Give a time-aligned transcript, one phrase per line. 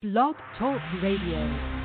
[0.00, 1.77] Blog Talk Radio.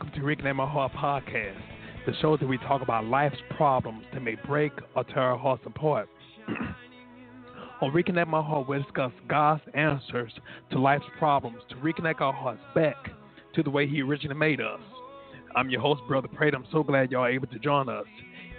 [0.00, 1.60] Reconnect My Heart podcast,
[2.06, 5.64] the show that we talk about life's problems that may break or tear our hearts
[5.66, 6.08] apart.
[7.82, 10.32] On Reconnect My Heart, we discuss God's answers
[10.70, 12.96] to life's problems to reconnect our hearts back
[13.54, 14.80] to the way He originally made us.
[15.54, 16.56] I'm your host, Brother Prater.
[16.56, 18.06] I'm so glad y'all are able to join us.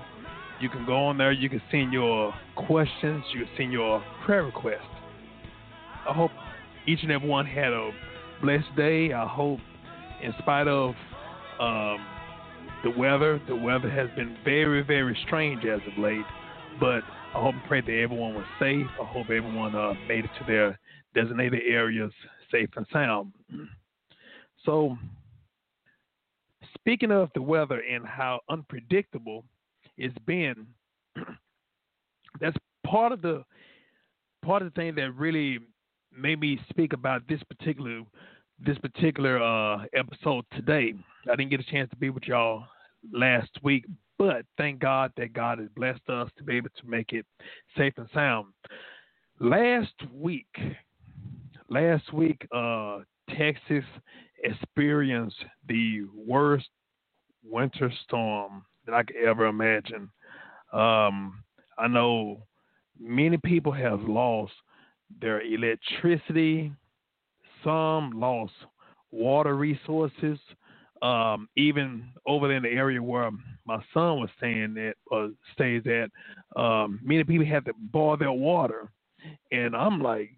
[0.60, 4.44] You can go on there, you can send your questions, you can send your prayer
[4.44, 4.82] requests.
[6.08, 6.30] I hope
[6.86, 7.92] each and every one had a
[8.42, 9.14] blessed day.
[9.14, 9.60] I hope
[10.24, 10.96] in spite of
[11.60, 12.06] um,
[12.84, 16.26] the weather, the weather has been very, very strange as of late.
[16.80, 17.04] But
[17.36, 18.88] I hope and pray that everyone was safe.
[19.02, 20.80] I hope everyone uh, made it to their
[21.14, 22.12] designated areas
[22.52, 23.34] safe and sound.
[24.66, 24.98] So,
[26.76, 29.44] speaking of the weather and how unpredictable
[29.98, 30.68] it's been,
[32.40, 33.44] that's part of the
[34.44, 35.60] part of the thing that really
[36.16, 38.02] made me speak about this particular
[38.66, 40.94] this particular uh, episode today.
[41.32, 42.66] I didn't get a chance to be with y'all
[43.12, 43.86] last week,
[44.18, 47.26] but thank God that God has blessed us to be able to make it
[47.78, 48.48] safe and sound.
[49.40, 50.56] Last week,
[51.70, 53.00] last week, uh,
[53.38, 53.84] Texas
[54.44, 56.70] experienced the worst
[57.44, 60.10] winter storm that I could ever imagine.
[60.72, 61.44] Um,
[61.78, 62.44] I know
[63.00, 64.54] many people have lost
[65.22, 66.72] their electricity.
[67.64, 68.54] Some lost
[69.12, 70.40] water resources.
[71.02, 73.30] Um, even over in the area where
[73.66, 76.10] my son was staying at or stays at,
[76.58, 78.90] um, many people had to boil their water,
[79.52, 80.32] and I'm like,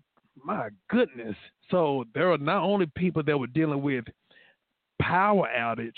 [0.43, 1.35] my goodness.
[1.69, 4.05] So there are not only people that were dealing with
[4.99, 5.91] power outage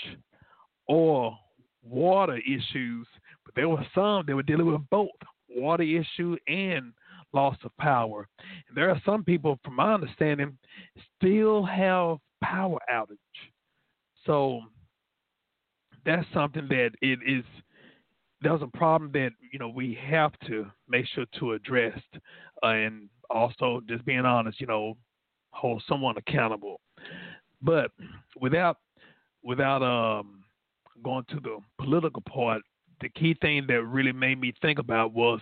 [0.86, 1.34] or
[1.82, 3.06] water issues,
[3.46, 5.08] but there were some that were dealing with both
[5.48, 6.92] water issue and
[7.32, 8.28] loss of power.
[8.68, 10.56] And there are some people, from my understanding,
[11.16, 13.16] still have power outage.
[14.24, 14.60] So
[16.04, 17.44] that's something that it is.
[18.40, 21.98] There's a problem that you know we have to make sure to address,
[22.62, 24.96] uh, and also just being honest, you know,
[25.50, 26.80] hold someone accountable.
[27.60, 27.90] But
[28.40, 28.78] without
[29.42, 30.44] without um,
[31.02, 32.62] going to the political part,
[33.00, 35.40] the key thing that really made me think about was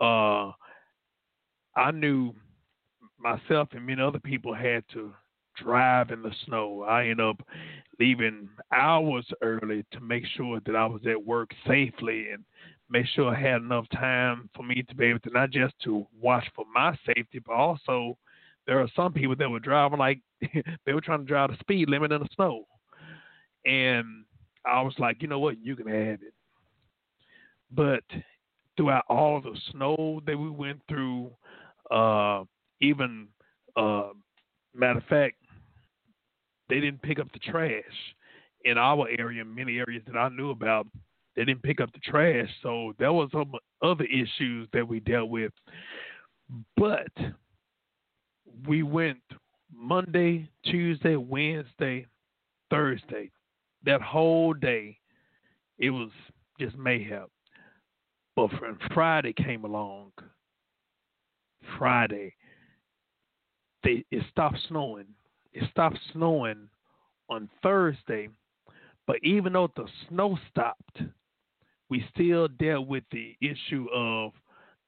[0.00, 0.52] uh,
[1.80, 2.34] I knew
[3.18, 5.14] myself and many other people had to
[5.56, 6.82] drive in the snow.
[6.82, 7.40] I ended up
[7.98, 12.44] leaving hours early to make sure that I was at work safely and
[12.90, 16.06] make sure I had enough time for me to be able to not just to
[16.20, 18.18] watch for my safety, but also
[18.66, 20.20] there are some people that were driving like
[20.84, 22.66] they were trying to drive the speed limit in the snow.
[23.64, 24.26] And
[24.66, 26.34] I was like, you know what, you can have it.
[27.70, 28.04] But
[28.76, 31.30] throughout all the snow that we went through,
[31.90, 32.44] uh,
[32.80, 33.28] even
[33.76, 34.10] uh,
[34.74, 35.36] matter of fact,
[36.68, 37.82] they didn't pick up the trash
[38.64, 40.86] in our area, many areas that I knew about.
[41.36, 43.52] They didn't pick up the trash, so there was some
[43.82, 45.52] other issues that we dealt with.
[46.76, 47.12] But
[48.66, 49.20] we went
[49.74, 52.06] Monday, Tuesday, Wednesday,
[52.70, 53.30] Thursday.
[53.84, 54.98] That whole day,
[55.78, 56.10] it was
[56.58, 57.26] just mayhem.
[58.36, 60.12] But when Friday came along,
[61.78, 62.34] Friday,
[63.82, 65.06] they, it stopped snowing.
[65.52, 66.68] It stopped snowing
[67.28, 68.28] on Thursday,
[69.06, 71.02] but even though the snow stopped,
[71.88, 74.32] we still dealt with the issue of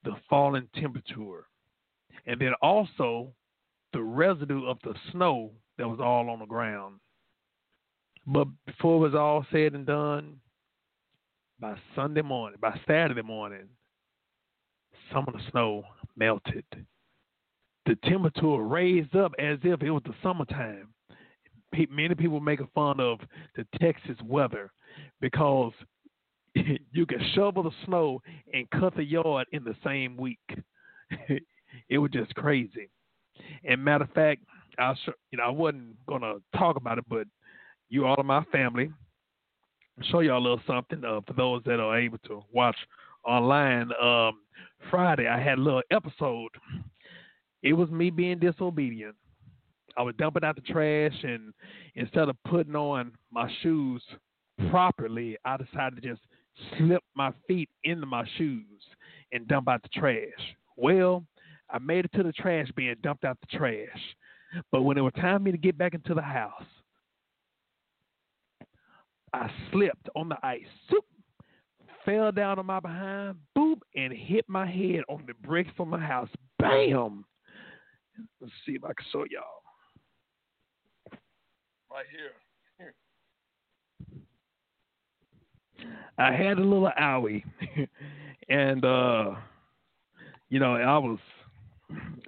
[0.04, 1.46] the falling temperature.
[2.26, 3.32] And then also
[3.92, 7.00] the residue of the snow that was all on the ground.
[8.26, 10.36] But before it was all said and done,
[11.58, 13.68] by Sunday morning, by Saturday morning,
[15.12, 15.84] some of the snow
[16.16, 16.64] melted.
[17.86, 20.88] The temperature raised up as if it was the summertime.
[21.90, 23.18] Many people making fun of
[23.56, 24.70] the Texas weather
[25.20, 25.72] because
[26.54, 28.20] you can shovel the snow
[28.52, 30.38] and cut the yard in the same week.
[31.88, 32.90] it was just crazy.
[33.64, 34.42] And matter of fact,
[34.78, 34.94] I
[35.30, 37.26] you know I wasn't gonna talk about it, but
[37.88, 38.90] you all of my family,
[40.10, 42.76] show y'all a little something uh, for those that are able to watch
[43.26, 43.90] online.
[44.00, 44.40] Um,
[44.90, 46.50] Friday, I had a little episode.
[47.62, 49.14] It was me being disobedient.
[49.96, 51.52] I was dumping out the trash, and
[51.94, 54.02] instead of putting on my shoes
[54.70, 56.22] properly, I decided to just
[56.76, 58.64] slip my feet into my shoes
[59.32, 60.56] and dump out the trash.
[60.76, 61.24] Well,
[61.70, 64.00] I made it to the trash bin, dumped out the trash.
[64.70, 66.64] But when it was time for me to get back into the house,
[69.32, 70.60] I slipped on the ice,
[72.04, 76.00] fell down on my behind, boop, and hit my head on the bricks from my
[76.00, 76.28] house.
[76.58, 77.24] Bam!
[78.40, 79.62] Let's see if I can show y'all.
[81.90, 82.32] Right here.
[86.18, 87.42] I had a little owie,
[88.48, 89.34] and uh,
[90.48, 91.18] you know, I was,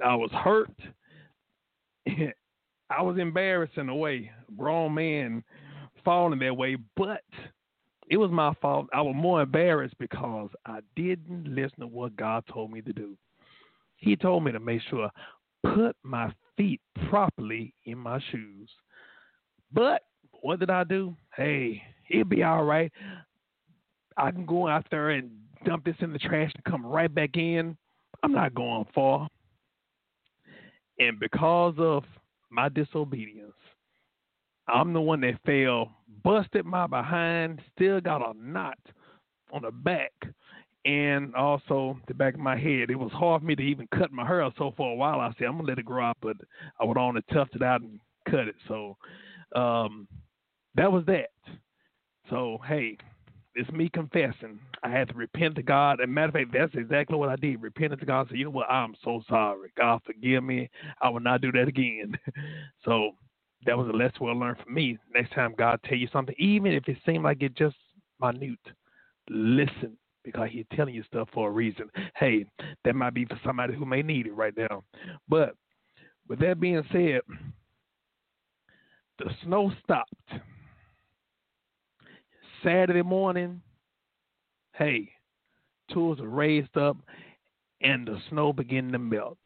[0.04, 0.74] I was hurt.
[2.90, 4.30] I was embarrassed in a way.
[4.56, 5.44] Grown man
[6.04, 7.22] falling that way, but
[8.08, 8.86] it was my fault.
[8.92, 13.16] I was more embarrassed because I didn't listen to what God told me to do.
[13.96, 15.10] He told me to make sure
[15.62, 18.68] put my feet properly in my shoes.
[19.72, 20.02] But
[20.42, 21.16] what did I do?
[21.36, 22.92] Hey, it'll be all right.
[24.16, 25.30] I can go out there and
[25.64, 27.76] dump this in the trash and come right back in.
[28.22, 29.28] I'm not going far.
[30.98, 32.04] And because of
[32.50, 33.52] my disobedience,
[34.68, 35.92] I'm the one that fell,
[36.22, 38.78] busted my behind, still got a knot
[39.52, 40.12] on the back
[40.84, 42.90] and also the back of my head.
[42.90, 44.48] It was hard for me to even cut my hair.
[44.58, 46.36] So for a while, I said I'm gonna let it grow out, but
[46.80, 48.56] I would only tuft it out and cut it.
[48.68, 48.96] So
[49.54, 50.08] um,
[50.74, 51.30] that was that.
[52.30, 52.98] So hey,
[53.54, 54.58] it's me confessing.
[54.82, 56.00] I had to repent to God.
[56.00, 57.62] And matter of fact, that's exactly what I did.
[57.62, 58.20] Repented to God.
[58.22, 58.70] and Said, you know what?
[58.70, 59.72] I'm so sorry.
[59.76, 60.68] God forgive me.
[61.00, 62.18] I will not do that again.
[62.84, 63.12] so
[63.66, 64.98] that was a lesson well learned for me.
[65.14, 67.76] Next time God tell you something, even if it seemed like it just
[68.20, 68.58] minute,
[69.28, 71.90] listen because he's telling you stuff for a reason.
[72.16, 72.46] Hey,
[72.84, 74.82] that might be for somebody who may need it right now.
[75.28, 75.54] But
[76.28, 77.20] with that being said,
[79.18, 80.12] the snow stopped.
[82.62, 83.60] Saturday morning,
[84.72, 85.10] hey,
[85.92, 86.96] tools are raised up
[87.82, 89.38] and the snow began to melt.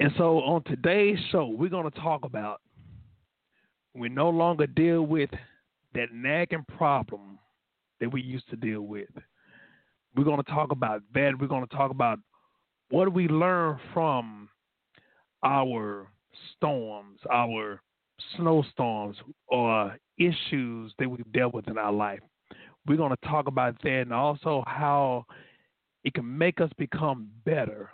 [0.00, 2.60] And so on today's show, we're going to talk about
[3.94, 5.30] we no longer deal with
[5.94, 7.38] that nagging problem
[7.98, 9.08] that we used to deal with.
[10.14, 11.32] We're going to talk about that.
[11.40, 12.20] We're going to talk about
[12.90, 14.48] what we learn from
[15.44, 16.06] our
[16.54, 17.80] storms, our
[18.36, 19.16] snowstorms,
[19.48, 22.20] or issues that we've dealt with in our life.
[22.86, 25.26] We're going to talk about that and also how
[26.04, 27.90] it can make us become better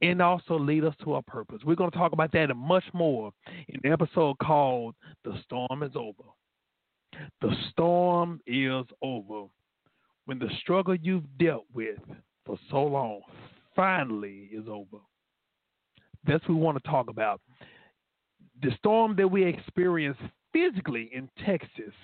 [0.00, 1.60] and also lead us to our purpose.
[1.64, 3.32] We're going to talk about that and much more
[3.68, 6.24] in the episode called The Storm is Over.
[7.40, 9.48] The storm is over.
[10.26, 11.98] When the struggle you've dealt with
[12.44, 13.22] for so long
[13.74, 14.98] finally is over.
[16.24, 17.40] That's what we want to talk about.
[18.62, 20.20] The storm that we experienced
[20.52, 21.94] physically in Texas,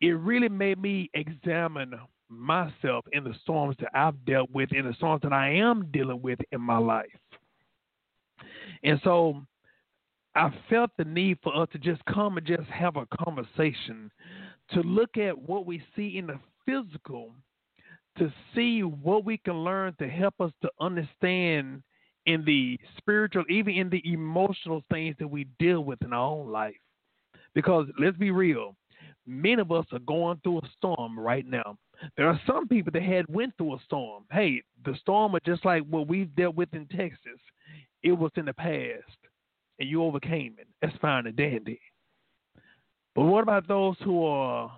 [0.00, 1.94] it really made me examine
[2.30, 6.22] myself in the storms that I've dealt with, in the storms that I am dealing
[6.22, 7.08] with in my life.
[8.82, 9.42] And so
[10.34, 14.10] I felt the need for us to just come and just have a conversation
[14.72, 17.32] to look at what we see in the physical,
[18.18, 21.82] to see what we can learn to help us to understand
[22.26, 26.50] in the spiritual, even in the emotional things that we deal with in our own
[26.50, 26.76] life.
[27.54, 28.76] Because let's be real,
[29.26, 31.76] many of us are going through a storm right now.
[32.16, 34.24] There are some people that had went through a storm.
[34.30, 37.40] Hey, the storm are just like what we've dealt with in Texas.
[38.02, 39.18] It was in the past,
[39.78, 40.66] and you overcame it.
[40.80, 41.80] That's fine and dandy.
[43.14, 44.72] But what about those who are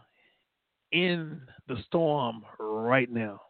[0.91, 3.41] in the storm right now?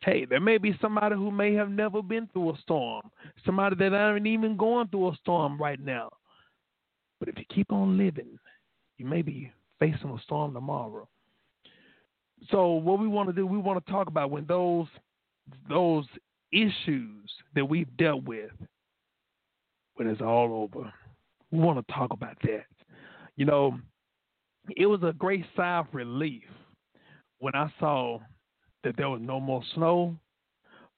[0.00, 3.02] Hey, there may be somebody who may have never been through a storm,
[3.44, 6.10] somebody that aren't even going through a storm right now.
[7.18, 8.38] But if you keep on living,
[8.98, 11.08] you may be facing a storm tomorrow.
[12.50, 14.86] So what we want to do, we want to talk about when those
[15.68, 16.06] those
[16.52, 18.50] issues that we've dealt with,
[19.94, 20.92] when it's all over,
[21.50, 22.66] we want to talk about that.
[23.36, 23.78] You know,
[24.76, 26.42] it was a great sigh of relief
[27.38, 28.18] when I saw
[28.84, 30.16] that there was no more snow,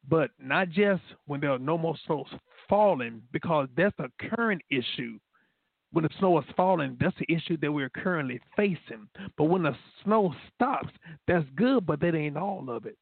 [0.09, 2.25] but not just when there was no more snow
[2.69, 5.19] falling, because that's a current issue
[5.93, 9.09] when the snow is falling, that's the issue that we're currently facing.
[9.37, 10.93] But when the snow stops,
[11.27, 12.97] that's good, but that ain't all of it.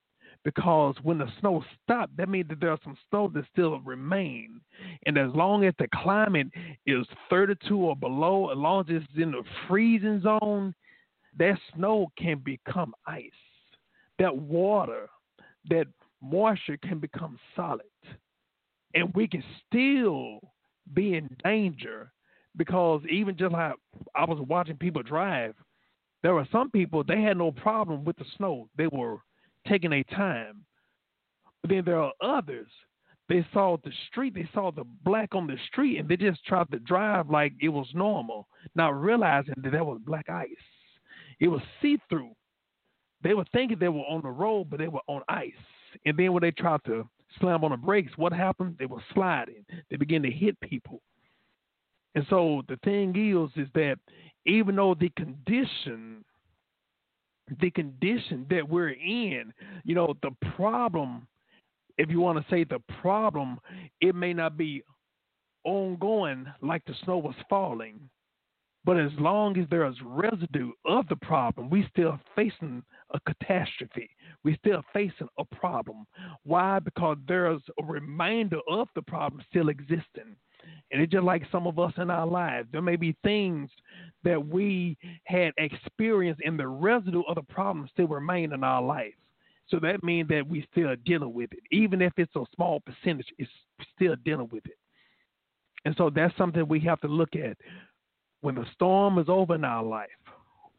[0.45, 4.61] Because when the snow stops, that means that there's some snow that still remain.
[5.05, 6.47] And as long as the climate
[6.87, 10.73] is 32 or below, as long as it's in the freezing zone,
[11.39, 13.31] that snow can become ice.
[14.21, 15.09] That water,
[15.69, 15.89] that
[16.23, 17.83] moisture can become solid.
[18.95, 20.39] And we can still
[20.95, 22.13] be in danger
[22.57, 23.75] because even just like
[24.15, 25.55] I was watching people drive,
[26.23, 28.69] there were some people they had no problem with the snow.
[28.77, 29.19] They were
[29.69, 30.65] taking their time.
[31.63, 32.69] But then there are others.
[33.29, 36.71] They saw the street, they saw the black on the street, and they just tried
[36.71, 38.47] to drive like it was normal,
[38.77, 40.49] not realizing that that was black ice.
[41.41, 42.31] It was see through.
[43.23, 45.53] They were thinking they were on the road, but they were on ice.
[46.05, 47.09] And then when they tried to
[47.41, 48.77] slam on the brakes, what happened?
[48.79, 49.65] They were sliding.
[49.91, 51.01] They began to hit people.
[52.17, 53.99] And so the thing is, is that
[54.47, 56.25] even though the condition,
[57.61, 59.53] the condition that we're in,
[59.85, 61.29] you know, the problem,
[61.99, 63.59] if you want to say the problem,
[64.01, 64.83] it may not be
[65.65, 68.01] ongoing like the snow was falling.
[68.87, 74.09] But as long as there is residue of the problem, we still facing a catastrophe.
[74.43, 76.07] We still facing a problem.
[76.45, 76.79] Why?
[76.79, 80.37] Because there's a reminder of the problem still existing.
[80.93, 82.69] And it's just like some of us in our lives.
[82.71, 83.71] There may be things
[84.25, 89.15] that we had experienced and the residue of the problem still remain in our life.
[89.69, 91.61] So that means that we still dealing with it.
[91.73, 93.51] Even if it's a small percentage, it's
[93.95, 94.79] still dealing with it.
[95.85, 97.57] And so that's something we have to look at.
[98.43, 100.09] When the storm is over in our life,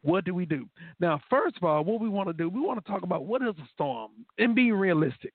[0.02, 0.66] what do we do?
[1.00, 3.42] Now, first of all, what we want to do, we want to talk about what
[3.42, 5.34] is a storm and being realistic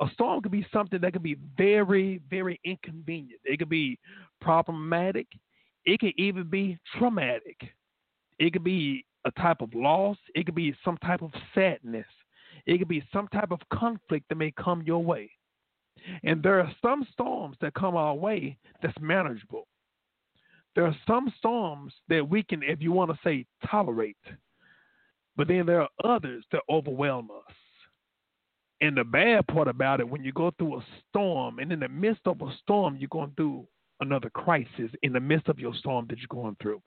[0.00, 3.40] a storm could be something that could be very, very inconvenient.
[3.44, 3.98] It could be
[4.40, 5.26] problematic.
[5.84, 7.56] It could even be traumatic.
[8.38, 10.16] It could be a type of loss.
[10.34, 12.06] It could be some type of sadness.
[12.66, 15.30] It could be some type of conflict that may come your way.
[16.22, 19.66] And there are some storms that come our way that's manageable.
[20.74, 24.16] There are some storms that we can, if you want to say, tolerate.
[25.36, 27.54] But then there are others that overwhelm us.
[28.80, 31.88] And the bad part about it, when you go through a storm, and in the
[31.88, 33.66] midst of a storm, you're going through
[34.00, 36.80] another crisis in the midst of your storm that you're going through.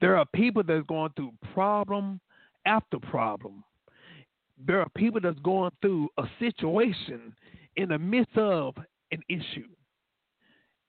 [0.00, 2.20] There are people that's going through problem
[2.66, 3.62] after problem.
[4.66, 7.32] There are people that's going through a situation
[7.76, 8.74] in the midst of
[9.12, 9.68] an issue.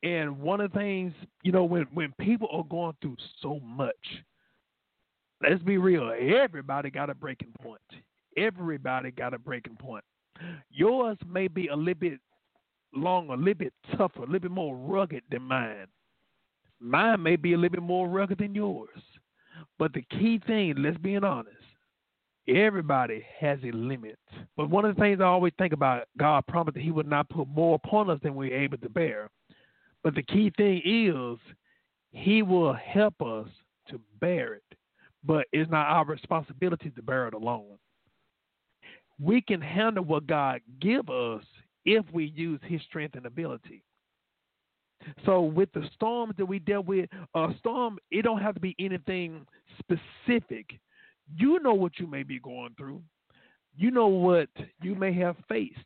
[0.02, 3.96] And one of the things, you know, when, when people are going through so much,
[5.44, 7.80] let's be real, everybody got a breaking point.
[8.40, 10.04] Everybody got a breaking point.
[10.72, 12.20] Yours may be a little bit
[12.94, 15.88] longer, a little bit tougher, a little bit more rugged than mine.
[16.80, 18.90] Mine may be a little bit more rugged than yours.
[19.78, 21.56] But the key thing, let's be honest,
[22.48, 24.18] everybody has a limit.
[24.56, 27.30] But one of the things I always think about, God promised that He would not
[27.30, 29.30] put more upon us than we're able to bear.
[30.04, 31.38] But the key thing is,
[32.12, 33.48] He will help us
[33.90, 34.64] to bear it.
[35.24, 37.78] But it's not our responsibility to bear it alone.
[39.22, 41.44] We can handle what God give us
[41.86, 43.84] if we use His strength and ability.
[45.26, 48.76] So with the storms that we dealt with, a storm it don't have to be
[48.80, 49.46] anything
[49.80, 50.66] specific.
[51.36, 53.02] You know what you may be going through.
[53.78, 54.50] You know what
[54.82, 55.78] you may have faced.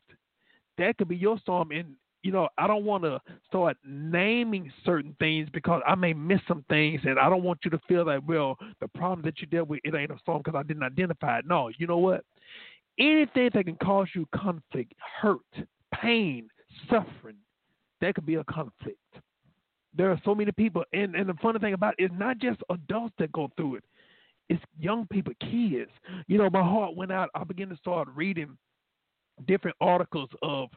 [0.78, 5.14] That could be your storm, and you know I don't want to start naming certain
[5.20, 8.26] things because I may miss some things, and I don't want you to feel that
[8.26, 11.38] well the problem that you dealt with it ain't a storm because I didn't identify
[11.38, 11.46] it.
[11.46, 12.24] No, you know what?
[12.98, 15.40] Anything that can cause you conflict, hurt,
[15.94, 16.48] pain,
[16.88, 17.36] suffering,
[18.00, 18.98] that could be a conflict.
[19.96, 22.60] There are so many people, and, and the funny thing about it is not just
[22.70, 23.84] adults that go through it.
[24.48, 25.90] It's young people, kids.
[26.26, 27.30] You know, my heart went out.
[27.34, 28.56] I began to start reading
[29.46, 30.68] different articles of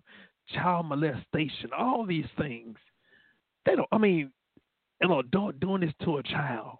[0.54, 2.78] child molestation, all these things.
[3.66, 3.90] They don't.
[3.92, 4.32] I mean,
[5.02, 6.78] an adult doing this to a child.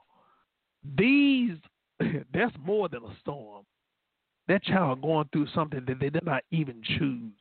[0.98, 1.58] These,
[2.34, 3.66] that's more than a storm.
[4.48, 7.32] That child going through something that they did not even choose.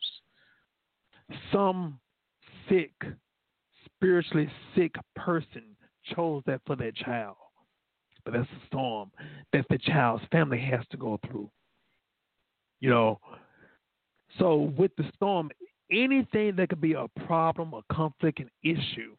[1.52, 1.98] Some
[2.68, 2.92] sick,
[3.84, 5.62] spiritually sick person
[6.14, 7.36] chose that for their child.
[8.24, 9.10] But that's a storm
[9.52, 11.48] that the child's family has to go through.
[12.80, 13.20] You know,
[14.38, 15.50] so with the storm,
[15.90, 19.14] anything that could be a problem, a conflict, an issue,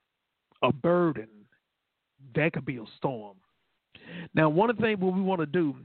[0.61, 1.29] a burden,
[2.35, 3.37] that could be a storm.
[4.33, 5.75] Now, one of the things what we want to do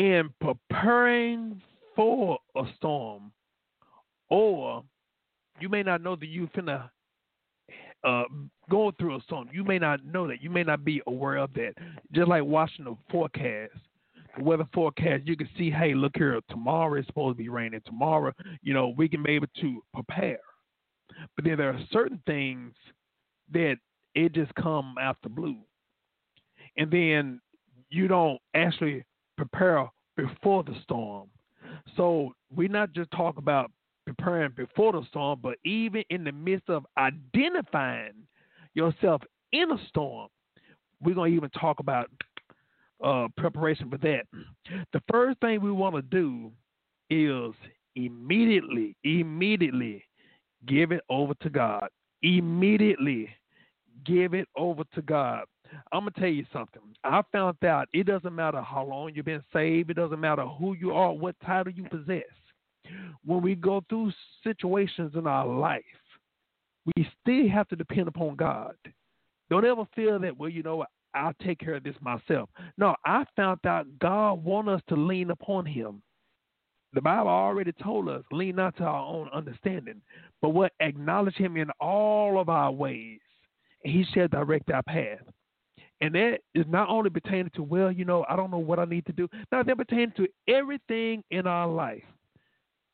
[0.00, 1.60] in preparing
[1.94, 3.30] for a storm
[4.30, 4.82] or
[5.60, 6.88] you may not know that you're finna
[8.02, 8.22] uh,
[8.70, 9.50] go through a storm.
[9.52, 10.42] You may not know that.
[10.42, 11.74] You may not be aware of that.
[12.14, 13.74] Just like watching the forecast,
[14.38, 17.82] the weather forecast, you can see, hey, look here, tomorrow is supposed to be raining.
[17.84, 18.32] Tomorrow,
[18.62, 20.40] you know, we can be able to prepare.
[21.36, 22.72] But then there are certain things
[23.52, 23.76] that
[24.14, 25.58] it just come out the blue.
[26.78, 27.42] And then
[27.90, 29.04] you don't actually
[29.40, 31.28] prepare before the storm.
[31.96, 33.70] So we not just talk about
[34.06, 38.12] preparing before the storm, but even in the midst of identifying
[38.74, 39.22] yourself
[39.52, 40.28] in a storm,
[41.02, 42.10] we're going to even talk about
[43.02, 44.24] uh, preparation for that.
[44.92, 46.50] The first thing we want to do
[47.08, 47.54] is
[47.96, 50.04] immediately, immediately
[50.66, 51.88] give it over to God.
[52.22, 53.30] Immediately
[54.04, 55.44] give it over to God.
[55.92, 56.82] I'm gonna tell you something.
[57.04, 59.90] I found out it doesn't matter how long you've been saved.
[59.90, 62.24] It doesn't matter who you are, what title you possess
[63.24, 64.12] when we go through
[64.44, 65.82] situations in our life,
[66.86, 68.74] we still have to depend upon God.
[69.50, 72.48] Don't ever feel that, well, you know what, I'll take care of this myself.
[72.78, 76.02] No, I found out God wants us to lean upon Him.
[76.92, 80.00] The Bible already told us, lean not to our own understanding,
[80.40, 83.20] but what acknowledge Him in all of our ways,
[83.84, 85.18] and He shall direct our path.
[86.00, 88.84] And that is not only pertaining to, well, you know, I don't know what I
[88.86, 89.28] need to do.
[89.52, 92.02] Now that pertains to everything in our life.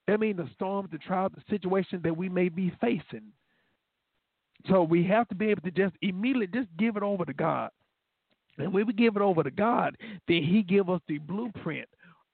[0.08, 3.32] That means the storms, the trials, the situation that we may be facing.
[4.68, 7.70] So we have to be able to just immediately just give it over to God.
[8.58, 11.88] And when we give it over to God, then He give us the blueprint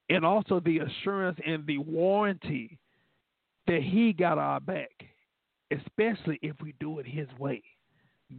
[0.09, 2.79] and also the assurance and the warranty
[3.67, 4.91] that He got our back,
[5.71, 7.61] especially if we do it His way.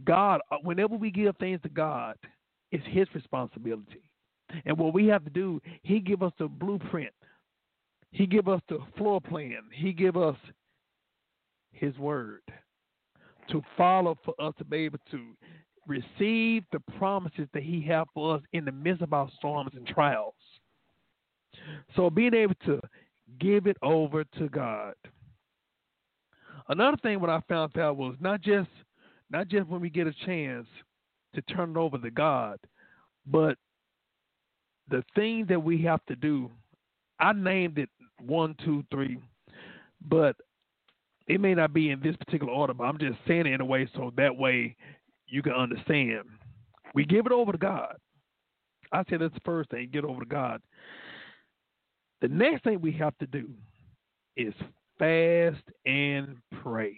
[0.05, 2.15] God, uh, whenever we give things to God,
[2.71, 4.01] it's His responsibility.
[4.65, 7.13] And what we have to do, He give us the blueprint
[8.15, 9.59] he give us the floor plan.
[9.73, 10.37] He give us
[11.73, 12.41] his word
[13.51, 15.35] to follow for us to be able to
[15.85, 19.85] receive the promises that he have for us in the midst of our storms and
[19.85, 20.33] trials.
[21.97, 22.79] So being able to
[23.37, 24.93] give it over to God.
[26.69, 28.69] Another thing what I found out was not just
[29.29, 30.67] not just when we get a chance
[31.33, 32.59] to turn it over to God,
[33.25, 33.57] but
[34.89, 36.51] the thing that we have to do,
[37.19, 39.19] I named it one, two, three,
[40.07, 40.35] but
[41.27, 43.65] it may not be in this particular order, but I'm just saying it in a
[43.65, 44.75] way so that way
[45.27, 46.25] you can understand.
[46.93, 47.95] We give it over to God.
[48.91, 50.61] I said that's the first thing, get over to God.
[52.21, 53.49] The next thing we have to do
[54.37, 54.53] is
[54.99, 56.97] fast and pray.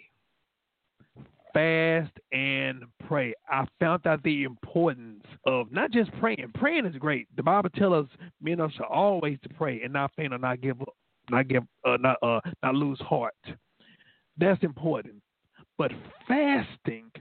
[1.54, 3.34] Fast and pray.
[3.50, 6.52] I found out the importance of not just praying.
[6.56, 7.28] Praying is great.
[7.36, 10.82] The Bible tells us men should always to pray and not faint or not give
[10.82, 10.94] up,
[11.30, 13.34] not give, uh, not uh, not lose heart.
[14.38, 15.16] That's important.
[15.78, 15.92] But
[16.28, 17.12] fasting,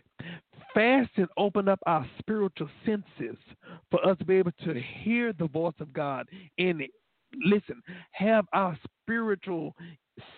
[0.74, 3.36] fasting open up our spiritual senses
[3.90, 6.26] for us to be able to hear the voice of God
[6.58, 6.82] and
[7.44, 9.74] listen, have our spiritual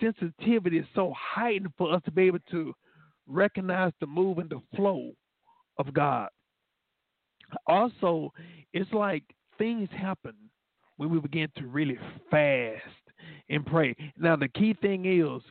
[0.00, 2.74] sensitivity so heightened for us to be able to
[3.28, 5.12] recognize the move and the flow
[5.78, 6.28] of God.
[7.66, 8.32] Also,
[8.72, 9.22] it's like
[9.58, 10.34] things happen
[10.96, 11.98] when we begin to really
[12.30, 12.82] fast
[13.48, 13.94] and pray.
[14.18, 15.42] Now, the key thing is,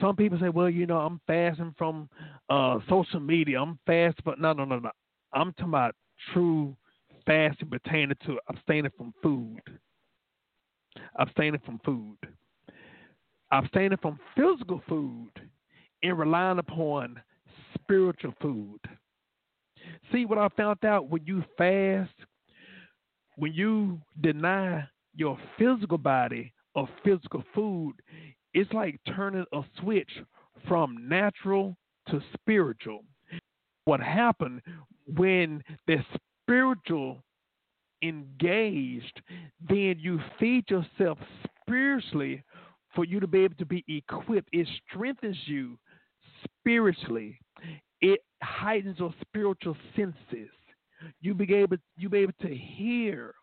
[0.00, 2.08] some people say, "Well, you know, I'm fasting from
[2.48, 3.60] uh, social media.
[3.60, 4.90] I'm fasting, but no, no, no, no.
[5.32, 5.94] I'm talking about
[6.32, 6.76] true
[7.26, 9.60] fasting pertaining to abstaining from food,
[11.18, 12.16] abstaining from food,
[13.52, 15.30] abstaining from physical food,
[16.02, 17.20] and relying upon
[17.74, 18.78] spiritual food.
[20.12, 22.14] See what I found out when you fast,
[23.36, 27.94] when you deny your physical body of physical food,
[28.54, 30.10] it's like turning a switch
[30.68, 31.76] from natural
[32.08, 33.04] to spiritual.
[33.84, 34.62] What happened
[35.16, 35.98] when the
[36.44, 37.22] spiritual
[38.02, 39.20] engaged,
[39.68, 41.18] then you feed yourself
[41.66, 42.42] spiritually
[42.94, 44.48] for you to be able to be equipped.
[44.52, 45.78] It strengthens you
[46.60, 47.38] spiritually.
[48.00, 50.50] It heightens your spiritual senses.
[51.20, 53.34] You be able you be able to hear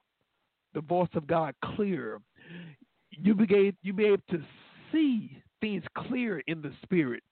[0.73, 2.19] the voice of God clear.
[3.09, 4.41] You be able, you be able to
[4.91, 7.23] see things clear in the spirit.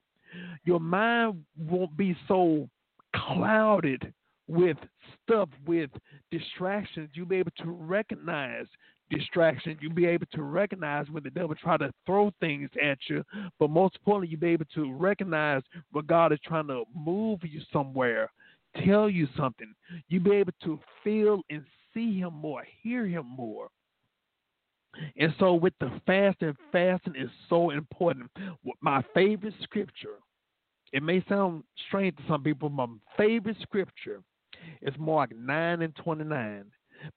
[0.63, 2.67] Your mind won't be so
[3.15, 4.13] clouded
[4.47, 4.77] with
[5.23, 5.89] stuff, with
[6.31, 7.09] distractions.
[7.13, 8.65] You'll be able to recognize
[9.09, 9.77] distractions.
[9.81, 13.23] You'll be able to recognize when the devil try to throw things at you.
[13.59, 17.61] But most importantly, you'll be able to recognize when God is trying to move you
[17.71, 18.31] somewhere,
[18.85, 19.73] tell you something.
[20.07, 21.63] You'll be able to feel and
[21.93, 23.69] see him more, hear him more.
[25.17, 28.31] And so with the fasting, fasting is so important.
[28.81, 30.19] My favorite scripture,
[30.93, 32.87] it may sound strange to some people, my
[33.17, 34.21] favorite scripture
[34.81, 36.65] is Mark 9 and 29.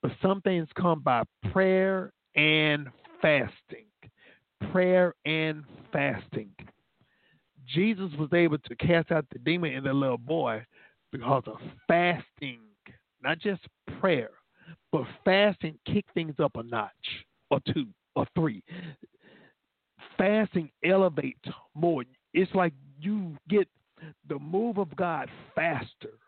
[0.03, 2.88] But some things come by prayer and
[3.21, 3.87] fasting.
[4.73, 6.51] Prayer and fasting.
[7.67, 10.64] Jesus was able to cast out the demon in the little boy
[11.12, 12.61] because of fasting,
[13.23, 13.61] not just
[14.01, 14.31] prayer,
[14.91, 16.93] but fasting kick things up a notch
[17.51, 17.87] or two
[18.17, 18.62] or three.
[20.17, 22.05] Fasting elevates more.
[22.35, 23.69] It's like you get
[24.29, 26.19] the move of God faster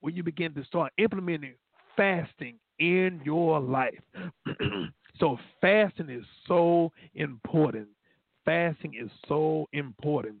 [0.00, 1.54] when you begin to start implementing
[2.00, 4.00] fasting in your life.
[5.20, 7.88] so, fasting is so important.
[8.46, 10.36] Fasting is so important.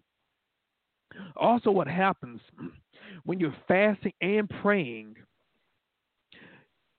[1.36, 2.40] Also, what happens
[3.24, 5.16] when you're fasting and praying,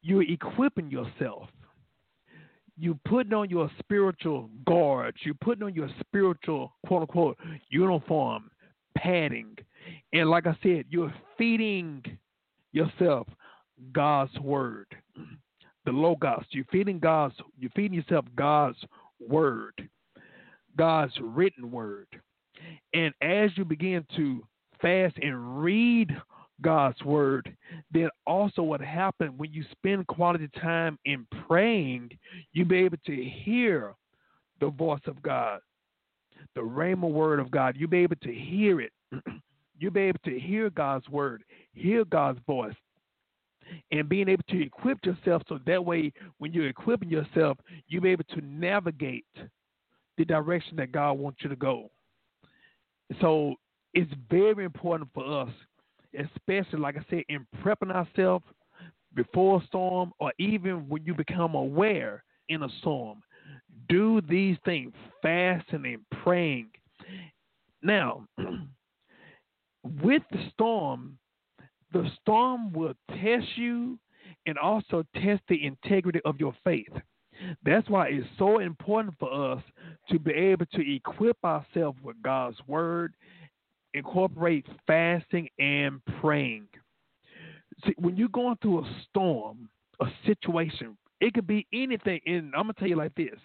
[0.03, 1.49] you're equipping yourself
[2.77, 7.37] You're putting on your spiritual guards, You're putting on your spiritual quote unquote
[7.69, 8.51] uniform,
[8.97, 9.57] padding.
[10.13, 12.03] And like I said, you're feeding
[12.73, 13.27] yourself
[13.93, 14.87] God's word.
[15.85, 16.45] The logos.
[16.51, 18.77] You're feeding God's you're feeding yourself God's
[19.19, 19.89] word.
[20.77, 22.07] God's written word.
[22.93, 24.43] And as you begin to
[24.81, 26.09] fast and read
[26.61, 27.55] God's word,
[27.91, 32.09] then also what happened when you spend quality time in praying,
[32.53, 33.95] you be able to hear
[34.59, 35.59] the voice of God,
[36.55, 37.75] the rhema word of God.
[37.77, 38.91] You be able to hear it.
[39.79, 42.75] you be able to hear God's word, hear God's voice,
[43.91, 47.57] and being able to equip yourself so that way when you're equipping yourself,
[47.87, 49.25] you'll be able to navigate
[50.17, 51.89] the direction that God wants you to go.
[53.19, 53.55] So
[53.93, 55.49] it's very important for us
[56.17, 58.45] especially like I said, in prepping ourselves
[59.13, 63.21] before a storm or even when you become aware in a storm.
[63.89, 66.69] Do these things, fasting and praying.
[67.81, 68.25] Now,
[70.01, 71.17] with the storm,
[71.91, 73.97] the storm will test you
[74.45, 76.93] and also test the integrity of your faith.
[77.63, 79.63] That's why it's so important for us
[80.09, 83.13] to be able to equip ourselves with God's word
[83.93, 86.67] incorporate fasting and praying.
[87.85, 92.19] See, when you're going through a storm, a situation, It could be anything.
[92.25, 93.39] And I'm gonna tell you like this.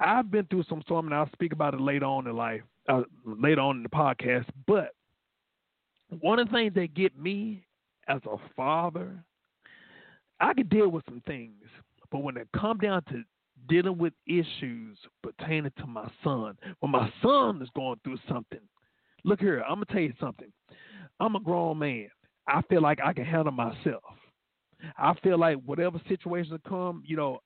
[0.00, 3.02] I've been through some storm, and I'll speak about it later on in life, uh,
[3.24, 4.46] later on in the podcast.
[4.66, 4.94] But
[6.20, 7.64] one of the things that get me
[8.08, 9.24] as a father,
[10.40, 11.64] I can deal with some things,
[12.10, 13.22] but when it come down to
[13.68, 18.60] dealing with issues pertaining to my son, when my son is going through something,
[19.24, 20.52] look here, I'm gonna tell you something.
[21.18, 22.08] I'm a grown man.
[22.46, 24.04] I feel like I can handle myself.
[24.98, 27.40] I feel like whatever situations come, you know,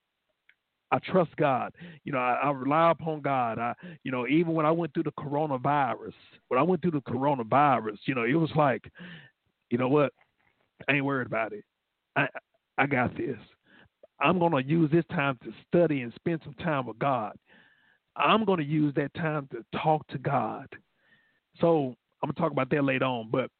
[0.92, 1.72] I trust God.
[2.04, 3.58] You know, I, I, rely upon God.
[3.58, 6.14] I, you know, even when I went through the coronavirus,
[6.48, 8.90] when I went through the coronavirus, you know, it was like,
[9.70, 10.12] you know what?
[10.88, 11.64] I ain't worried about it.
[12.16, 12.26] I,
[12.76, 13.36] I got this.
[14.20, 17.36] I'm going to use this time to study and spend some time with God.
[18.16, 20.66] I'm going to use that time to talk to God.
[21.60, 23.30] So I'm going to talk about that later on.
[23.30, 23.50] But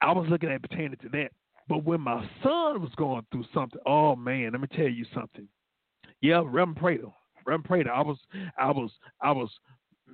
[0.00, 1.30] I was looking at pertaining to that.
[1.68, 5.48] But when my son was going through something, oh man, let me tell you something.
[6.24, 7.08] Yeah, Reverend Prater,
[7.44, 7.92] Prater.
[7.92, 8.16] I was,
[8.56, 9.50] I was, I was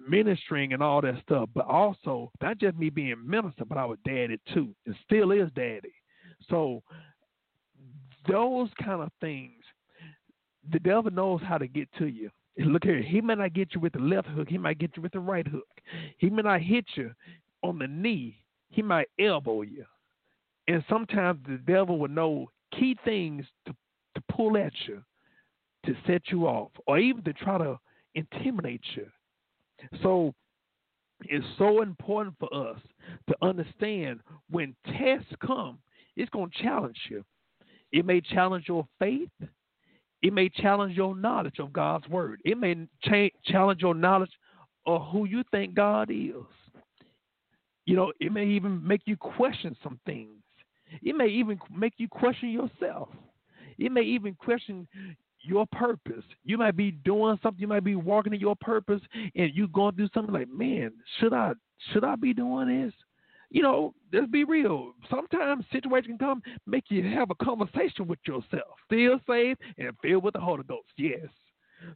[0.08, 3.96] ministering and all that stuff, but also not just me being minister, but I was
[4.04, 5.94] daddy too, and still is daddy.
[6.48, 6.82] So
[8.26, 9.62] those kind of things,
[10.72, 12.28] the devil knows how to get to you.
[12.58, 15.04] Look here, he may not get you with the left hook, he might get you
[15.04, 15.68] with the right hook.
[16.18, 17.12] He may not hit you
[17.62, 19.84] on the knee, he might elbow you.
[20.66, 23.72] And sometimes the devil will know key things to,
[24.16, 25.04] to pull at you,
[25.86, 27.78] to set you off, or even to try to
[28.14, 29.06] intimidate you.
[30.02, 30.34] So
[31.22, 32.78] it's so important for us
[33.28, 35.78] to understand when tests come,
[36.16, 37.24] it's going to challenge you.
[37.92, 39.30] It may challenge your faith.
[40.22, 42.40] It may challenge your knowledge of God's word.
[42.44, 44.32] It may cha- challenge your knowledge
[44.86, 46.34] of who you think God is.
[47.86, 50.42] You know, it may even make you question some things.
[51.02, 53.08] It may even make you question yourself.
[53.78, 54.86] It may even question
[55.42, 56.24] your purpose.
[56.44, 59.00] You might be doing something, you might be walking in your purpose
[59.34, 61.52] and you going through something like, man, should I
[61.92, 62.94] should I be doing this?
[63.50, 64.92] You know, let's be real.
[65.10, 68.76] Sometimes situations can come make you have a conversation with yourself.
[68.86, 70.86] Still safe and filled with the Holy Ghost.
[70.96, 71.26] Yes.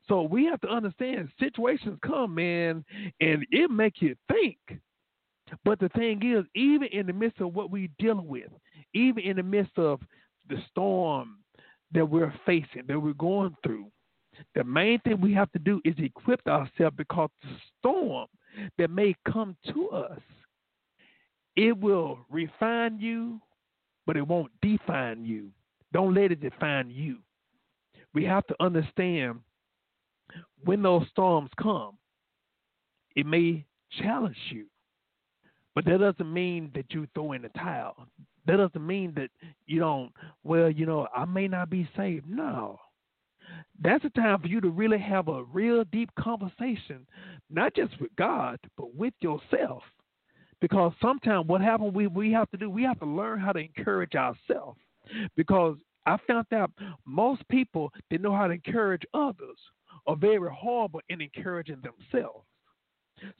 [0.09, 2.85] So we have to understand situations come, man,
[3.21, 4.59] and it make you think.
[5.65, 8.49] But the thing is, even in the midst of what we're dealing with,
[8.95, 10.01] even in the midst of
[10.49, 11.39] the storm
[11.95, 13.87] that we're facing, that we're going through,
[14.55, 18.27] the main thing we have to do is equip ourselves because the storm
[18.79, 20.21] that may come to us,
[21.57, 23.41] it will refine you,
[24.07, 25.51] but it won't define you.
[25.93, 27.19] Don't let it define you.
[28.13, 29.41] We have to understand
[30.65, 31.97] when those storms come,
[33.15, 33.65] it may
[34.01, 34.67] challenge you.
[35.75, 38.09] But that doesn't mean that you throw in the towel.
[38.47, 39.31] That doesn't mean that
[39.67, 42.29] you don't, well, you know, I may not be saved.
[42.29, 42.79] No.
[43.83, 47.07] That's a time for you to really have a real deep conversation,
[47.51, 49.83] not just with God, but with yourself.
[50.61, 53.61] Because sometimes what happens, we, we have to do, we have to learn how to
[53.61, 54.79] encourage ourselves.
[55.37, 55.77] Because
[56.07, 56.71] I found out
[57.07, 59.59] most people that know how to encourage others
[60.07, 62.45] are very horrible in encouraging themselves.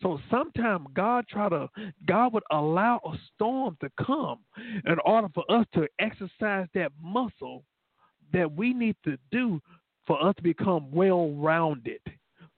[0.03, 1.69] So sometimes God try to
[2.07, 7.65] God would allow a storm to come in order for us to exercise that muscle
[8.33, 9.61] that we need to do
[10.07, 12.01] for us to become well rounded,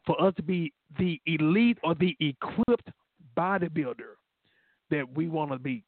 [0.05, 2.89] for us to be the elite or the equipped
[3.37, 4.15] bodybuilder
[4.91, 5.85] that we want to be,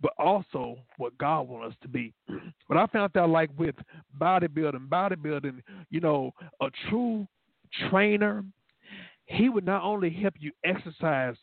[0.00, 2.12] but also what God wants us to be.
[2.68, 3.74] But I found out like with
[4.20, 7.26] bodybuilding, bodybuilding, you know, a true
[7.88, 8.44] trainer,
[9.30, 11.36] he would not only help you exercise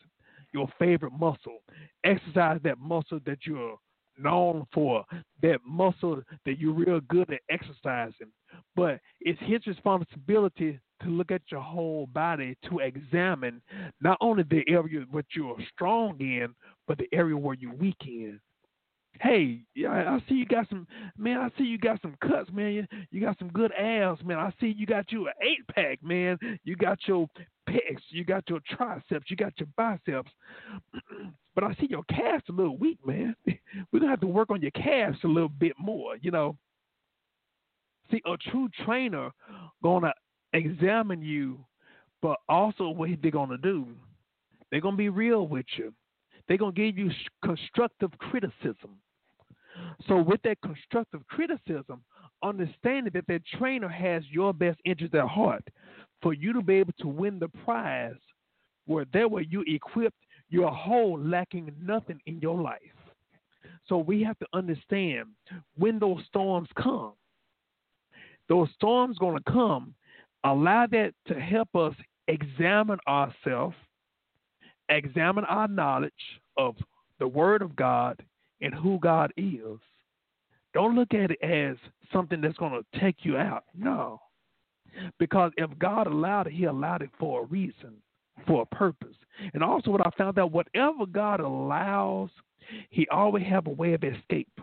[0.52, 1.58] your favorite muscle,
[2.04, 3.76] exercise that muscle that you're
[4.18, 5.04] known for,
[5.42, 8.28] that muscle that you're real good at exercising,
[8.74, 13.62] but it's his responsibility to look at your whole body to examine
[14.00, 16.48] not only the area what you're strong in,
[16.86, 18.40] but the area where you're weak in
[19.20, 21.38] hey, I see you got some, man.
[21.38, 22.72] I see you got some cuts, man.
[22.72, 24.38] You, you got some good abs, man.
[24.38, 26.38] I see you got you an eight pack, man.
[26.64, 27.26] You got your
[27.68, 30.30] pecs, you got your triceps, you got your biceps.
[31.54, 33.34] but I see your calves a little weak, man.
[33.92, 36.56] We're gonna have to work on your calves a little bit more, you know.
[38.10, 39.30] See, a true trainer
[39.82, 40.14] gonna
[40.52, 41.58] examine you,
[42.22, 43.86] but also what they're gonna do,
[44.70, 45.92] they're gonna be real with you.
[46.48, 47.10] They're going to give you
[47.44, 48.96] constructive criticism.
[50.08, 52.02] So, with that constructive criticism,
[52.42, 55.62] understanding that that trainer has your best interest at heart
[56.22, 58.16] for you to be able to win the prize,
[58.86, 60.16] where there were you equipped,
[60.48, 62.80] you're whole, lacking nothing in your life.
[63.86, 65.26] So, we have to understand
[65.76, 67.12] when those storms come,
[68.48, 69.94] those storms going to come.
[70.44, 71.94] Allow that to help us
[72.28, 73.76] examine ourselves,
[74.88, 76.12] examine our knowledge
[76.56, 76.76] of
[77.18, 78.22] the Word of God
[78.60, 79.78] and who God is.
[80.74, 81.76] Don't look at it as
[82.12, 83.64] something that's going to take you out.
[83.74, 84.20] No.
[85.18, 87.94] Because if God allowed it, He allowed it for a reason,
[88.46, 89.16] for a purpose.
[89.54, 92.30] And also, what I found out, whatever God allows,
[92.90, 94.60] He always have a way of escape.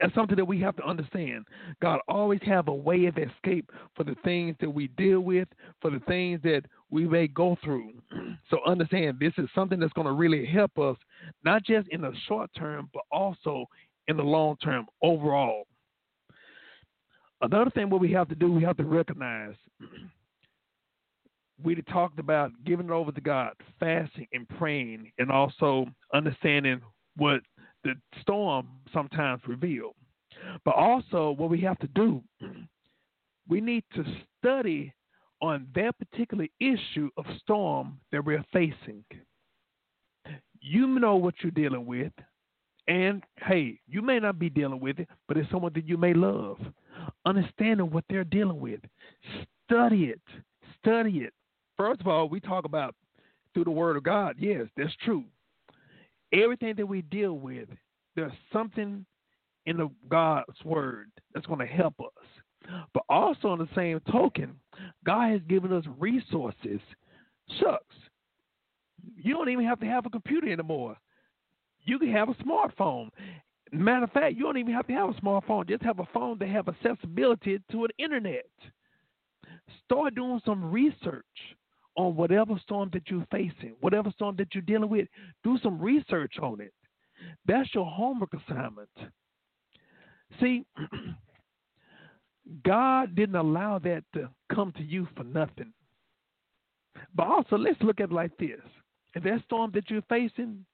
[0.00, 1.46] That's something that we have to understand.
[1.80, 5.48] God always have a way of escape for the things that we deal with,
[5.80, 7.92] for the things that we may go through.
[8.50, 10.96] So understand this is something that's going to really help us,
[11.44, 13.66] not just in the short term, but also
[14.06, 15.66] in the long term overall.
[17.40, 19.54] Another thing what we have to do, we have to recognize.
[21.62, 26.80] We talked about giving it over to God, fasting and praying, and also understanding
[27.16, 27.40] what
[27.84, 29.94] the storm sometimes reveal.
[30.64, 32.22] But also, what we have to do,
[33.48, 34.04] we need to
[34.38, 34.92] study
[35.40, 39.04] on that particular issue of storm that we're facing.
[40.60, 42.12] You know what you're dealing with,
[42.88, 46.14] and hey, you may not be dealing with it, but it's someone that you may
[46.14, 46.58] love.
[47.26, 48.80] Understanding what they're dealing with,
[49.66, 50.20] study it,
[50.80, 51.34] study it.
[51.76, 52.94] First of all, we talk about
[53.52, 54.36] through the Word of God.
[54.38, 55.24] Yes, that's true.
[56.34, 57.68] Everything that we deal with,
[58.16, 59.06] there's something
[59.66, 62.70] in the God's Word that's going to help us.
[62.92, 64.54] But also, on the same token,
[65.04, 66.80] God has given us resources.
[67.60, 67.94] Shucks,
[69.16, 70.96] you don't even have to have a computer anymore.
[71.84, 73.10] You can have a smartphone.
[73.70, 75.68] Matter of fact, you don't even have to have a smartphone.
[75.68, 78.46] Just have a phone that have accessibility to an internet.
[79.84, 81.24] Start doing some research
[81.96, 85.08] on whatever storm that you're facing, whatever storm that you're dealing with.
[85.42, 86.72] Do some research on it.
[87.46, 88.88] That's your homework assignment.
[90.40, 90.64] See,
[92.64, 95.72] God didn't allow that to come to you for nothing.
[97.14, 98.60] But also, let's look at it like this.
[99.14, 100.64] If that storm that you're facing,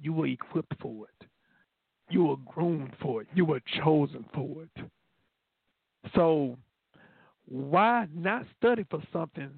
[0.00, 1.28] you were equipped for it.
[2.08, 3.28] You were groomed for it.
[3.34, 4.84] You were chosen for it.
[6.14, 6.56] So,
[7.46, 9.50] why not study for something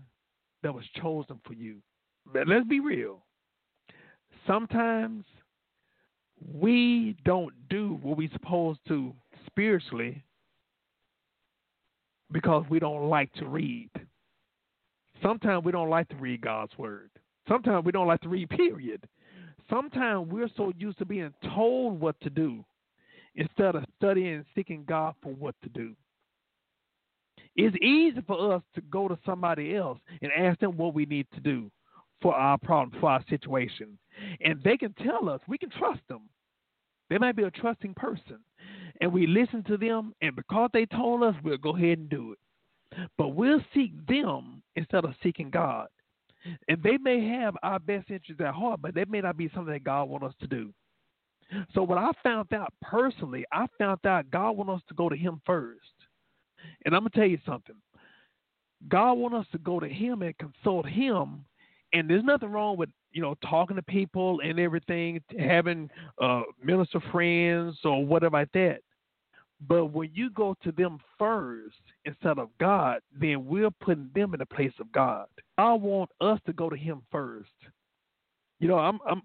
[0.68, 1.76] that was chosen for you?
[2.30, 3.24] But let's be real.
[4.46, 5.24] Sometimes
[6.52, 9.14] we don't do what we're supposed to
[9.46, 10.22] spiritually
[12.30, 13.88] because we don't like to read.
[15.22, 17.08] Sometimes we don't like to read God's word.
[17.48, 19.08] Sometimes we don't like to read, period.
[19.70, 22.62] Sometimes we're so used to being told what to do
[23.36, 25.94] instead of studying and seeking God for what to do.
[27.56, 31.26] It's easy for us to go to somebody else and ask them what we need
[31.34, 31.70] to do
[32.20, 33.98] for our problem, for our situation.
[34.40, 36.28] And they can tell us, we can trust them.
[37.10, 38.38] They might be a trusting person.
[39.00, 42.32] And we listen to them, and because they told us, we'll go ahead and do
[42.32, 42.38] it.
[43.16, 45.86] But we'll seek them instead of seeking God.
[46.68, 49.72] And they may have our best interests at heart, but that may not be something
[49.72, 50.72] that God wants us to do.
[51.74, 55.16] So what I found out personally, I found out God wants us to go to
[55.16, 55.78] Him first.
[56.84, 57.76] And I'm gonna tell you something.
[58.88, 61.44] God wants us to go to Him and consult Him.
[61.92, 65.90] And there's nothing wrong with you know talking to people and everything, having
[66.20, 68.78] uh, minister friends or whatever like that.
[69.66, 74.38] But when you go to them first instead of God, then we're putting them in
[74.38, 75.26] the place of God.
[75.56, 77.50] I want us to go to Him first.
[78.60, 79.22] You know, I'm, I'm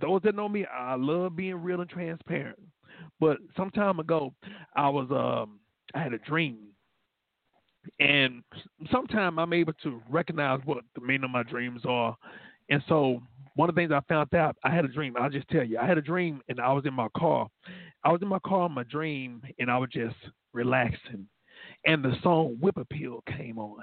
[0.00, 2.58] those that know me, I love being real and transparent.
[3.20, 4.32] But some time ago,
[4.76, 5.58] I was um,
[5.94, 6.58] I had a dream,
[8.00, 8.42] and
[8.90, 12.16] sometimes I'm able to recognize what the meaning of my dreams are.
[12.70, 13.22] And so
[13.54, 15.14] one of the things I found out, I had a dream.
[15.18, 17.48] I'll just tell you, I had a dream, and I was in my car.
[18.04, 20.16] I was in my car in my dream, and I was just
[20.52, 21.26] relaxing,
[21.86, 23.82] and the song "Whip Appeal" came on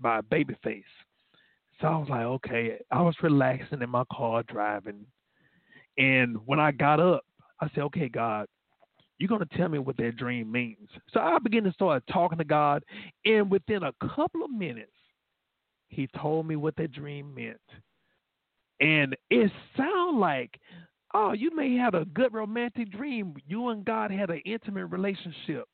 [0.00, 0.82] by Babyface.
[1.80, 2.78] So I was like, okay.
[2.90, 5.06] I was relaxing in my car driving,
[5.98, 7.24] and when I got up,
[7.60, 8.46] I said, okay, God,
[9.18, 10.88] you're going to tell me what that dream means.
[11.12, 12.82] So I began to start talking to God,
[13.24, 14.90] and within a couple of minutes,
[15.88, 17.60] He told me what that dream meant.
[18.80, 20.58] And it sounded like,
[21.14, 23.34] oh, you may have a good romantic dream.
[23.46, 25.64] You and God had an intimate relationship.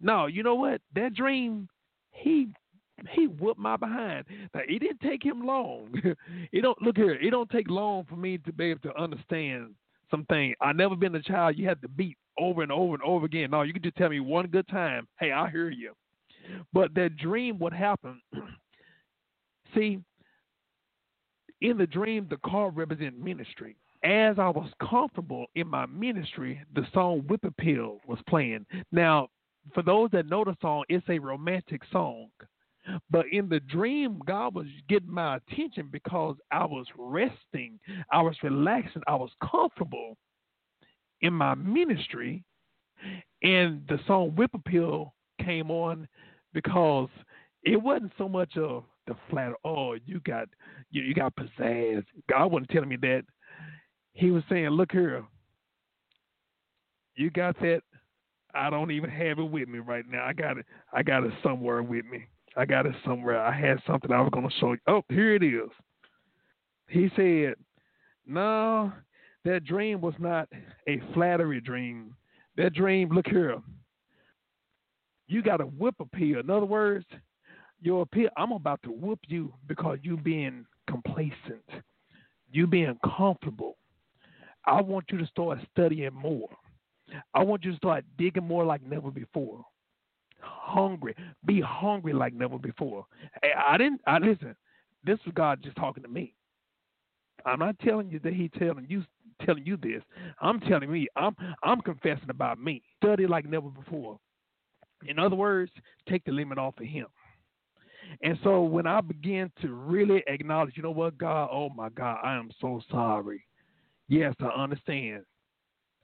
[0.00, 0.82] No, you know what?
[0.94, 1.68] That dream,
[2.12, 2.48] he
[3.10, 4.26] he whooped my behind.
[4.54, 5.94] Now it didn't take him long.
[6.52, 7.14] it don't look here.
[7.14, 9.74] It don't take long for me to be able to understand
[10.10, 10.54] something.
[10.60, 13.50] I never been a child you had to beat over and over and over again.
[13.50, 15.06] No, you can just tell me one good time.
[15.18, 15.92] Hey, I hear you.
[16.72, 18.20] But that dream, what happened?
[19.74, 19.98] See,
[21.60, 23.76] in the dream, the car represented ministry.
[24.02, 28.66] As I was comfortable in my ministry, the song Whip Appeal was playing.
[28.92, 29.28] Now,
[29.72, 32.28] for those that know the song, it's a romantic song.
[33.10, 37.80] But in the dream, God was getting my attention because I was resting,
[38.12, 40.18] I was relaxing, I was comfortable
[41.24, 42.44] in my ministry.
[43.42, 45.14] And the song Whip Appeal
[45.44, 46.06] came on
[46.52, 47.08] because
[47.64, 50.48] it wasn't so much of the flat, oh, you got
[50.90, 52.04] you, you got pizzazz.
[52.30, 53.24] God wasn't telling me that.
[54.12, 55.24] He was saying, Look here,
[57.16, 57.80] you got that.
[58.54, 60.24] I don't even have it with me right now.
[60.24, 62.26] I got it I got it somewhere with me.
[62.56, 63.40] I got it somewhere.
[63.40, 64.78] I had something I was gonna show you.
[64.86, 65.70] Oh, here it is.
[66.88, 67.54] He said,
[68.26, 68.92] No,
[69.44, 70.48] that dream was not
[70.88, 72.14] a flattery dream.
[72.56, 73.60] That dream, look here.
[75.26, 76.40] You got a whip appeal.
[76.40, 77.06] In other words,
[77.80, 81.68] your appeal, I'm about to whoop you because you being complacent.
[82.50, 83.76] You being comfortable.
[84.66, 86.48] I want you to start studying more.
[87.34, 89.64] I want you to start digging more like never before
[90.44, 91.14] hungry.
[91.44, 93.06] Be hungry like never before.
[93.42, 94.00] I didn't.
[94.06, 94.54] I listen.
[95.04, 96.34] This was God just talking to me.
[97.44, 99.04] I'm not telling you that He telling you
[99.44, 100.02] telling you this.
[100.40, 101.08] I'm telling me.
[101.16, 102.82] I'm I'm confessing about me.
[103.02, 104.18] Study like never before.
[105.06, 105.72] In other words,
[106.08, 107.06] take the limit off of Him.
[108.22, 112.18] And so when I began to really acknowledge, you know what, God, oh my God,
[112.22, 113.44] I am so sorry.
[114.08, 115.24] Yes, I understand.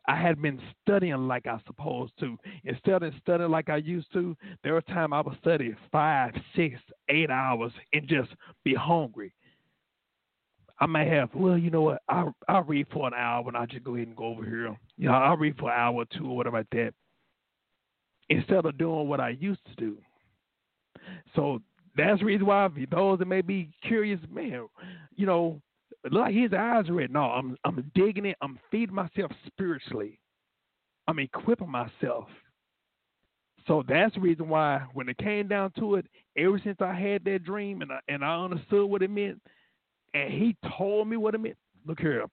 [0.08, 2.36] I had been studying like I supposed to.
[2.64, 6.80] Instead of studying like I used to, there were times I would study five, six,
[7.08, 8.30] eight hours and just
[8.64, 9.32] be hungry.
[10.80, 13.66] I may have, well, you know what, I'll, I'll read for an hour and I'll
[13.66, 14.76] just go ahead and go over here.
[14.96, 16.94] You know, I'll read for an hour or two or whatever like that.
[18.30, 19.98] Instead of doing what I used to do.
[21.34, 21.60] So
[21.96, 24.68] that's the reason why those that may be curious, man,
[25.16, 25.60] you know,
[26.10, 27.10] like his eyes are red.
[27.10, 28.36] No, I'm I'm digging it.
[28.40, 30.18] I'm feeding myself spiritually.
[31.08, 32.28] I'm equipping myself.
[33.66, 36.06] So that's the reason why when it came down to it,
[36.36, 39.40] ever since I had that dream and I, and I understood what it meant,
[40.14, 41.56] and he told me what it meant.
[41.86, 42.24] Look here,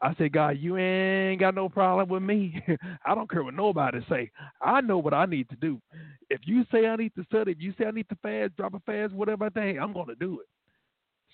[0.00, 2.60] I said, God, you ain't got no problem with me.
[3.06, 4.30] I don't care what nobody say.
[4.60, 5.80] I know what I need to do.
[6.28, 8.74] If you say I need to study, if you say I need to fast, drop
[8.74, 10.46] a fast, whatever I think, I'm going to do it.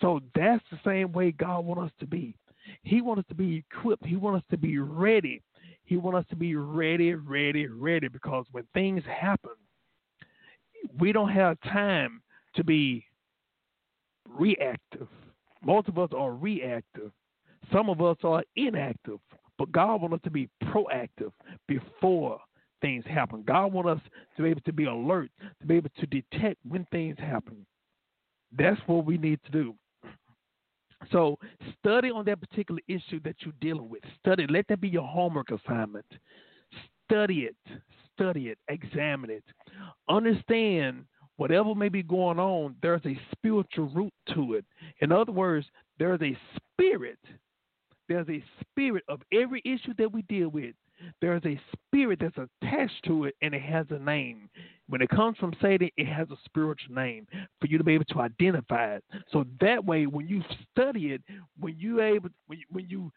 [0.01, 2.37] So that's the same way God wants us to be.
[2.83, 4.05] He wants us to be equipped.
[4.05, 5.43] He wants us to be ready.
[5.85, 9.53] He wants us to be ready, ready, ready because when things happen,
[10.99, 12.21] we don't have time
[12.55, 13.05] to be
[14.29, 15.09] reactive.
[15.63, 17.13] Most of us are reactive.
[17.73, 19.19] Some of us are inactive.
[19.59, 21.33] But God wants us to be proactive
[21.67, 22.39] before
[22.81, 23.43] things happen.
[23.47, 25.31] God wants us to be able to be alert,
[25.61, 27.67] to be able to detect when things happen.
[28.57, 29.75] That's what we need to do.
[31.13, 31.39] So
[31.79, 34.03] study on that particular issue that you're dealing with.
[34.21, 34.47] Study.
[34.49, 36.07] Let that be your homework assignment.
[37.05, 37.57] Study it.
[38.15, 38.59] Study it.
[38.69, 39.45] Examine it.
[40.09, 41.05] Understand
[41.39, 44.65] whatever may be going on, there's a spiritual root to it.
[45.01, 45.67] In other words,
[45.99, 47.19] there's a spirit.
[48.09, 50.75] There's a spirit of every issue that we deal with.
[51.21, 54.51] There's a spirit that's attached to it and it has a name.
[54.89, 57.27] When it comes from Satan, it has a spiritual name
[57.61, 59.05] for you to be able to identify it.
[59.33, 61.23] So that way, when you study it,
[61.61, 63.13] when you able, when you, when you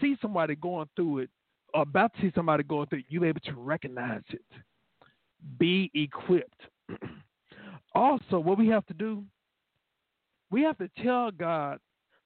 [0.00, 1.30] see somebody going through it,
[1.74, 4.40] or about to see somebody going through it, you're able to recognize it.
[5.58, 6.62] Be equipped.
[7.94, 9.24] also, what we have to do,
[10.50, 11.78] we have to tell God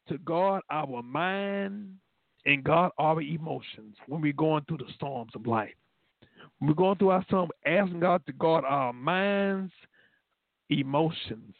[0.08, 1.94] to guard our mind
[2.44, 5.74] and guard our emotions when we're going through the storms of life
[6.60, 9.72] we're going through our storm, asking God to guard our minds,
[10.70, 11.54] emotions.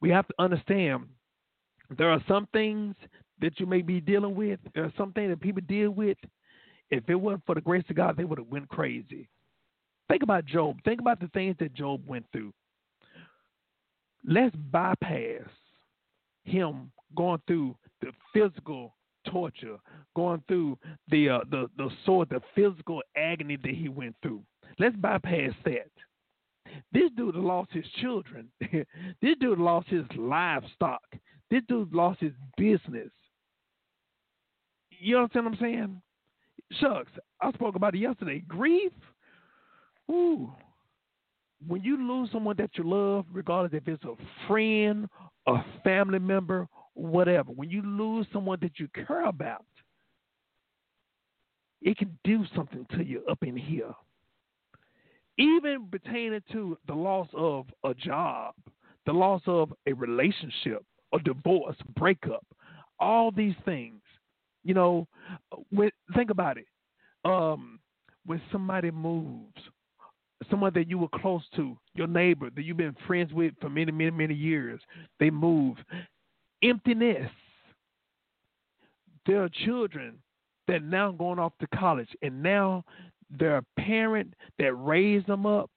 [0.00, 1.06] We have to understand
[1.96, 2.94] there are some things
[3.40, 4.60] that you may be dealing with.
[4.74, 6.18] There are some things that people deal with.
[6.90, 9.28] If it wasn't for the grace of God, they would have went crazy.
[10.08, 10.76] Think about Job.
[10.84, 12.52] Think about the things that Job went through.
[14.26, 15.48] Let's bypass
[16.44, 18.94] him going through the physical
[19.30, 19.76] torture,
[20.14, 24.42] going through the uh, the the sort of physical agony that he went through.
[24.78, 25.90] Let's bypass that.
[26.92, 28.48] This dude lost his children.
[28.60, 31.02] this dude lost his livestock.
[31.50, 33.10] This dude lost his business.
[34.98, 36.02] You understand what I'm saying?
[36.80, 38.42] Shucks, I spoke about it yesterday.
[38.46, 38.92] Grief.
[40.10, 40.52] Ooh.
[41.66, 44.14] When you lose someone that you love, regardless if it's a
[44.46, 45.08] friend,
[45.46, 49.64] a family member, whatever, when you lose someone that you care about,
[51.82, 53.94] it can do something to you up in here.
[55.38, 58.54] Even pertaining to the loss of a job,
[59.04, 60.82] the loss of a relationship,
[61.12, 62.44] a divorce, breakup,
[62.98, 64.00] all these things.
[64.64, 65.06] You know,
[65.70, 66.66] when, think about it.
[67.24, 67.78] Um,
[68.24, 69.60] when somebody moves,
[70.50, 73.92] someone that you were close to, your neighbor that you've been friends with for many,
[73.92, 74.80] many, many years,
[75.18, 75.76] they move.
[76.62, 77.30] Emptiness.
[79.26, 80.18] There are children
[80.68, 82.84] that now going off to college, and now
[83.30, 85.70] their parent that raised them up,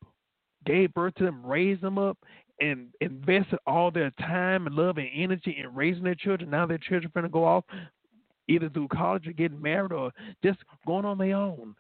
[0.66, 2.18] gave birth to them, raised them up,
[2.62, 6.50] and invested all their time and love and energy in raising their children.
[6.50, 7.64] Now their children are going to go off
[8.48, 10.12] either through college or getting married or
[10.44, 11.76] just going on their own.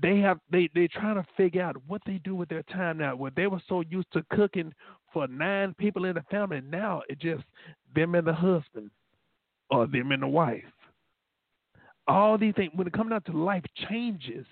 [0.00, 3.16] They have they they're trying to figure out what they do with their time now.
[3.16, 4.72] Where they were so used to cooking
[5.12, 7.44] for nine people in the family, now it's just
[7.94, 8.90] them and the husband
[9.70, 10.62] or them and the wife.
[12.06, 14.46] All these things when it comes down to life changes,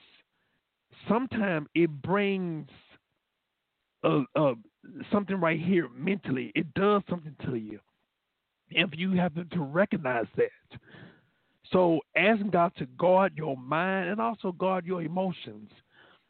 [1.09, 2.69] sometimes it brings
[4.05, 4.55] uh, uh,
[5.13, 6.53] something right here mentally.
[6.55, 7.79] It does something to you.
[8.71, 10.79] If you to, to recognize that.
[11.73, 15.71] So asking God to guard your mind and also guard your emotions.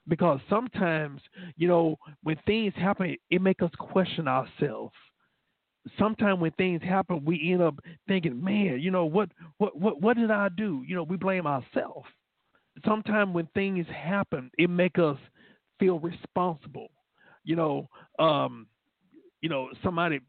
[0.09, 1.21] Because sometimes,
[1.57, 4.95] you know, when things happen, it makes us question ourselves.
[5.99, 10.17] Sometimes when things happen, we end up thinking, man, you know, what what what what
[10.17, 10.85] did I do?
[10.87, 12.07] You know, we blame ourselves.
[12.85, 15.19] Sometimes when things happen, it makes us
[15.81, 16.91] feel responsible
[17.47, 18.67] you know, um,
[19.41, 20.21] you know, somebody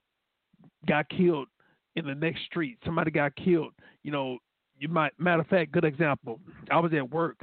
[0.88, 1.48] got killed
[1.96, 2.78] in the next street.
[2.86, 3.74] Somebody got killed.
[4.04, 4.38] You know,
[4.80, 6.40] you might matter of fact, good example.
[6.72, 7.38] I was at work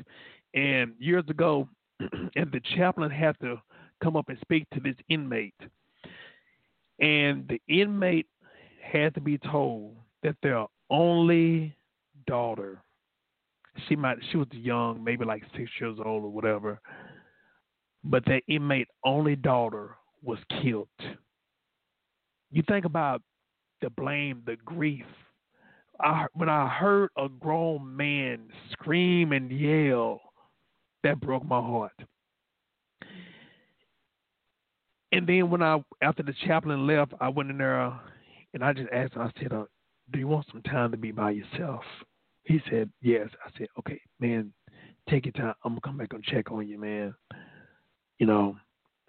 [0.55, 1.69] and years ago
[2.01, 3.61] and the chaplain had to
[4.03, 5.55] come up and speak to this inmate.
[7.01, 8.27] And the inmate
[8.83, 11.77] had to be told that their only
[12.27, 12.83] daughter,
[13.89, 16.81] she might she was young, maybe like six years old or whatever,
[18.05, 20.89] but that inmate only daughter was killed.
[22.51, 23.23] You think about
[23.81, 25.05] the blame, the grief.
[26.01, 30.21] I, when I heard a grown man scream and yell,
[31.03, 31.93] that broke my heart.
[35.13, 38.01] And then when I, after the chaplain left, I went in there
[38.53, 39.65] and I just asked him, I said, uh,
[40.13, 41.83] Do you want some time to be by yourself?
[42.45, 43.29] He said, Yes.
[43.47, 44.53] I said, Okay, man,
[45.09, 45.55] take your time.
[45.65, 47.15] I'm to come back and check on you, man
[48.19, 48.57] you know,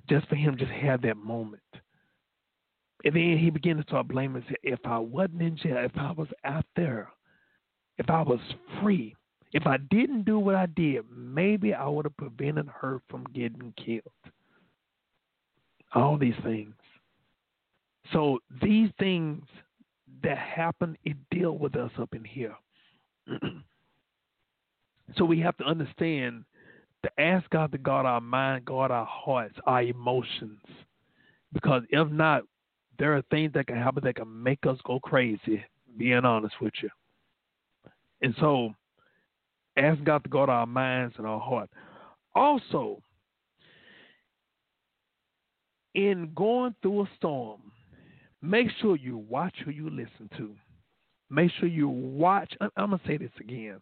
[0.09, 1.61] just for him just have that moment.
[3.05, 6.11] And then he began to start blaming say, if I wasn't in jail, if I
[6.11, 7.07] was out there,
[7.99, 8.39] if I was
[8.81, 9.15] free,
[9.53, 13.73] if I didn't do what I did, maybe I would have prevented her from getting
[13.77, 14.01] killed.
[15.93, 16.73] All these things.
[18.11, 19.43] So these things
[20.23, 22.55] that happen, it deal with us up in here.
[25.15, 26.43] so we have to understand
[27.03, 30.59] to ask God to guard our mind, guard our hearts, our emotions.
[31.53, 32.43] Because if not,
[32.97, 35.63] there are things that can happen that can make us go crazy,
[35.97, 36.89] being honest with you.
[38.21, 38.73] And so,
[39.77, 41.69] ask God to guard our minds and our heart.
[42.33, 43.01] Also,
[45.93, 47.61] in going through a storm,
[48.41, 50.55] make sure you watch who you listen to.
[51.29, 52.53] Make sure you watch.
[52.61, 53.79] I'm going to say this again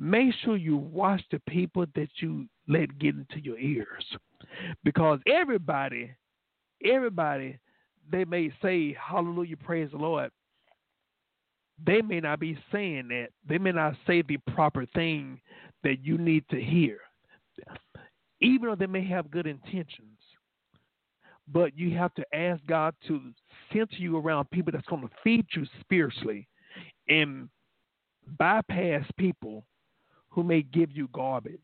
[0.00, 4.04] make sure you watch the people that you let get into your ears.
[4.82, 6.10] Because everybody,
[6.84, 7.58] everybody,
[8.10, 10.30] they may say, Hallelujah, praise the Lord.
[11.84, 13.28] They may not be saying that.
[13.48, 15.40] They may not say the proper thing
[15.82, 16.98] that you need to hear.
[18.40, 20.18] Even though they may have good intentions.
[21.52, 23.20] But you have to ask God to
[23.72, 26.46] center you around people that's going to feed you spiritually
[27.08, 27.48] and
[28.38, 29.64] bypass people
[30.28, 31.60] who may give you garbage.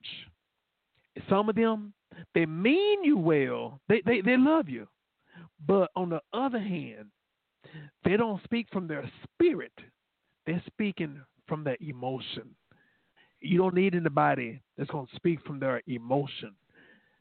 [1.29, 1.93] Some of them,
[2.35, 4.89] they mean you well, they, they, they love you.
[5.67, 7.07] But on the other hand,
[8.05, 9.73] they don't speak from their spirit,
[10.47, 12.55] they're speaking from their emotion.
[13.41, 16.53] You don't need anybody that's going to speak from their emotion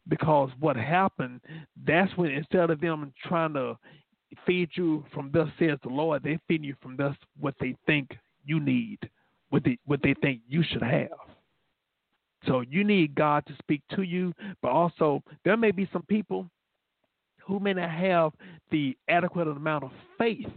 [0.07, 1.41] because what happened,
[1.86, 3.78] that's when instead of them trying to
[4.45, 8.18] feed you from thus says the Lord, they feed you from thus what they think
[8.43, 8.99] you need,
[9.49, 11.09] what they what they think you should have.
[12.47, 16.47] So you need God to speak to you, but also there may be some people
[17.45, 18.31] who may not have
[18.71, 20.47] the adequate amount of faith.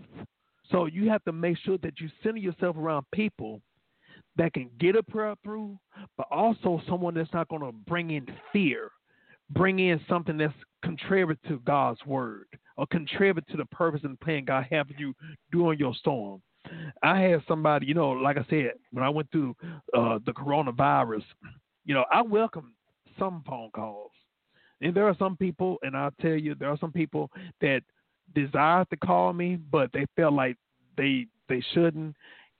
[0.70, 3.60] So you have to make sure that you center yourself around people
[4.36, 5.78] that can get a prayer through,
[6.16, 8.90] but also someone that's not going to bring in fear,
[9.50, 14.44] bring in something that's contrary to God's word or contrary to the purpose and plan
[14.44, 15.14] God for you
[15.50, 16.40] during your storm.
[17.02, 19.56] I had somebody, you know, like I said, when I went through
[19.96, 21.24] uh, the coronavirus,
[21.84, 22.72] you know, I welcomed
[23.18, 24.10] some phone calls.
[24.80, 27.82] And there are some people, and I'll tell you, there are some people that
[28.34, 30.56] desire to call me, but they felt like
[30.96, 32.14] they they shouldn't.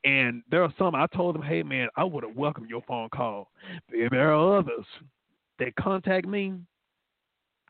[0.05, 3.09] And there are some I told them, hey man, I would have welcomed your phone
[3.11, 3.51] call.
[3.89, 4.87] But There are others
[5.59, 6.55] that contact me,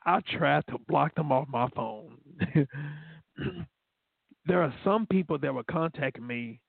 [0.04, 2.18] I try to block them off my phone.
[4.46, 6.60] there are some people that were contacting me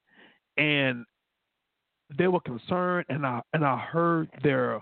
[0.58, 1.06] and
[2.18, 4.82] they were concerned and I and I heard their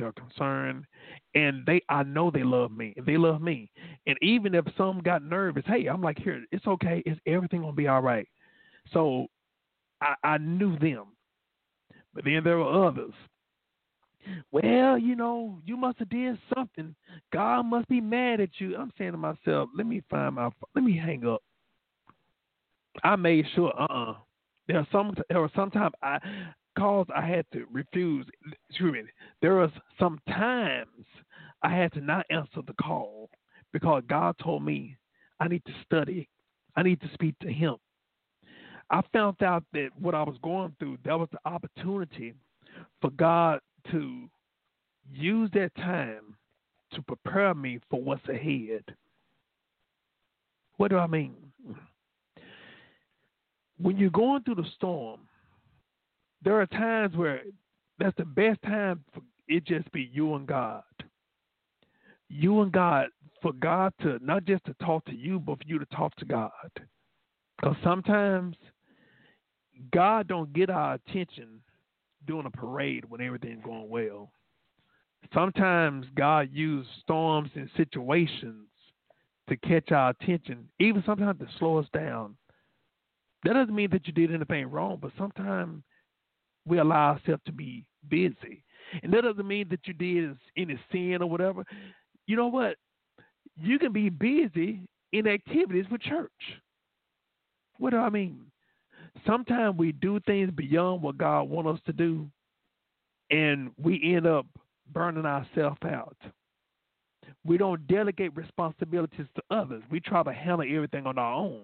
[0.00, 0.86] their concern
[1.34, 2.94] and they I know they love me.
[3.06, 3.70] They love me.
[4.06, 7.02] And even if some got nervous, hey, I'm like, here, it's okay.
[7.06, 8.28] It's everything gonna be all right.
[8.92, 9.26] So
[10.00, 11.06] I, I knew them.
[12.14, 13.12] But then there were others.
[14.50, 16.94] Well, you know, you must have did something.
[17.32, 18.76] God must be mad at you.
[18.76, 21.42] I'm saying to myself, let me find my let me hang up.
[23.04, 24.10] I made sure uh uh-uh.
[24.10, 24.14] uh
[24.66, 26.18] There are some there were sometimes I
[26.78, 28.26] calls I had to refuse
[28.68, 29.02] excuse me.
[29.42, 31.06] There was some times
[31.62, 33.30] I had to not answer the call
[33.72, 34.96] because God told me
[35.38, 36.28] I need to study.
[36.76, 37.76] I need to speak to him.
[38.90, 42.34] I found out that what I was going through, that was the opportunity
[43.00, 43.60] for God
[43.90, 44.28] to
[45.12, 46.36] use that time
[46.92, 48.82] to prepare me for what's ahead.
[50.76, 51.34] What do I mean?
[53.80, 55.20] When you're going through the storm,
[56.42, 57.42] there are times where
[57.98, 60.82] that's the best time for it just be you and God.
[62.28, 63.08] You and God,
[63.42, 66.24] for God to not just to talk to you, but for you to talk to
[66.24, 66.50] God.
[67.56, 68.56] Because sometimes
[69.92, 71.60] God don't get our attention
[72.26, 74.30] doing a parade when everything's going well.
[75.34, 78.68] Sometimes God uses storms and situations
[79.48, 82.36] to catch our attention, even sometimes to slow us down.
[83.44, 85.82] That doesn't mean that you did anything wrong, but sometimes
[86.66, 88.64] we allow ourselves to be busy.
[89.02, 91.64] And that doesn't mean that you did any sin or whatever.
[92.26, 92.76] You know what?
[93.56, 94.80] You can be busy
[95.12, 96.30] in activities for church.
[97.78, 98.50] What do I mean?
[99.26, 102.28] sometimes we do things beyond what God wants us to do,
[103.30, 104.46] and we end up
[104.92, 106.16] burning ourselves out.
[107.44, 109.82] We don't delegate responsibilities to others.
[109.90, 111.62] We try to handle everything on our own.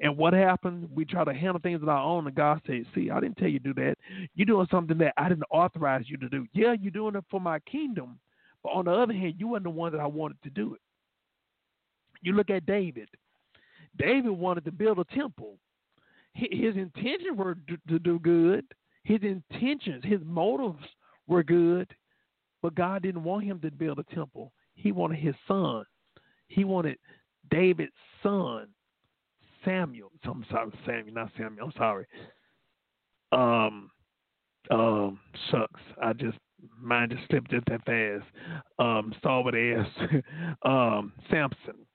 [0.00, 0.88] And what happens?
[0.94, 3.48] We try to handle things on our own, and God says, See, I didn't tell
[3.48, 3.96] you to do that.
[4.34, 6.46] You're doing something that I didn't authorize you to do.
[6.52, 8.18] Yeah, you're doing it for my kingdom,
[8.62, 10.80] but on the other hand, you weren't the one that I wanted to do it.
[12.22, 13.08] You look at David.
[13.98, 15.56] David wanted to build a temple,
[16.34, 17.56] his intentions were
[17.88, 18.64] to do good.
[19.02, 20.84] His intentions, his motives
[21.26, 21.90] were good,
[22.62, 24.52] but God didn't want him to build a temple.
[24.74, 25.84] He wanted his son.
[26.48, 26.98] He wanted
[27.50, 28.68] David's son,
[29.64, 30.10] Samuel.
[30.24, 31.66] I'm sorry, Samuel, not Samuel.
[31.66, 32.06] I'm sorry.
[33.32, 33.90] Um,
[34.70, 35.80] um, shucks.
[36.02, 36.38] I just
[36.80, 38.24] mine just slipped just that fast.
[38.78, 40.22] Um, start with S.
[40.64, 41.86] um, Samson.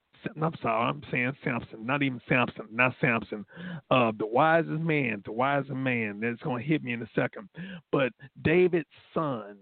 [0.41, 3.45] I'm sorry, I'm saying Samson, not even Samson, not Samson.
[3.91, 6.20] Uh, the wisest man, the wisest man.
[6.20, 7.47] That's going to hit me in a second.
[7.91, 8.11] But
[8.41, 9.57] David's son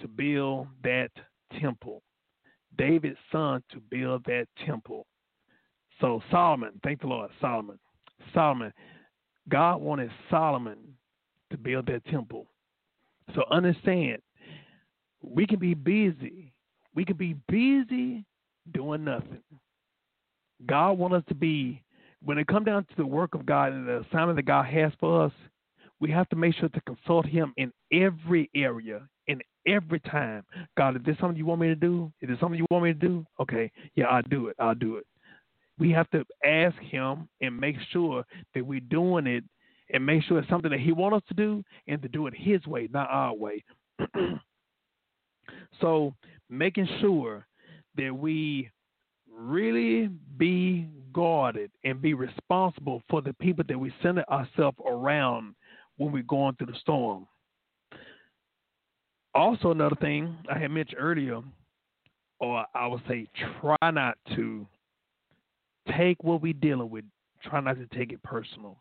[0.00, 1.10] to build that
[1.60, 2.02] temple.
[2.76, 5.04] David's son to build that temple.
[6.00, 7.78] So Solomon, thank the Lord, Solomon.
[8.34, 8.72] Solomon,
[9.48, 10.78] God wanted Solomon
[11.50, 12.46] to build that temple.
[13.34, 14.20] So understand,
[15.22, 16.52] we can be busy.
[16.94, 18.24] We can be busy
[18.72, 19.42] doing nothing.
[20.66, 21.82] God wants us to be,
[22.22, 24.92] when it comes down to the work of God and the assignment that God has
[24.98, 25.32] for us,
[26.00, 30.44] we have to make sure to consult Him in every area, in every time.
[30.76, 32.12] God, is this something you want me to do?
[32.20, 33.26] Is this something you want me to do?
[33.40, 34.56] Okay, yeah, I'll do it.
[34.58, 35.06] I'll do it.
[35.78, 38.24] We have to ask Him and make sure
[38.54, 39.44] that we're doing it
[39.92, 42.34] and make sure it's something that He wants us to do and to do it
[42.36, 43.64] His way, not our way.
[45.80, 46.14] so,
[46.50, 47.46] making sure
[47.96, 48.70] that we
[49.30, 55.54] really be guarded and be responsible for the people that we center ourselves around
[55.96, 57.26] when we're going through the storm.
[59.34, 61.40] Also, another thing I had mentioned earlier,
[62.40, 63.28] or I would say,
[63.60, 64.66] try not to
[65.96, 67.04] take what we're dealing with,
[67.42, 68.78] try not to take it personal.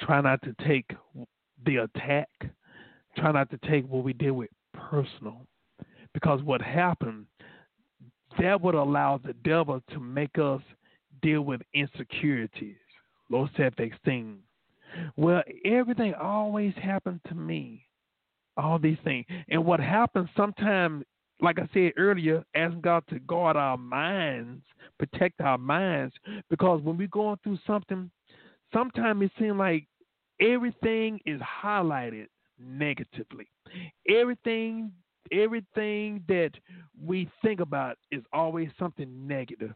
[0.00, 0.90] Try not to take
[1.66, 2.28] the attack,
[3.16, 5.46] try not to take what we deal with personal.
[6.14, 7.26] Because what happened
[8.38, 10.62] that would allow the devil to make us
[11.22, 12.76] deal with insecurities,
[13.30, 14.38] low self esteem.
[15.16, 17.84] Well, everything always happened to me.
[18.56, 19.24] All these things.
[19.48, 21.04] And what happens sometimes,
[21.40, 24.62] like I said earlier, asking God to guard our minds,
[24.98, 26.14] protect our minds,
[26.50, 28.10] because when we're going through something,
[28.72, 29.86] sometimes it seems like
[30.40, 32.26] everything is highlighted
[32.58, 33.46] negatively.
[34.08, 34.92] Everything
[35.30, 36.52] everything that
[37.04, 39.74] we think about is always something negative.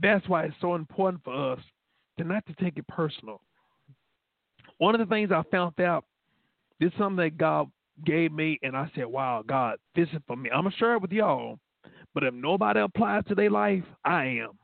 [0.00, 1.58] That's why it's so important for us
[2.18, 3.40] to not to take it personal.
[4.78, 6.04] One of the things I found out,
[6.78, 7.70] this is something that God
[8.04, 11.02] gave me, and I said, "Wow, God, this is for me." I'm gonna share it
[11.02, 11.58] with y'all,
[12.14, 14.58] but if nobody applies to their life, I am.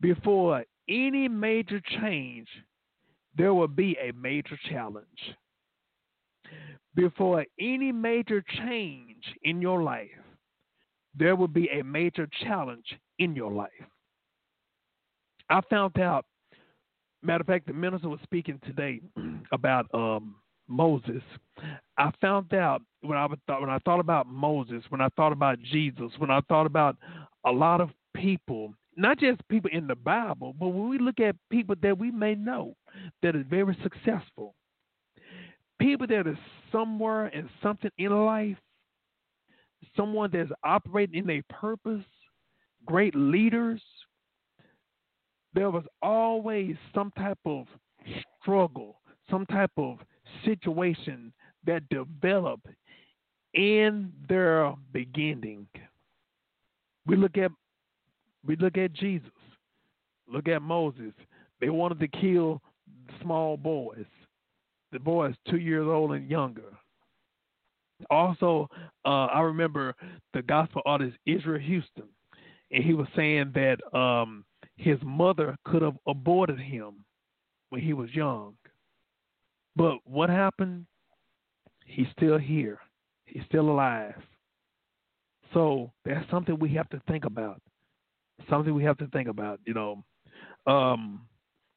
[0.00, 2.48] Before any major change,
[3.36, 5.34] there will be a major challenge.
[6.94, 10.08] Before any major change in your life,
[11.14, 12.86] there will be a major challenge
[13.18, 13.70] in your life.
[15.48, 16.24] I found out,
[17.22, 19.00] matter of fact, the minister was speaking today
[19.52, 20.36] about um,
[20.70, 21.22] Moses.
[21.98, 25.60] I found out when I thought when I thought about Moses, when I thought about
[25.60, 26.96] Jesus, when I thought about
[27.44, 31.36] a lot of people, not just people in the Bible, but when we look at
[31.50, 32.74] people that we may know
[33.22, 34.54] that are very successful,
[35.78, 36.38] people that are
[36.70, 38.56] somewhere and something in life,
[39.96, 42.04] someone that's operating in a purpose,
[42.86, 43.82] great leaders,
[45.54, 47.66] there was always some type of
[48.40, 49.00] struggle,
[49.30, 49.98] some type of
[50.44, 51.32] situation
[51.66, 52.66] that developed
[53.54, 55.66] in their beginning.
[57.06, 57.50] We look at
[58.46, 59.30] we look at Jesus.
[60.32, 61.12] Look at Moses.
[61.60, 62.62] They wanted to kill
[63.20, 64.06] small boys,
[64.92, 66.72] the boys two years old and younger.
[68.08, 68.68] Also,
[69.04, 69.94] uh, I remember
[70.32, 72.08] the gospel artist Israel Houghton,
[72.70, 74.44] and he was saying that um,
[74.76, 77.04] his mother could have aborted him
[77.68, 78.54] when he was young.
[79.76, 80.86] But what happened?
[81.84, 82.78] He's still here.
[83.24, 84.14] He's still alive.
[85.52, 87.60] So that's something we have to think about.
[88.48, 90.04] Something we have to think about, you know.
[90.66, 91.26] Um,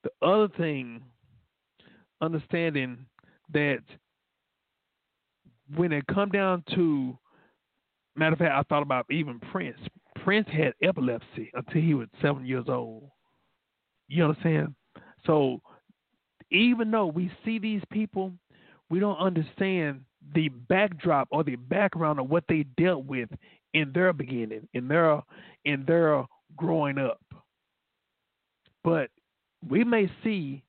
[0.04, 1.02] the other thing,
[2.22, 3.06] understanding
[3.54, 3.82] that
[5.76, 7.18] when it come down to
[8.16, 9.80] matter of fact, I thought about even Prince.
[10.24, 13.10] Prince had epilepsy until he was seven years old.
[14.08, 14.76] You understand?
[15.26, 15.62] So
[16.54, 18.32] even though we see these people,
[18.90, 20.02] we don't understand
[20.36, 23.30] the backdrop or the background of what they dealt with
[23.74, 25.22] in their beginning, in their
[25.66, 26.26] in their
[26.56, 27.22] growing up.
[28.84, 29.10] But
[29.68, 30.64] we may see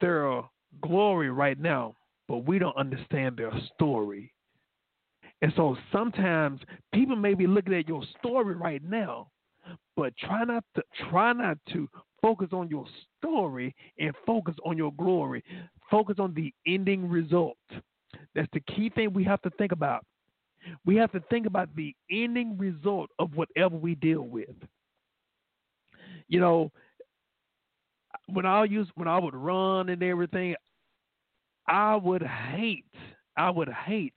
[0.00, 0.42] their
[0.80, 1.94] glory right now,
[2.28, 4.32] but we don't understand their story.
[5.42, 6.60] And so sometimes
[6.94, 9.28] people may be looking at your story right now,
[9.96, 11.88] but try not to try not to
[12.24, 12.86] focus on your
[13.18, 15.44] story and focus on your glory.
[15.90, 17.58] Focus on the ending result.
[18.34, 20.06] That's the key thing we have to think about.
[20.86, 24.48] We have to think about the ending result of whatever we deal with.
[26.28, 26.72] You know,
[28.32, 30.54] when I use when I would run and everything,
[31.68, 32.86] I would hate,
[33.36, 34.14] I would hate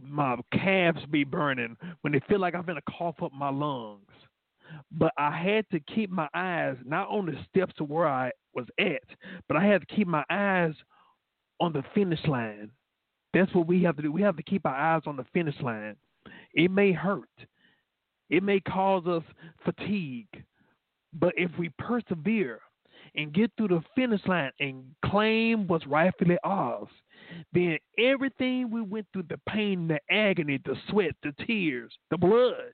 [0.00, 4.00] my calves be burning when they feel like I'm gonna cough up my lungs.
[4.92, 8.66] But I had to keep my eyes not on the steps to where I was
[8.78, 9.02] at,
[9.48, 10.74] but I had to keep my eyes
[11.60, 12.70] on the finish line.
[13.32, 14.12] That's what we have to do.
[14.12, 15.96] We have to keep our eyes on the finish line.
[16.54, 17.28] It may hurt,
[18.30, 19.22] it may cause us
[19.64, 20.44] fatigue,
[21.12, 22.60] but if we persevere
[23.16, 26.88] and get through the finish line and claim what's rightfully ours,
[27.52, 32.72] then everything we went through the pain, the agony, the sweat, the tears, the blood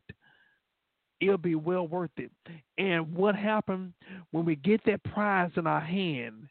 [1.21, 2.31] it'll be well worth it.
[2.79, 3.93] And what happened
[4.31, 6.49] when we get that prize in our hand,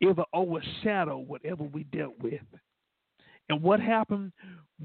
[0.00, 2.40] it'll overshadow whatever we dealt with.
[3.48, 4.32] And what happened,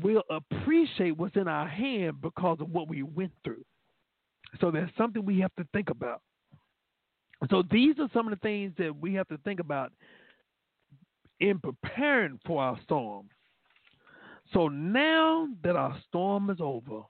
[0.02, 3.64] we'll appreciate what's in our hand because of what we went through.
[4.60, 6.22] So that's something we have to think about.
[7.50, 9.92] So these are some of the things that we have to think about
[11.40, 13.28] in preparing for our storm.
[14.54, 17.02] So now that our storm is over,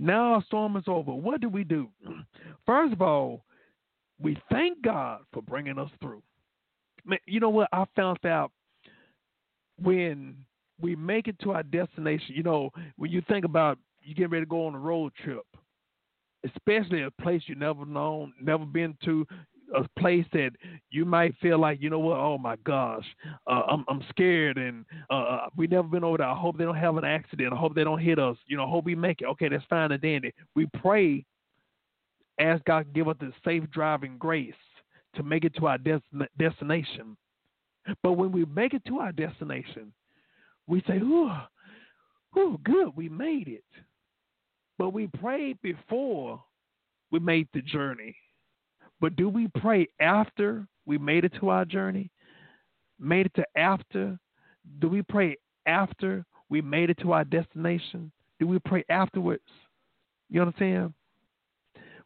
[0.00, 1.12] now our storm is over.
[1.12, 1.88] What do we do?
[2.66, 3.44] First of all,
[4.20, 6.22] we thank God for bringing us through.
[7.26, 7.68] You know what?
[7.72, 8.50] I found out
[9.82, 10.36] when
[10.80, 14.44] we make it to our destination, you know, when you think about you getting ready
[14.44, 15.44] to go on a road trip,
[16.44, 19.26] especially a place you never known, never been to,
[19.74, 20.50] a place that
[20.90, 22.18] you might feel like, you know what?
[22.18, 23.04] Oh my gosh,
[23.46, 26.26] uh, I'm I'm scared, and uh, uh, we never been over there.
[26.26, 27.52] I hope they don't have an accident.
[27.52, 28.36] I hope they don't hit us.
[28.46, 29.26] You know, hope we make it.
[29.26, 30.32] Okay, that's fine and dandy.
[30.54, 31.24] We pray,
[32.38, 34.54] ask God to give us the safe driving grace
[35.16, 36.00] to make it to our des-
[36.38, 37.16] destination.
[38.02, 39.92] But when we make it to our destination,
[40.66, 41.30] we say, "Ooh,
[42.38, 43.64] ooh, good, we made it."
[44.78, 46.42] But we prayed before
[47.10, 48.16] we made the journey.
[49.00, 52.10] But do we pray after we made it to our journey?
[52.98, 54.18] Made it to after?
[54.80, 55.36] Do we pray
[55.66, 58.12] after we made it to our destination?
[58.38, 59.42] Do we pray afterwards?
[60.28, 60.92] You understand?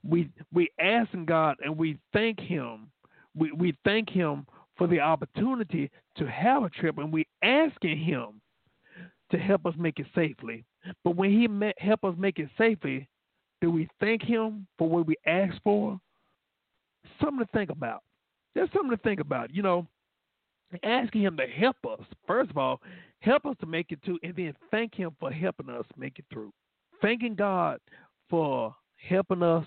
[0.07, 2.91] We we ask God and we thank Him.
[3.37, 8.41] We we thank Him for the opportunity to have a trip, and we asking Him
[9.31, 10.65] to help us make it safely.
[11.03, 13.09] But when He help us make it safely,
[13.61, 15.99] do we thank Him for what we asked for?
[17.21, 18.03] Something to think about.
[18.55, 19.55] There's something to think about.
[19.55, 19.87] You know,
[20.83, 22.05] asking Him to help us.
[22.27, 22.81] First of all,
[23.21, 26.25] help us to make it through, and then thank Him for helping us make it
[26.33, 26.53] through.
[27.03, 27.79] Thanking God
[28.31, 29.67] for helping us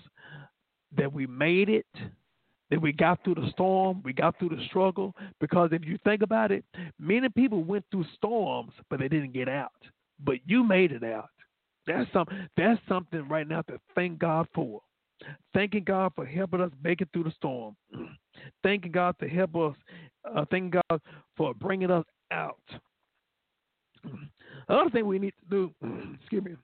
[0.96, 1.86] that we made it,
[2.70, 5.14] that we got through the storm, we got through the struggle.
[5.40, 6.64] Because if you think about it,
[6.98, 9.72] many people went through storms, but they didn't get out.
[10.24, 11.30] But you made it out.
[11.86, 12.26] That's some
[12.56, 14.82] that's something right now to thank God for.
[15.52, 17.76] Thanking God for helping us make it through the storm.
[18.62, 19.74] Thanking God to help us.
[20.24, 21.00] Uh, thanking God
[21.36, 22.60] for bringing us out.
[24.68, 25.74] Other thing we need to do,
[26.20, 26.56] excuse me.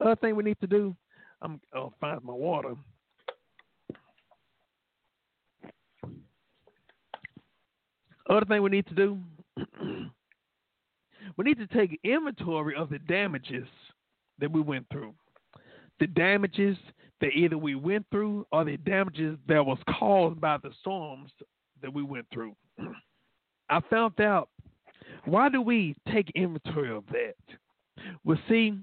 [0.00, 0.96] Other thing we need to do,
[1.40, 2.74] I'm I'll find my water.
[8.30, 9.18] Other thing we need to do,
[11.36, 13.68] we need to take inventory of the damages
[14.38, 15.14] that we went through.
[16.02, 16.76] The damages
[17.20, 21.30] that either we went through or the damages that was caused by the storms
[21.80, 22.56] that we went through.
[23.70, 24.48] I found out
[25.26, 27.36] why do we take inventory of that?
[28.24, 28.80] Well, see,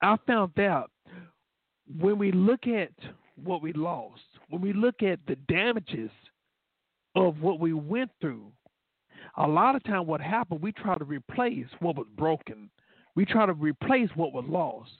[0.00, 0.92] I found out
[1.98, 2.92] when we look at
[3.42, 6.12] what we lost, when we look at the damages
[7.16, 8.46] of what we went through,
[9.38, 12.70] a lot of time what happened, we try to replace what was broken.
[13.16, 14.92] We try to replace what was lost.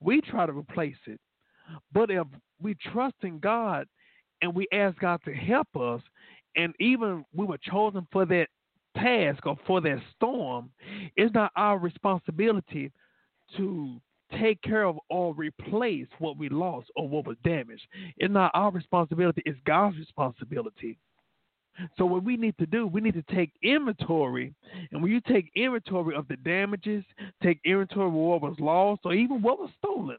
[0.00, 1.20] We try to replace it.
[1.92, 2.26] But if
[2.60, 3.86] we trust in God
[4.40, 6.02] and we ask God to help us,
[6.56, 8.48] and even we were chosen for that
[8.96, 10.70] task or for that storm,
[11.16, 12.92] it's not our responsibility
[13.56, 14.00] to
[14.38, 17.86] take care of or replace what we lost or what was damaged.
[18.16, 20.98] It's not our responsibility, it's God's responsibility.
[21.96, 24.52] So what we need to do, we need to take inventory,
[24.90, 27.04] and when you take inventory of the damages,
[27.42, 30.18] take inventory of what was lost or even what was stolen.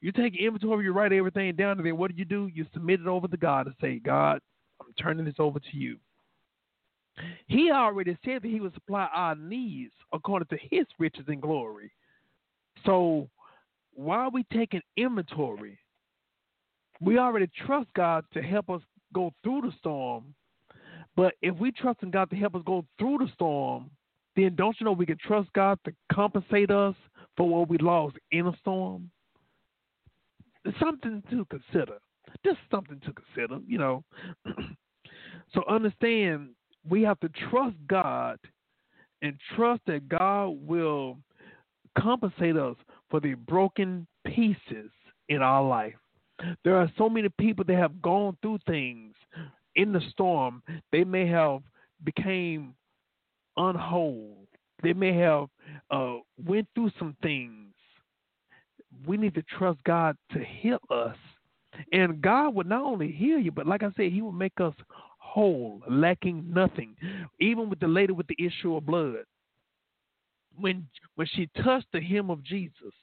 [0.00, 2.48] You take inventory, you write everything down, and then what do you do?
[2.52, 4.40] You submit it over to God and say, God,
[4.80, 5.96] I'm turning this over to you.
[7.46, 11.90] He already said that He would supply our needs according to His riches and glory.
[12.84, 13.28] So
[13.94, 15.78] why are we taking inventory?
[17.00, 18.82] We already trust God to help us
[19.12, 20.34] go through the storm.
[21.16, 23.90] But if we trust in God to help us go through the storm,
[24.36, 26.94] then don't you know we can trust God to compensate us
[27.36, 29.10] for what we lost in a storm?
[30.80, 31.98] Something to consider.
[32.44, 34.04] Just something to consider, you know.
[35.54, 36.50] so understand
[36.88, 38.38] we have to trust God
[39.22, 41.18] and trust that God will
[41.98, 42.76] compensate us
[43.10, 44.90] for the broken pieces
[45.28, 45.94] in our life.
[46.64, 49.14] There are so many people that have gone through things
[49.74, 50.62] in the storm.
[50.92, 51.62] They may have
[52.04, 52.74] became
[53.56, 54.36] unwhole.
[54.82, 55.48] They may have
[55.90, 57.72] uh, went through some things.
[59.06, 61.16] We need to trust God to heal us,
[61.92, 64.74] and God will not only heal you, but like I said, He will make us
[65.18, 66.96] whole, lacking nothing.
[67.40, 69.24] Even with the lady with the issue of blood,
[70.58, 72.94] when when she touched the hem of Jesus,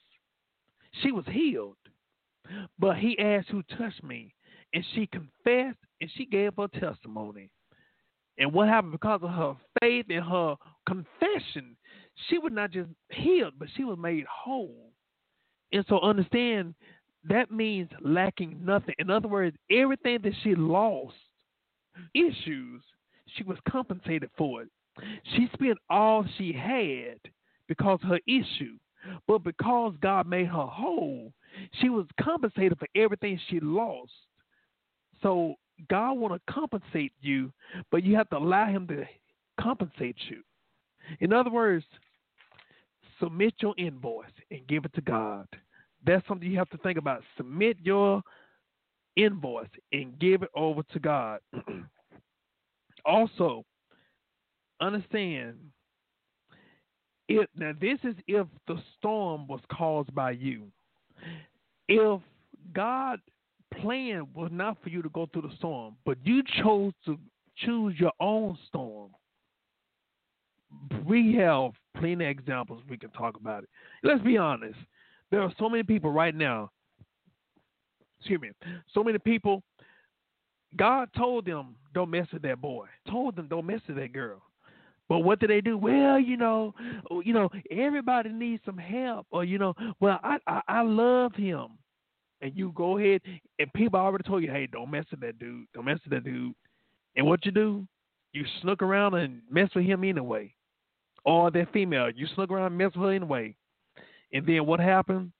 [1.01, 1.77] she was healed.
[2.79, 4.33] But he asked who touched me,
[4.73, 7.49] and she confessed and she gave her testimony.
[8.37, 10.55] And what happened because of her faith and her
[10.87, 11.77] confession,
[12.27, 14.91] she was not just healed, but she was made whole.
[15.71, 16.73] And so understand
[17.29, 18.95] that means lacking nothing.
[18.99, 21.15] In other words, everything that she lost,
[22.13, 22.81] issues,
[23.37, 24.69] she was compensated for it.
[25.35, 27.19] She spent all she had
[27.67, 28.77] because her issue.
[29.27, 31.33] But because God made her whole,
[31.81, 34.11] she was compensated for everything she lost.
[35.21, 35.55] So
[35.89, 37.51] God want to compensate you,
[37.91, 39.05] but you have to allow him to
[39.59, 40.41] compensate you.
[41.19, 41.85] In other words,
[43.19, 45.47] submit your invoice and give it to God.
[46.05, 47.23] That's something you have to think about.
[47.37, 48.21] Submit your
[49.15, 51.39] invoice and give it over to God.
[53.05, 53.63] also,
[54.81, 55.57] understand
[57.29, 60.63] if now this is if the storm was caused by you.
[61.87, 62.21] If
[62.73, 63.19] God
[63.81, 67.17] plan was not for you to go through the storm, but you chose to
[67.57, 69.11] choose your own storm.
[71.05, 73.69] We have plenty of examples we can talk about it.
[74.03, 74.77] Let's be honest.
[75.31, 76.71] There are so many people right now.
[78.19, 78.51] Excuse me.
[78.93, 79.63] So many people.
[80.75, 82.87] God told them don't mess with that boy.
[83.09, 84.41] Told them don't mess with that girl.
[85.13, 85.77] But what do they do?
[85.77, 86.73] Well, you know,
[87.11, 91.35] oh, you know, everybody needs some help, or you know, well, I I, I love
[91.35, 91.77] him,
[92.41, 93.21] and you go ahead
[93.59, 96.23] and people already told you, hey, don't mess with that dude, don't mess with that
[96.23, 96.55] dude,
[97.15, 97.87] and what you do,
[98.33, 100.53] you snook around and mess with him anyway.
[101.25, 102.09] or that female.
[102.09, 103.55] You snuck around mess with her anyway.
[104.33, 105.31] And then what happened?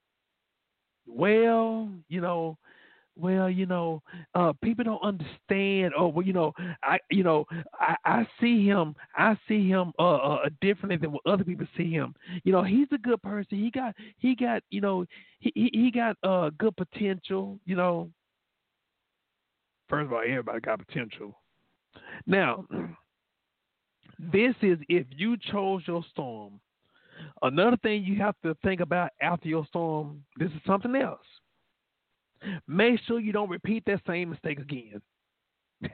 [1.08, 2.58] Well, you know,
[3.16, 4.02] well, you know,
[4.34, 5.94] uh, people don't understand.
[5.98, 6.54] Oh, well, you know,
[6.84, 7.46] I, you know,
[7.80, 11.92] I, I see him, I see him uh, uh, differently than what other people see
[11.92, 12.16] him.
[12.44, 13.60] You know, he's a good person.
[13.60, 15.06] He got, he got, you know,
[15.40, 17.60] he he, he got uh good potential.
[17.66, 18.10] You know,
[19.90, 21.40] first of all, everybody got potential.
[22.26, 22.66] Now,
[24.18, 26.60] this is if you chose your storm.
[27.44, 30.24] Another thing you have to think about after your storm.
[30.38, 31.20] This is something else
[32.68, 35.02] Make sure you don't repeat that same mistake again.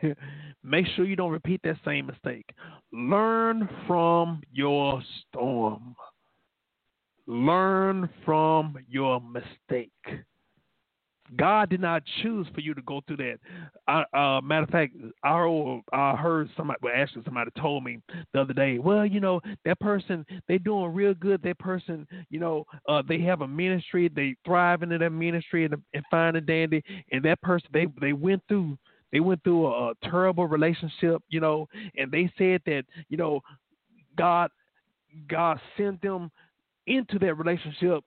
[0.64, 2.46] Make sure you don't repeat that same mistake.
[2.92, 5.96] Learn from your storm.
[7.28, 9.92] Learn from your mistake.
[11.36, 13.40] God did not choose for you to go through that.
[13.88, 18.00] I, uh, matter of fact, I, I heard somebody, well, actually, somebody told me
[18.34, 21.42] the other day, well, you know, that person, they doing real good.
[21.44, 25.76] That person, you know, uh, they have a ministry, they thrive in that ministry and,
[25.94, 26.84] and fine and dandy.
[27.12, 28.78] And that person, they, they went through,
[29.12, 31.68] they went through a, a terrible relationship, you know,
[31.98, 33.42] and they said that, you know,
[34.18, 34.50] God,
[35.28, 36.32] God sent them
[36.88, 38.04] into that relationship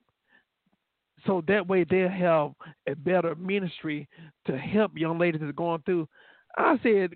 [1.27, 2.53] so that way they'll have
[2.89, 4.09] a better ministry
[4.47, 6.09] to help young ladies that are going through.
[6.57, 7.13] I said,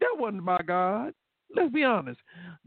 [0.00, 1.12] that wasn't my God.
[1.54, 2.20] Let's be honest.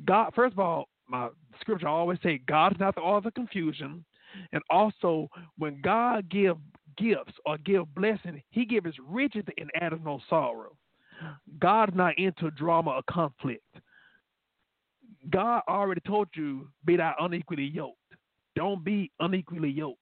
[0.05, 4.03] God, first of all, my scripture always say God is not the author of confusion.
[4.51, 6.57] And also, when God give
[6.97, 10.75] gifts or give blessing, he gives riches and adds no sorrow.
[11.59, 13.63] God is not into drama or conflict.
[15.29, 17.97] God already told you, be thou unequally yoked.
[18.55, 19.99] Don't be unequally yoked.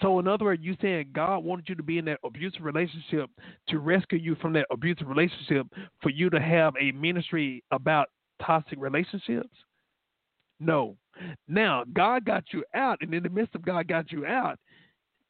[0.00, 3.30] So, in other words, you saying God wanted you to be in that abusive relationship
[3.68, 5.66] to rescue you from that abusive relationship
[6.02, 8.08] for you to have a ministry about
[8.44, 9.50] toxic relationships?
[10.60, 10.96] No.
[11.48, 14.58] Now, God got you out, and in the midst of God got you out,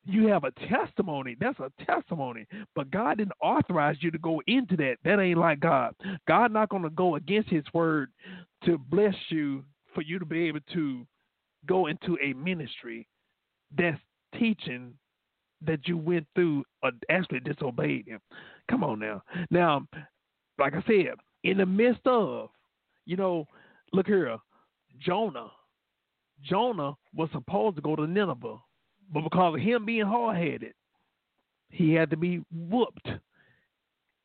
[0.04, 1.36] you have a testimony.
[1.38, 2.46] That's a testimony.
[2.74, 4.96] But God didn't authorize you to go into that.
[5.04, 5.94] That ain't like God.
[6.26, 8.10] God not going to go against His word
[8.64, 9.64] to bless you
[9.94, 11.06] for you to be able to
[11.66, 13.06] go into a ministry
[13.76, 14.00] that's
[14.36, 14.94] teaching
[15.62, 18.20] that you went through or actually disobeyed him.
[18.70, 19.22] Come on now.
[19.50, 19.86] Now,
[20.58, 21.14] like I said,
[21.44, 22.50] in the midst of,
[23.06, 23.46] you know,
[23.92, 24.36] look here,
[25.00, 25.50] Jonah.
[26.42, 28.58] Jonah was supposed to go to Nineveh,
[29.12, 30.74] but because of him being hard headed,
[31.70, 33.08] he had to be whooped.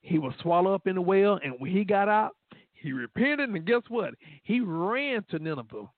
[0.02, 2.36] He was swallowed up in the well, and when he got out,
[2.74, 4.14] he repented, and guess what?
[4.44, 5.90] He ran to Nineveh.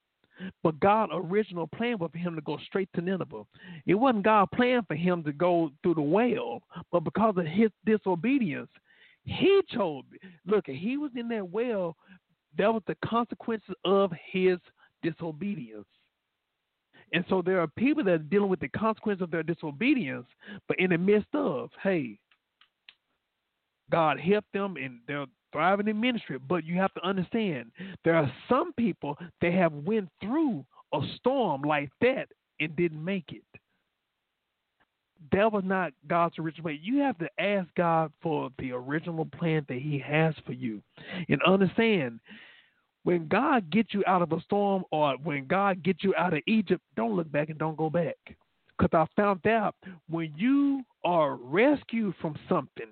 [0.64, 3.44] But God's original plan was for him to go straight to Nineveh.
[3.86, 6.62] It wasn't God's plan for him to go through the well,
[6.92, 8.70] but because of his disobedience,
[9.24, 10.04] he chose.
[10.46, 11.96] Look, he was in that well.
[12.58, 14.58] That was the consequences of his
[15.04, 15.88] disobedience.
[17.14, 20.26] And so there are people that are dealing with the consequence of their disobedience,
[20.68, 22.18] but in the midst of, hey,
[23.92, 26.38] God helped them and they're thriving in ministry.
[26.38, 27.72] But you have to understand
[28.04, 32.28] there are some people that have went through a storm like that
[32.60, 33.44] and didn't make it.
[35.32, 36.80] That was not God's original plan.
[36.82, 40.82] You have to ask God for the original plan that He has for you.
[41.30, 42.20] And understand
[43.04, 46.42] when God gets you out of a storm or when God gets you out of
[46.48, 48.18] Egypt, don't look back and don't go back.
[48.78, 49.76] Because I found out
[50.10, 52.88] when you are rescued from something,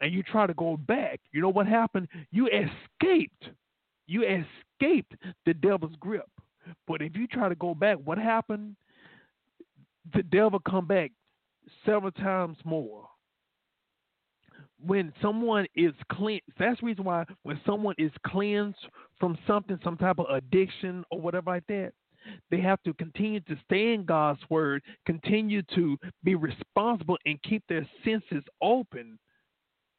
[0.00, 2.08] and you try to go back, you know what happened?
[2.30, 3.48] You escaped.
[4.06, 6.28] You escaped the devil's grip.
[6.86, 8.76] But if you try to go back, what happened?
[10.14, 11.12] The devil come back
[11.84, 13.06] several times more.
[14.80, 18.78] When someone is cleansed, that's the reason why when someone is cleansed
[19.18, 21.92] from something, some type of addiction or whatever like that,
[22.50, 27.62] they have to continue to stay in God's word, continue to be responsible and keep
[27.68, 29.18] their senses open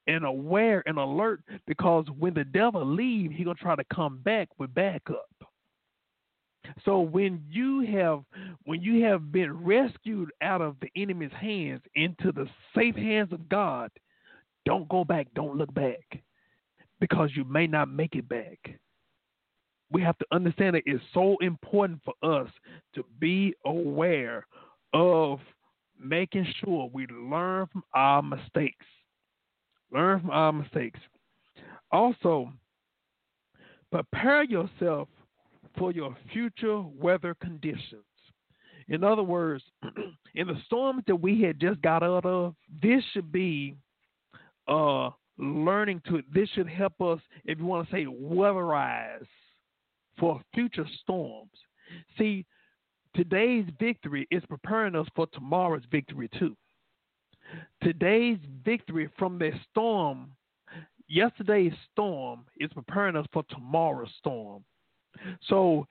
[0.10, 4.50] and aware and alert because when the devil leaves, he gonna try to come back
[4.58, 5.30] with backup.
[6.84, 8.24] So when you have
[8.66, 13.48] when you have been rescued out of the enemy's hands into the safe hands of
[13.50, 13.92] God,
[14.66, 16.22] don't go back, don't look back.
[17.00, 18.58] Because you may not make it back.
[19.92, 22.50] We have to understand that it's so important for us
[22.96, 24.46] to be aware
[24.94, 25.40] of
[26.00, 28.86] making sure we learn from our mistakes.
[29.92, 31.00] Learn from our mistakes.
[31.92, 32.52] Also,
[33.92, 35.08] prepare yourself
[35.78, 38.04] for your future weather conditions.
[38.88, 39.64] In other words,
[40.36, 43.76] in the storms that we had just got out of, this should be
[45.38, 46.22] learning to.
[46.34, 49.26] This should help us, if you want to say, weatherize
[50.20, 51.52] for future storms.
[52.18, 52.46] See,
[53.16, 56.56] today's victory is preparing us for tomorrow's victory too.
[57.82, 60.32] Today's victory from the storm,
[61.08, 64.64] yesterday's storm, is preparing us for tomorrow's storm.
[65.48, 65.88] So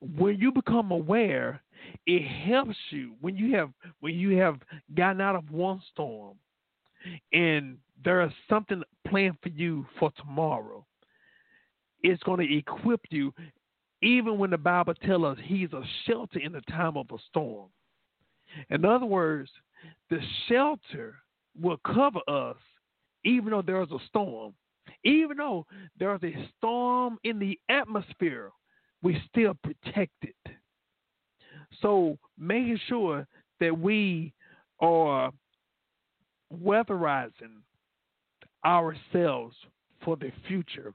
[0.00, 1.62] when you become aware,
[2.06, 4.56] it helps you when you have when you have
[4.94, 6.36] gotten out of one storm
[7.32, 10.84] and there is something planned for you for tomorrow.
[12.02, 13.32] It's going to equip you
[14.02, 17.68] even when the Bible tells us he's a shelter in the time of a storm.
[18.70, 19.50] In other words,
[20.10, 20.18] the
[20.48, 21.16] shelter
[21.60, 22.56] will cover us
[23.24, 24.54] even though there's a storm.
[25.04, 25.66] Even though
[25.98, 28.50] there's a storm in the atmosphere,
[29.02, 30.34] we still protected.
[31.82, 33.26] So making sure
[33.60, 34.32] that we
[34.80, 35.30] are
[36.62, 37.62] weatherizing
[38.64, 39.56] ourselves
[40.04, 40.94] for the future.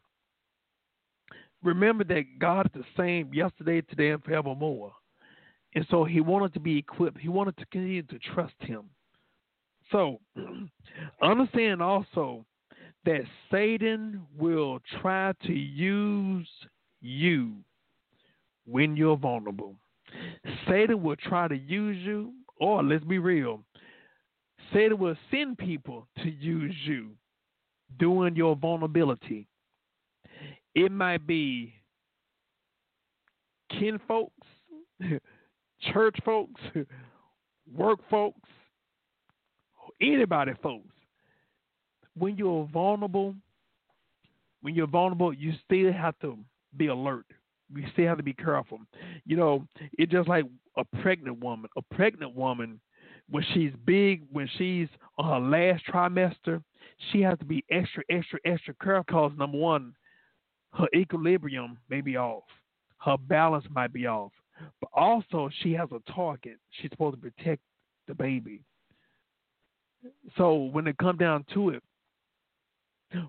[1.64, 4.94] Remember that God is the same yesterday, today, and forevermore.
[5.74, 7.20] And so he wanted to be equipped.
[7.20, 8.90] He wanted to continue to trust him.
[9.92, 10.20] So
[11.22, 12.46] understand also
[13.06, 16.48] that Satan will try to use
[17.02, 17.54] you
[18.66, 19.76] when you're vulnerable.
[20.68, 23.64] Satan will try to use you, or let's be real,
[24.74, 27.12] Satan will send people to use you
[27.98, 29.48] during your vulnerability.
[30.76, 31.74] It might be
[33.70, 34.48] kin folks,
[35.94, 36.62] church folks,
[37.76, 38.50] work folks,
[40.02, 40.88] anybody folks.
[42.18, 43.36] When you're vulnerable,
[44.62, 46.38] when you're vulnerable, you still have to
[46.78, 47.26] be alert
[47.74, 48.80] You still have to be careful.
[49.26, 49.68] You know,
[49.98, 50.46] it's just like
[50.78, 51.70] a pregnant woman.
[51.78, 52.80] A pregnant woman,
[53.30, 56.62] when she's big, when she's on her last trimester,
[57.12, 59.94] she has to be extra, extra, extra careful because number one,
[60.74, 62.44] her equilibrium may be off,
[63.00, 64.32] her balance might be off,
[64.80, 66.58] but also she has a target.
[66.72, 67.62] She's supposed to protect
[68.08, 68.62] the baby.
[70.38, 71.84] So when it comes down to it,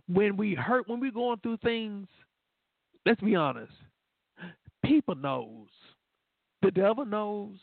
[0.09, 2.07] when we hurt, when we're going through things,
[3.05, 3.73] let's be honest
[4.85, 5.69] people knows.
[6.63, 7.57] The devil knows.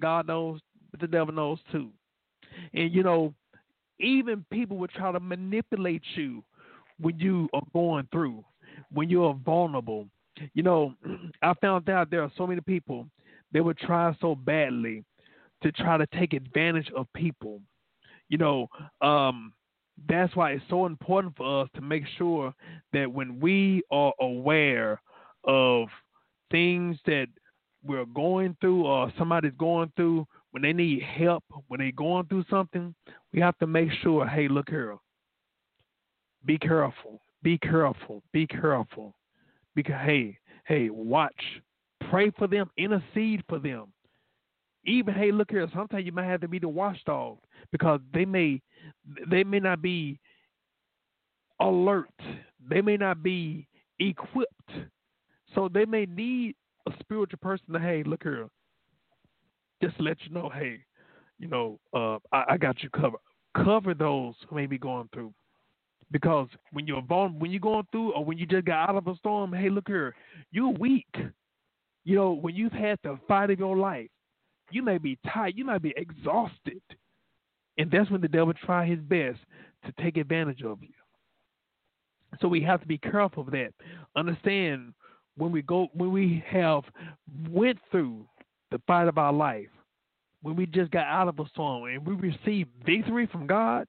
[0.00, 0.60] God knows,
[0.90, 1.90] but the devil knows too.
[2.72, 3.34] And you know,
[4.00, 6.42] even people will try to manipulate you
[7.00, 8.44] when you are going through,
[8.92, 10.08] when you are vulnerable.
[10.54, 10.94] You know,
[11.42, 13.06] I found out there are so many people
[13.52, 15.04] that would try so badly
[15.62, 17.60] to try to take advantage of people.
[18.28, 18.68] You know,
[19.00, 19.52] um,
[20.08, 22.52] that's why it's so important for us to make sure
[22.92, 25.00] that when we are aware
[25.44, 25.88] of
[26.50, 27.26] things that
[27.84, 32.44] we're going through or somebody's going through, when they need help, when they're going through
[32.48, 32.94] something,
[33.32, 34.96] we have to make sure, hey, look here.
[36.44, 37.20] Be careful.
[37.42, 38.22] Be careful.
[38.32, 39.14] Be careful.
[39.74, 41.34] Because hey, hey, watch.
[42.10, 42.70] Pray for them.
[42.76, 43.86] Intercede for them.
[44.84, 45.66] Even hey, look here.
[45.74, 47.38] Sometimes you might have to be the watchdog
[47.72, 48.60] because they may
[49.30, 50.18] they may not be
[51.60, 52.08] alert.
[52.68, 53.66] They may not be
[53.98, 54.70] equipped
[55.54, 56.56] so they may need
[56.86, 58.48] a spiritual person to, hey, look here,
[59.82, 60.80] just let you know, hey,
[61.38, 63.20] you know, uh, I, I, got you covered.
[63.56, 65.32] Cover those who may be going through.
[66.14, 69.08] Because when you're vulnerable, when you're going through, or when you just got out of
[69.08, 70.14] a storm, hey, look here,
[70.52, 71.12] you're weak.
[72.04, 74.06] You know, when you've had the fight of your life,
[74.70, 76.80] you may be tired, you might be exhausted,
[77.78, 79.40] and that's when the devil try his best
[79.84, 80.94] to take advantage of you.
[82.40, 83.72] So we have to be careful of that.
[84.14, 84.94] Understand
[85.36, 86.84] when we go when we have
[87.50, 88.24] went through
[88.70, 89.66] the fight of our life,
[90.42, 93.88] when we just got out of a storm and we receive victory from God,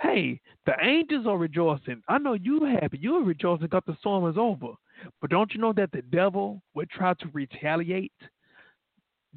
[0.00, 2.02] hey, the angels are rejoicing.
[2.08, 2.98] I know you happy.
[3.00, 4.74] You're rejoicing because the storm is over.
[5.20, 8.12] But don't you know that the devil would try to retaliate?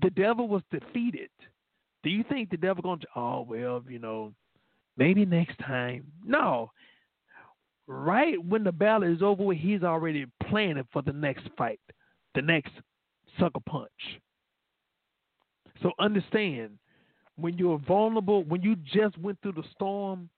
[0.01, 1.29] The devil was defeated.
[2.03, 3.07] Do you think the devil going to?
[3.15, 4.33] Oh well, you know,
[4.97, 6.05] maybe next time.
[6.25, 6.71] No,
[7.87, 11.79] right when the battle is over, he's already planning for the next fight,
[12.35, 12.73] the next
[13.39, 13.89] sucker punch.
[15.81, 16.77] So understand
[17.35, 20.29] when you're vulnerable, when you just went through the storm,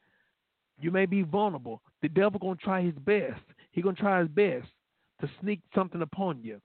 [0.79, 1.81] you may be vulnerable.
[2.01, 3.41] The devil gonna try his best.
[3.71, 4.67] He gonna try his best
[5.21, 6.59] to sneak something upon you.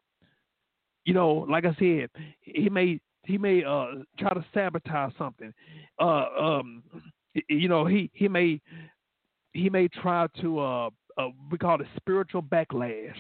[1.04, 2.10] You know, like I said,
[2.40, 3.86] he may he may uh,
[4.18, 5.52] try to sabotage something.
[5.98, 6.82] Uh, um,
[7.48, 8.60] you know, he he may
[9.52, 13.14] he may try to uh, uh, we call it spiritual backlash.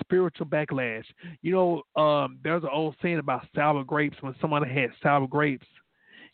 [0.00, 1.04] Spiritual backlash.
[1.42, 4.16] You know, um, there's an old saying about sour grapes.
[4.20, 5.66] When someone had sour grapes,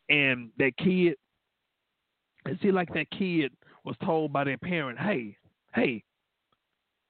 [0.09, 1.16] and that kid,
[2.46, 3.52] it seemed like that kid
[3.85, 5.36] was told by their parent, "Hey,
[5.74, 6.05] hey,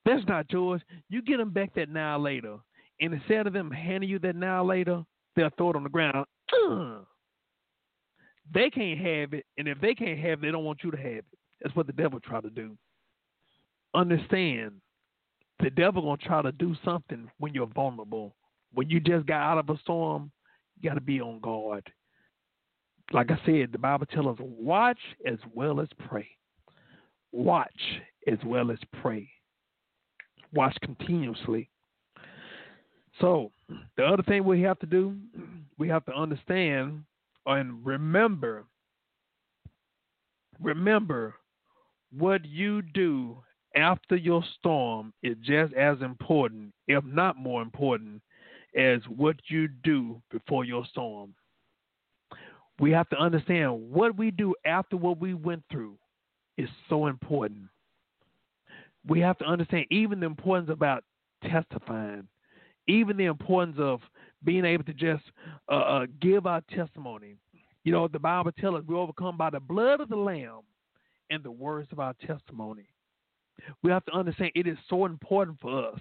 [0.04, 0.82] That's not yours.
[1.08, 2.58] You get them back that now later.
[3.00, 5.02] And instead of them handing you that now later,
[5.34, 6.26] they'll throw it on the ground.
[8.52, 10.96] They can't have it, and if they can't have it, they don't want you to
[10.96, 11.38] have it.
[11.62, 12.76] That's what the devil try to do.
[13.94, 14.72] Understand,
[15.60, 18.34] the devil gonna try to do something when you're vulnerable.
[18.74, 20.30] When you just got out of a storm,
[20.76, 21.90] you got to be on guard.
[23.12, 26.28] Like I said, the Bible tells us watch as well as pray.
[27.34, 27.80] Watch
[28.28, 29.28] as well as pray.
[30.52, 31.68] Watch continuously.
[33.20, 33.50] So,
[33.96, 35.16] the other thing we have to do,
[35.76, 37.02] we have to understand
[37.44, 38.64] and remember
[40.60, 41.34] remember
[42.16, 43.38] what you do
[43.74, 48.22] after your storm is just as important, if not more important,
[48.78, 51.34] as what you do before your storm.
[52.78, 55.98] We have to understand what we do after what we went through
[56.56, 57.62] is so important.
[59.06, 61.04] We have to understand even the importance about
[61.42, 62.26] testifying,
[62.88, 64.00] even the importance of
[64.44, 65.24] being able to just
[65.70, 67.36] uh, uh, give our testimony.
[67.84, 70.60] You know, the Bible tells us we overcome by the blood of the Lamb
[71.30, 72.86] and the words of our testimony.
[73.82, 76.00] We have to understand it is so important for us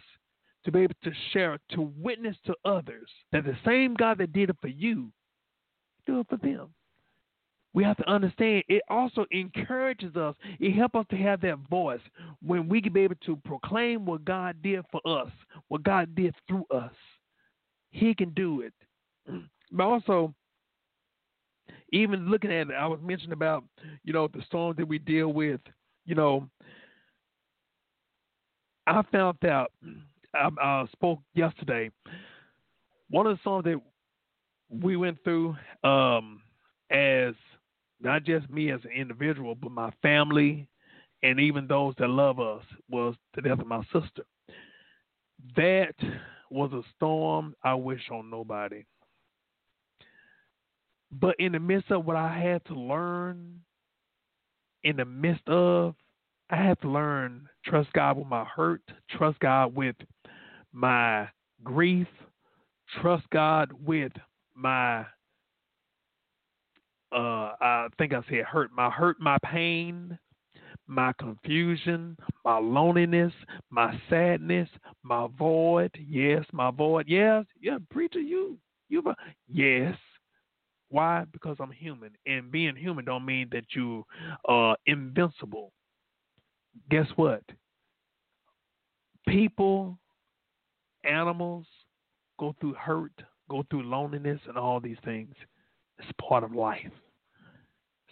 [0.65, 4.49] to be able to share, to witness to others that the same God that did
[4.49, 5.11] it for you,
[6.05, 6.69] do it for them.
[7.73, 10.35] We have to understand it also encourages us.
[10.59, 12.01] It helps us to have that voice
[12.45, 15.31] when we can be able to proclaim what God did for us,
[15.69, 16.91] what God did through us.
[17.89, 18.73] He can do it.
[19.71, 20.33] But also,
[21.91, 23.63] even looking at it, I was mentioning about,
[24.03, 25.61] you know, the storms that we deal with,
[26.05, 26.47] you know,
[28.85, 29.71] I found out,
[30.35, 31.89] I, I spoke yesterday,
[33.09, 33.79] one of the songs that
[34.69, 36.41] we went through um,
[36.91, 37.33] as
[38.03, 40.67] not just me as an individual, but my family
[41.23, 44.23] and even those that love us was the death of my sister.
[45.55, 45.95] That
[46.49, 48.83] was a storm I wish on nobody.
[51.11, 53.61] But in the midst of what I had to learn,
[54.83, 55.95] in the midst of,
[56.49, 58.81] I had to learn trust God with my hurt,
[59.11, 59.95] trust God with
[60.73, 61.29] my
[61.63, 62.07] grief,
[63.01, 64.11] trust God with
[64.55, 65.05] my
[67.13, 70.17] uh I think I said hurt, my hurt, my pain,
[70.87, 73.33] my confusion, my loneliness,
[73.69, 74.69] my sadness,
[75.03, 75.91] my void.
[76.07, 77.05] Yes, my void.
[77.07, 78.57] Yes, yeah, preacher, you,
[78.89, 79.03] you,
[79.51, 79.95] yes.
[80.89, 81.23] Why?
[81.31, 84.05] Because I'm human, and being human don't mean that you
[84.45, 85.71] are invincible.
[86.91, 87.41] Guess what?
[89.27, 89.97] People,
[91.03, 91.65] animals
[92.39, 93.11] go through hurt,
[93.49, 95.33] go through loneliness, and all these things.
[95.97, 96.91] It's part of life.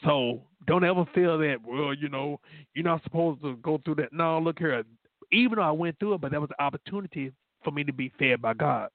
[0.03, 2.40] So don't ever feel that, well, you know,
[2.73, 4.14] you're not supposed to go through that.
[4.14, 4.84] No, look here.
[5.32, 7.32] Even though I went through it, but that was an opportunity
[7.64, 8.90] for me to be fed by God.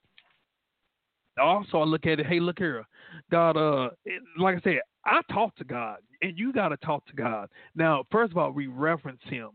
[1.41, 2.85] Also, I look at it, hey, look here.
[3.31, 3.91] God, uh,
[4.39, 7.49] like I said, I talk to God, and you got to talk to God.
[7.75, 9.51] Now, first of all, we reference Him,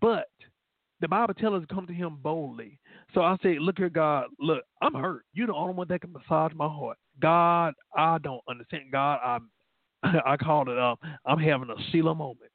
[0.00, 0.28] but
[1.00, 2.78] the Bible tells us to come to Him boldly.
[3.14, 5.24] So I say, look here, God, look, I'm hurt.
[5.34, 6.96] You're the only one that can massage my heart.
[7.20, 8.84] God, I don't understand.
[8.92, 9.50] God, I'm
[10.26, 10.96] I called it um
[11.26, 12.52] I'm having a Sheila moment.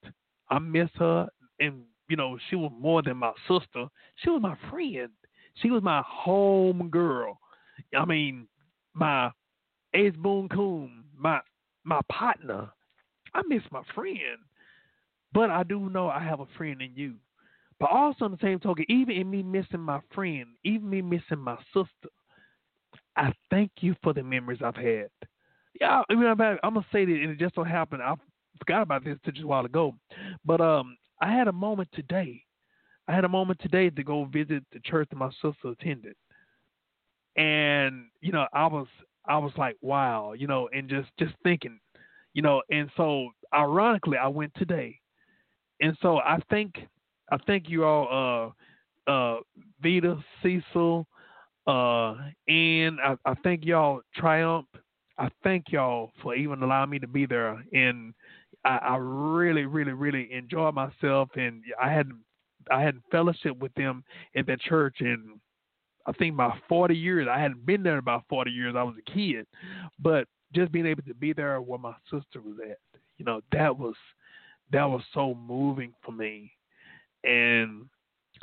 [0.50, 1.28] I miss her
[1.60, 3.88] and you know, she was more than my sister.
[4.18, 5.10] She was my friend.
[5.56, 7.38] She was my home girl.
[7.98, 8.48] I mean,
[8.94, 9.32] my
[9.94, 11.40] Ace Boon Coon, my
[11.84, 12.70] my partner.
[13.34, 14.40] I miss my friend.
[15.34, 17.16] But I do know I have a friend in you.
[17.80, 21.40] But also on the same token, even in me missing my friend, even me missing
[21.40, 22.10] my sister,
[23.16, 25.10] I thank you for the memories I've had.
[25.80, 28.16] Yeah, I mean, I'm, I'm gonna say that, and it just so happened I
[28.60, 29.94] forgot about this just a while ago,
[30.46, 32.44] but um, I had a moment today.
[33.08, 36.16] I had a moment today to go visit the church that my sister attended,
[37.36, 38.88] and you know, I was
[39.28, 41.80] I was like, wow, you know, and just just thinking,
[42.34, 45.00] you know, and so ironically, I went today,
[45.82, 46.76] and so I think
[47.32, 48.54] I think you all,
[49.08, 49.40] uh, uh,
[49.82, 51.08] Vita, Cecil,
[51.68, 52.16] uh,
[52.48, 54.68] and I, I think y'all Triumph
[55.18, 58.14] I thank y'all for even allowing me to be there, and
[58.64, 62.12] I, I really, really, really enjoyed myself, and I had
[62.72, 64.04] I had fellowship with them
[64.36, 65.40] at that church, and
[66.06, 67.28] I think my 40 years.
[67.30, 68.76] I hadn't been there in about 40 years.
[68.78, 69.46] I was a kid,
[70.00, 72.78] but just being able to be there where my sister was at,
[73.18, 73.96] you know, that was
[74.72, 76.52] that was so moving for me,
[77.24, 77.86] and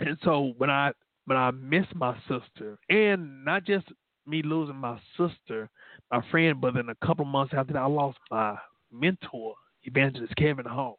[0.01, 0.93] and so when I
[1.27, 3.87] when I miss my sister, and not just
[4.27, 5.71] me losing my sister,
[6.15, 8.57] my friend, but then a couple months after that, I lost my
[8.93, 10.99] mentor, Evangelist Kevin Hall.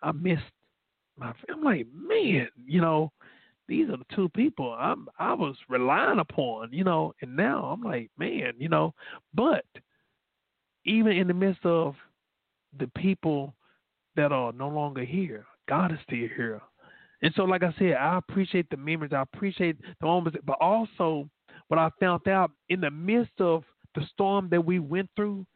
[0.00, 0.42] I missed
[1.18, 1.32] my.
[1.52, 3.10] I'm like, man, you know,
[3.66, 7.82] these are the two people I'm I was relying upon, you know, and now I'm
[7.82, 8.94] like, man, you know,
[9.34, 9.64] but
[10.84, 11.96] even in the midst of
[12.78, 13.54] the people
[14.14, 16.60] that are no longer here, God is still here.
[17.22, 19.12] And so, like I said, I appreciate the memories.
[19.12, 21.28] I appreciate the moments, but also
[21.66, 23.64] what I found out in the midst of
[23.98, 25.46] the storm that we went through,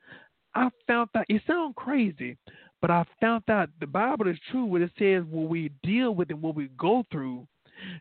[0.54, 2.36] I found out it sounds crazy,
[2.80, 6.30] but I found out the Bible is true when it says when we deal with
[6.30, 7.46] it, when we go through,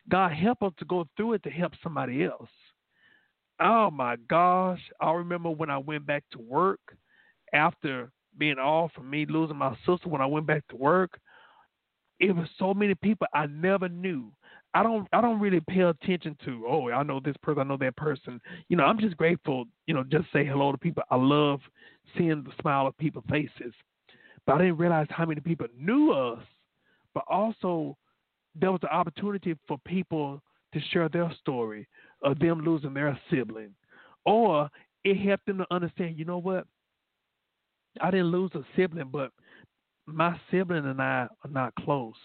[0.10, 2.50] God help us to go through it to help somebody else.
[3.60, 4.80] Oh my gosh.
[5.00, 6.80] I remember when I went back to work
[7.54, 11.20] after being off from me losing my sister when I went back to work.
[12.20, 14.32] It was so many people I never knew.
[14.74, 17.78] I don't I don't really pay attention to, oh, I know this person, I know
[17.78, 18.40] that person.
[18.70, 21.04] You know, I'm just grateful, you know, just say hello to people.
[21.10, 21.60] I love
[22.18, 23.74] seeing the smile of people's faces.
[24.46, 26.40] But I didn't realize how many people knew us,
[27.14, 27.98] but also
[28.60, 30.42] there was an opportunity for people
[30.74, 31.88] to share their story
[32.24, 33.74] of them losing their sibling.
[34.26, 34.70] Or
[35.04, 36.66] it helped them to understand, you know what?
[38.00, 39.32] I didn't lose a sibling, but
[40.06, 42.16] my sibling and I are not close.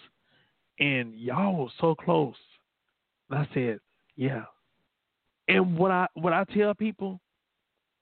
[0.78, 2.34] And y'all were so close.
[3.30, 3.80] And I said,
[4.16, 4.44] Yeah.
[5.48, 7.20] And what I what I tell people,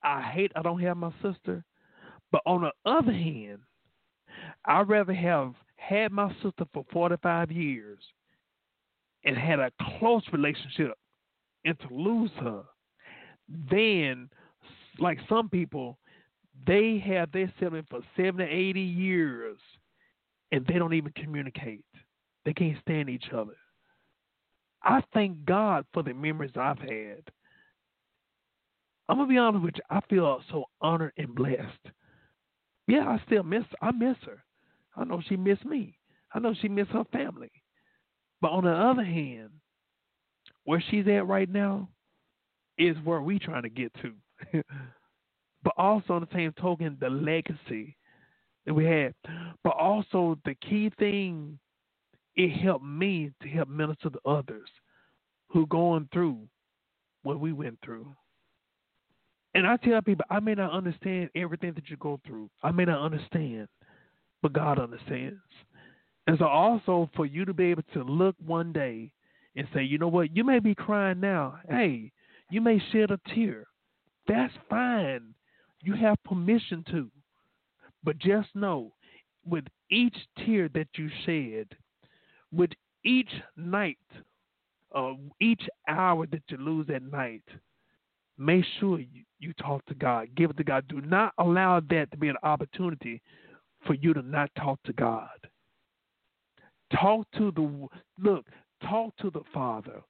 [0.02, 1.64] I hate I don't have my sister.
[2.32, 3.60] But on the other hand,
[4.64, 7.98] I'd rather have had my sister for 45 years
[9.24, 10.94] and had a close relationship
[11.64, 12.62] and to lose her
[13.70, 14.28] than
[14.98, 15.98] like some people
[16.66, 19.58] they have their sibling for 70 80 years
[20.52, 21.84] and they don't even communicate
[22.44, 23.56] they can't stand each other
[24.82, 27.22] i thank god for the memories i've had
[29.08, 31.90] i'm gonna be honest with you i feel so honored and blessed
[32.86, 34.44] yeah i still miss i miss her
[34.96, 35.98] I know she missed me.
[36.32, 37.50] I know she missed her family.
[38.40, 39.50] But on the other hand,
[40.64, 41.88] where she's at right now
[42.78, 44.62] is where we trying to get to.
[45.62, 47.96] but also on the same token, the legacy
[48.66, 49.14] that we had.
[49.62, 51.58] But also the key thing,
[52.36, 54.68] it helped me to help minister to others
[55.48, 56.38] who going through
[57.22, 58.06] what we went through.
[59.54, 62.50] And I tell people, I may not understand everything that you go through.
[62.62, 63.68] I may not understand
[64.44, 65.40] but God understands.
[66.26, 69.10] And so, also for you to be able to look one day
[69.56, 71.58] and say, you know what, you may be crying now.
[71.66, 72.12] Hey,
[72.50, 73.64] you may shed a tear.
[74.28, 75.34] That's fine.
[75.80, 77.10] You have permission to.
[78.04, 78.92] But just know,
[79.46, 81.68] with each tear that you shed,
[82.54, 82.70] with
[83.04, 83.98] each night,
[84.94, 87.42] uh, each hour that you lose at night,
[88.38, 90.28] make sure you, you talk to God.
[90.34, 90.86] Give it to God.
[90.88, 93.20] Do not allow that to be an opportunity
[93.86, 95.28] for you to not talk to God.
[96.92, 97.88] Talk to the
[98.22, 98.46] look,
[98.82, 100.00] talk to the Father.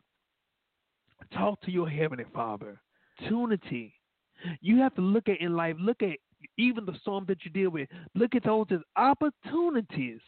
[1.32, 2.80] Talk to your heavenly Father.
[3.18, 3.94] Opportunity.
[4.60, 6.18] You have to look at in life, look at
[6.58, 10.20] even the storm that you deal with, look at those as opportunities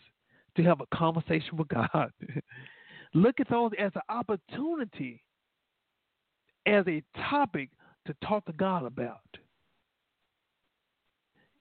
[0.57, 2.11] to have a conversation with God.
[3.15, 5.23] look at those as an opportunity,
[6.67, 7.71] as a topic
[8.07, 9.21] to talk to God about.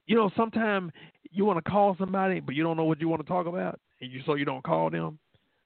[0.06, 0.92] You know, sometimes
[1.30, 3.80] you want to call somebody, but you don't know what you want to talk about,
[4.00, 5.18] and you so you don't call them.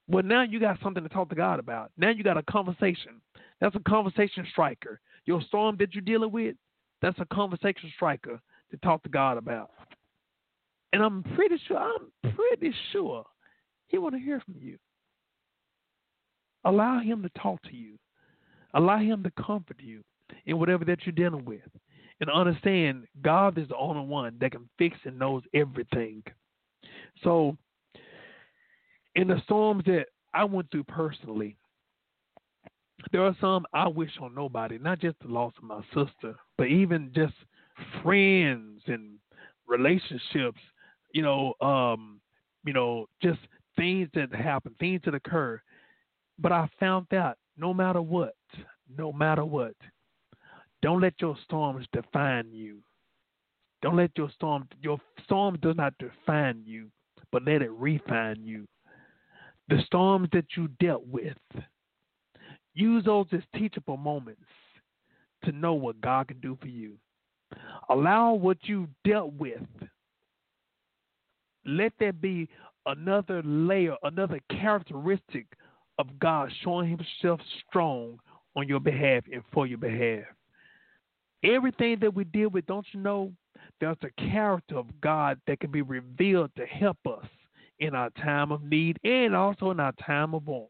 [0.08, 1.92] Well, now you got something to talk to God about.
[1.96, 3.20] Now you got a conversation.
[3.60, 4.98] That's a conversation striker.
[5.26, 6.56] Your storm that you're dealing with,
[7.02, 8.40] that's a conversation striker
[8.70, 9.70] to talk to God about.
[10.92, 13.24] And I'm pretty sure, I'm pretty sure
[13.88, 14.76] He want to hear from you.
[16.64, 17.98] Allow Him to talk to you.
[18.74, 20.02] Allow Him to comfort you
[20.46, 21.60] in whatever that you're dealing with
[22.20, 26.22] and understand God is the only one that can fix and knows everything.
[27.24, 27.56] So,
[29.14, 31.56] in the storms that I went through personally,
[33.12, 36.66] there are some I wish on nobody, not just the loss of my sister, but
[36.66, 37.34] even just
[38.02, 39.14] friends and
[39.66, 40.60] relationships,
[41.12, 42.20] you know, um,
[42.64, 43.40] you know, just
[43.76, 45.60] things that happen, things that occur.
[46.38, 48.34] But I found out no matter what,
[48.96, 49.74] no matter what,
[50.82, 52.78] don't let your storms define you.
[53.82, 56.90] Don't let your storm your storm does not define you,
[57.32, 58.66] but let it refine you.
[59.68, 61.36] The storms that you dealt with,
[62.74, 64.42] use those as teachable moments
[65.44, 66.96] to know what God can do for you.
[67.88, 69.62] Allow what you dealt with.
[71.70, 72.48] Let that be
[72.86, 75.46] another layer, another characteristic
[75.98, 78.18] of God showing himself strong
[78.56, 80.24] on your behalf and for your behalf.
[81.44, 83.32] Everything that we deal with, don't you know,
[83.80, 87.26] there's a character of God that can be revealed to help us
[87.78, 90.68] in our time of need and also in our time of want.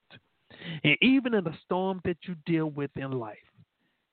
[0.85, 3.39] And even in the storm that you deal with in life,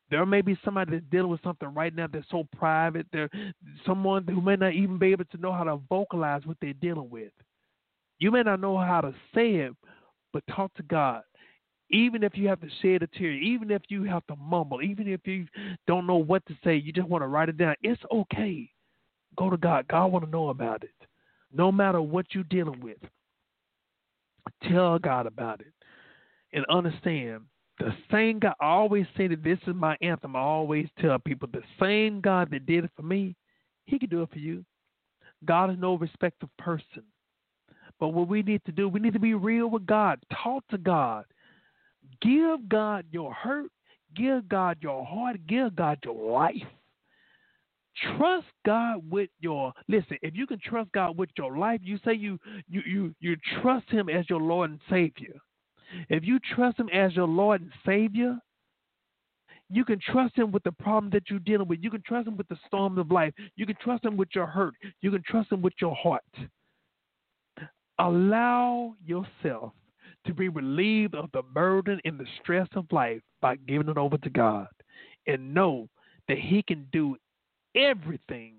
[0.09, 3.05] there may be somebody that's dealing with something right now that's so private.
[3.11, 3.29] There,
[3.85, 7.09] someone who may not even be able to know how to vocalize what they're dealing
[7.09, 7.31] with.
[8.19, 9.73] You may not know how to say it,
[10.33, 11.23] but talk to God.
[11.89, 15.07] Even if you have to shed a tear, even if you have to mumble, even
[15.07, 15.45] if you
[15.87, 17.75] don't know what to say, you just want to write it down.
[17.81, 18.69] It's okay.
[19.37, 19.87] Go to God.
[19.87, 20.89] God want to know about it.
[21.53, 22.97] No matter what you're dealing with,
[24.69, 25.73] tell God about it,
[26.53, 27.43] and understand
[27.79, 28.53] the same God.
[28.59, 30.35] I always say that this is my anthem.
[30.35, 33.35] I always tell people the same God that did it for me,
[33.85, 34.65] He can do it for you.
[35.45, 37.03] God is no respect of person.
[37.99, 40.19] But what we need to do, we need to be real with God.
[40.43, 41.25] Talk to God.
[42.21, 43.71] Give God your hurt.
[44.15, 45.37] Give God your heart.
[45.47, 46.55] Give God your life.
[48.17, 50.17] Trust God with your listen.
[50.21, 52.39] If you can trust God with your life, you say you
[52.69, 55.33] you you you trust Him as your Lord and Savior.
[56.09, 58.37] If you trust Him as your Lord and Savior,
[59.69, 61.79] you can trust Him with the problem that you're dealing with.
[61.81, 63.33] You can trust Him with the storms of life.
[63.55, 64.75] You can trust Him with your hurt.
[65.01, 66.23] You can trust Him with your heart.
[67.99, 69.73] Allow yourself
[70.25, 74.17] to be relieved of the burden and the stress of life by giving it over
[74.17, 74.67] to God.
[75.25, 75.89] And know
[76.27, 77.17] that He can do
[77.75, 78.55] everything.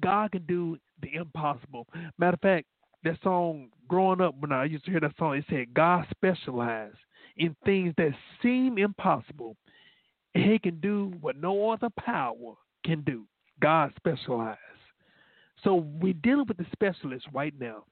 [0.00, 1.86] God can do the impossible.
[2.18, 2.66] Matter of fact,
[3.04, 6.96] that song growing up when I used to hear that song, it said God specializes
[7.36, 8.12] in things that
[8.42, 9.56] seem impossible.
[10.34, 12.54] And he can do what no other power
[12.84, 13.24] can do.
[13.60, 14.58] God specializes.
[15.62, 17.84] So we're dealing with the specialist right now.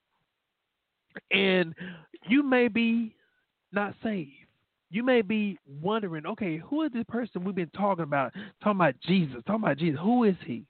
[1.31, 1.75] And
[2.29, 3.15] you may be
[3.73, 4.31] not saved.
[4.91, 8.33] You may be wondering, okay, who is this person we've been talking about?
[8.63, 9.99] Talking about Jesus, talking about Jesus.
[10.03, 10.65] Who is he?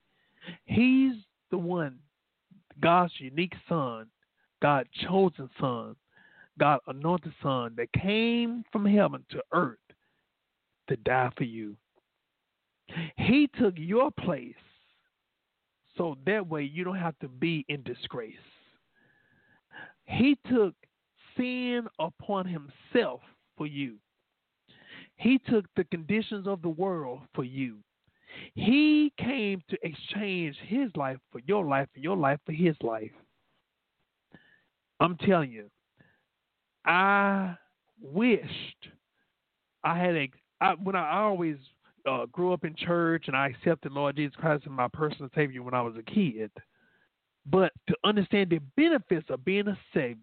[0.66, 1.14] He's
[1.50, 1.98] the one,
[2.80, 4.06] God's unique son,
[4.62, 5.96] God's chosen son,
[6.58, 9.78] God's anointed son that came from heaven to earth
[10.88, 11.76] to die for you.
[13.16, 14.54] He took your place
[15.96, 18.34] so that way you don't have to be in disgrace.
[20.04, 20.74] He took
[21.36, 23.20] sin upon himself
[23.56, 23.96] for you.
[25.16, 27.78] He took the conditions of the world for you.
[28.54, 33.10] He came to exchange his life for your life and your life for his life.
[35.02, 35.68] I'm telling you,
[36.84, 37.56] I
[38.00, 38.88] wished
[39.84, 40.30] I had a
[40.60, 41.56] I, when I, I always
[42.08, 45.62] uh, grew up in church and I accepted Lord Jesus Christ as my personal Savior
[45.62, 46.50] when I was a kid.
[47.46, 50.20] But to understand the benefits of being a saved,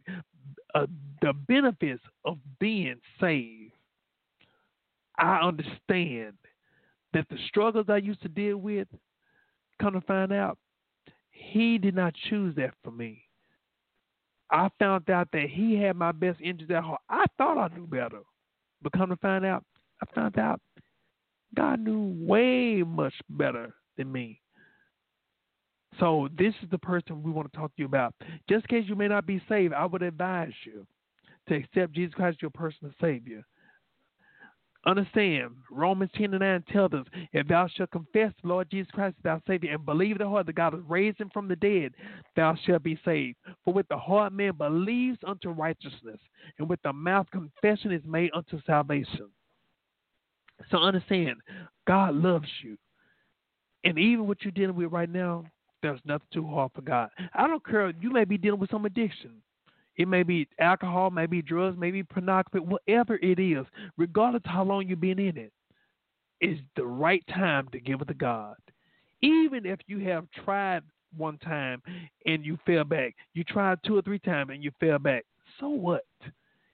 [0.73, 0.85] uh,
[1.22, 3.73] the benefits of being saved,
[5.18, 6.35] I understand
[7.14, 8.88] that the struggles I used to deal with,
[9.81, 10.57] come to find out,
[11.31, 13.23] He did not choose that for me.
[14.52, 17.02] I found out that He had my best interest at heart.
[17.10, 18.22] I thought I knew better,
[18.82, 19.64] but come to find out,
[20.02, 20.62] I found out
[21.56, 24.42] God knew way much better than me.
[26.00, 28.14] So this is the person we want to talk to you about.
[28.48, 30.86] Just in case you may not be saved, I would advise you
[31.48, 33.44] to accept Jesus Christ as your personal Savior.
[34.85, 39.18] Understand, Romans 10 and 9 tells us, if thou shalt confess the Lord Jesus Christ
[39.19, 41.93] as thy Savior and believe the heart that God has raised him from the dead,
[42.38, 43.38] thou shalt be saved.
[43.65, 46.19] For with the heart man believes unto righteousness,
[46.57, 49.30] and with the mouth confession is made unto salvation.
[50.72, 51.35] So understand,
[51.85, 52.77] God loves you.
[53.84, 55.43] And even what you're dealing with right now,
[55.81, 57.10] there's nothing too hard for God.
[57.34, 57.91] I don't care.
[57.99, 59.41] You may be dealing with some addiction.
[60.00, 63.66] It may be alcohol, maybe drugs, maybe pornography, whatever it is,
[63.98, 65.52] regardless how long you've been in it,
[66.40, 68.56] it's the right time to give it to God.
[69.22, 70.84] Even if you have tried
[71.18, 71.82] one time
[72.26, 75.26] and you fell back, you tried two or three times and you fell back,
[75.60, 76.06] so what?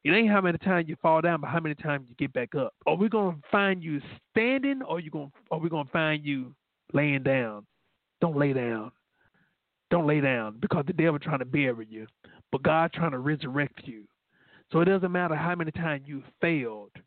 [0.04, 2.54] It ain't how many times you fall down, but how many times you get back
[2.54, 2.76] up.
[2.86, 4.00] Are we gonna find you
[4.30, 5.32] standing, or you gonna?
[5.50, 6.54] Are we gonna find you
[6.94, 7.66] laying down?
[8.22, 8.92] Don't lay down.
[9.90, 12.06] Don't lay down because the devil trying to bury you,
[12.52, 14.04] but God trying to resurrect you.
[14.72, 16.92] So it doesn't matter how many times you failed.
[16.96, 17.04] It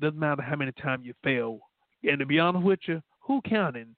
[0.00, 1.60] doesn't matter how many times you fail.
[2.02, 3.94] And to be honest with you, who counting?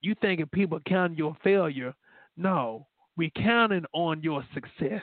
[0.00, 1.94] You thinking people counting your failure?
[2.36, 5.02] No, we counting on your success.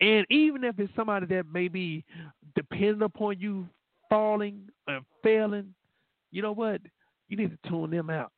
[0.00, 2.04] And even if it's somebody that may be
[2.54, 3.66] dependent upon you
[4.10, 5.74] falling and failing,
[6.32, 6.82] you know what?
[7.28, 8.32] You need to tune them out.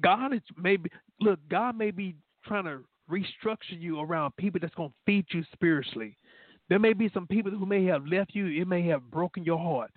[0.00, 0.90] God is maybe
[1.20, 2.14] look, God may be
[2.44, 6.16] trying to restructure you around people that's gonna feed you spiritually.
[6.68, 9.58] There may be some people who may have left you, it may have broken your
[9.58, 9.90] heart.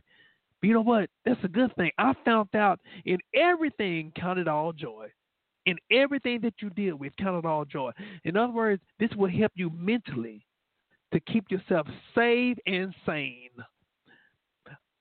[0.59, 1.09] But you know what?
[1.25, 1.91] That's a good thing.
[1.97, 5.09] I found out in everything counted all joy.
[5.65, 7.91] In everything that you deal with, counted all joy.
[8.25, 10.45] In other words, this will help you mentally
[11.13, 13.49] to keep yourself safe and sane.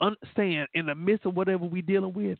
[0.00, 2.38] Understand, in the midst of whatever we're dealing with,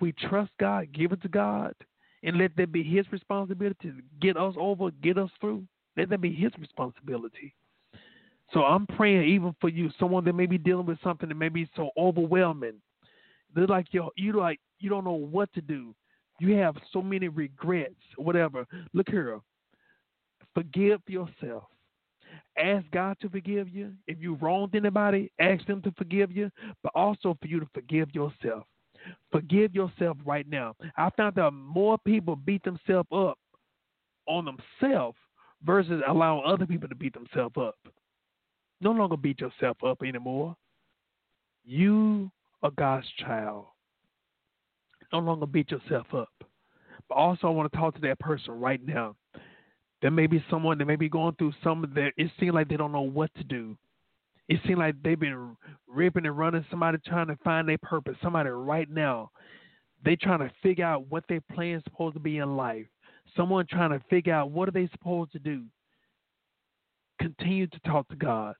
[0.00, 1.74] we trust God, give it to God,
[2.22, 5.64] and let that be His responsibility to get us over, get us through.
[5.96, 7.54] Let that be His responsibility.
[8.52, 11.48] So I'm praying even for you, someone that may be dealing with something that may
[11.48, 12.74] be so overwhelming.
[13.54, 15.94] They're like you, you like you don't know what to do.
[16.40, 18.66] You have so many regrets, whatever.
[18.92, 19.40] Look here.
[20.54, 21.64] Forgive yourself.
[22.58, 23.92] Ask God to forgive you.
[24.06, 26.50] If you wronged anybody, ask them to forgive you,
[26.82, 28.64] but also for you to forgive yourself.
[29.30, 30.74] Forgive yourself right now.
[30.96, 33.38] I found that more people beat themselves up
[34.26, 35.16] on themselves
[35.64, 37.76] versus allowing other people to beat themselves up.
[38.80, 40.56] No longer beat yourself up anymore.
[41.64, 42.30] You
[42.62, 43.66] are God's child.
[45.12, 46.32] No longer beat yourself up.
[47.08, 49.14] But also, I want to talk to that person right now
[50.02, 52.10] there may be someone that may be going through some that.
[52.16, 53.76] It seems like they don't know what to do.
[54.48, 55.56] It seems like they've been
[55.86, 56.64] ripping and running.
[56.70, 58.16] Somebody trying to find their purpose.
[58.22, 59.30] Somebody right now,
[60.04, 62.86] they trying to figure out what their plan is supposed to be in life.
[63.36, 65.62] Someone trying to figure out what are they supposed to do.
[67.20, 68.54] Continue to talk to God.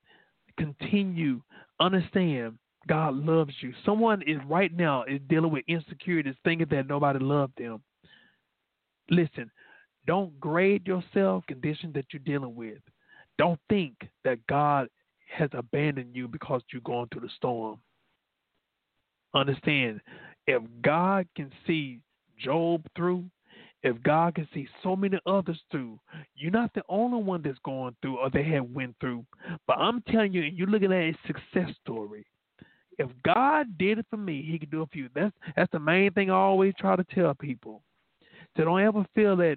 [0.56, 1.42] Continue.
[1.80, 3.72] Understand God loves you.
[3.84, 7.82] Someone is right now is dealing with insecurities, thinking that nobody loved them.
[9.10, 9.50] Listen,
[10.06, 12.78] don't grade yourself condition that you're dealing with.
[13.38, 13.94] Don't think
[14.24, 14.88] that God
[15.32, 17.78] has abandoned you because you're going through the storm.
[19.34, 20.00] Understand,
[20.46, 22.00] if God can see
[22.38, 23.24] Job through,
[23.82, 25.98] if God can see so many others through,
[26.36, 29.24] you're not the only one that's going through or they have went through.
[29.66, 32.26] But I'm telling you, and you're looking at a success story.
[32.98, 35.08] If God did it for me, He can do it for you.
[35.14, 37.82] That's that's the main thing I always try to tell people.
[38.56, 39.56] So don't ever feel that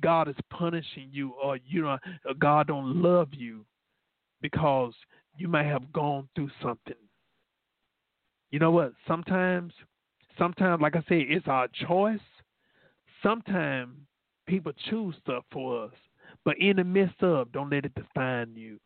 [0.00, 1.98] God is punishing you or you know
[2.38, 3.64] God don't love you
[4.46, 4.94] because
[5.36, 6.94] you may have gone through something.
[8.52, 8.92] You know what?
[9.08, 9.72] Sometimes
[10.38, 12.20] sometimes like I say it's our choice.
[13.24, 13.96] Sometimes
[14.46, 15.92] people choose stuff for us.
[16.44, 18.78] But in the midst of, don't let it define you.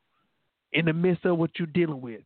[0.73, 2.23] In the midst of what you're dealing with,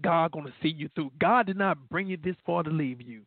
[0.00, 1.10] God gonna see you through.
[1.20, 3.22] God did not bring you this far to leave you.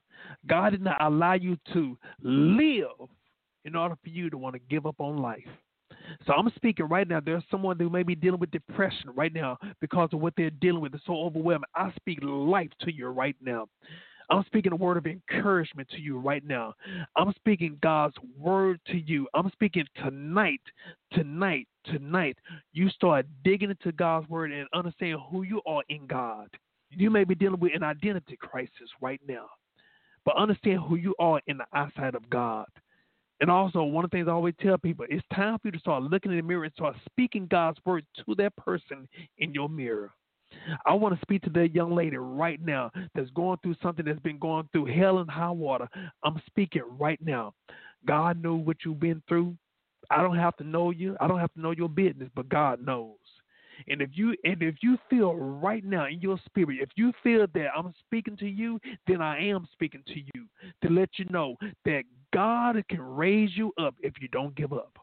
[0.48, 3.10] God did not allow you to live
[3.65, 5.49] in order for you to want to give up on life.
[6.26, 7.20] So I'm speaking right now.
[7.20, 10.82] There's someone who may be dealing with depression right now because of what they're dealing
[10.82, 10.94] with.
[10.94, 11.70] It's so overwhelming.
[11.76, 13.68] I speak life to you right now.
[14.30, 16.74] I'm speaking a word of encouragement to you right now.
[17.16, 19.28] I'm speaking God's word to you.
[19.34, 20.62] I'm speaking tonight,
[21.14, 22.38] tonight, tonight.
[22.74, 26.50] You start digging into God's word and understand who you are in God.
[26.90, 29.48] You may be dealing with an identity crisis right now,
[30.26, 32.68] but understand who you are in the eyesight of God.
[33.39, 35.80] And also, one of the things I always tell people, it's time for you to
[35.80, 39.07] start looking in the mirror and start speaking God's word to that person
[39.38, 40.11] in your mirror.
[40.85, 44.19] I want to speak to that young lady right now that's going through something that's
[44.19, 45.88] been going through hell and high water.
[46.23, 47.53] I'm speaking right now.
[48.05, 49.55] God knows what you've been through.
[50.09, 51.18] I don't have to know you.
[51.19, 53.18] I don't have to know your business, but God knows.
[53.88, 57.45] And if you and if you feel right now in your spirit, if you feel
[57.54, 60.45] that I'm speaking to you, then I am speaking to you
[60.84, 61.56] to let you know
[61.86, 64.98] that God can raise you up if you don't give up.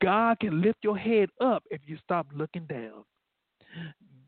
[0.00, 3.04] God can lift your head up if you stop looking down.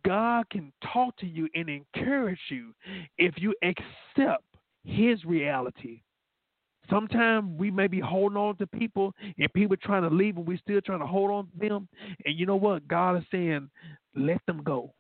[0.05, 2.75] God can talk to you and encourage you
[3.19, 4.45] if you accept
[4.85, 6.03] His reality.
[6.91, 10.59] Sometimes we may be holding on to people and people trying to leave and we're
[10.59, 11.89] still trying to hold on to them.
[12.25, 12.87] And you know what?
[12.89, 13.71] God is saying,
[14.15, 14.93] let them go.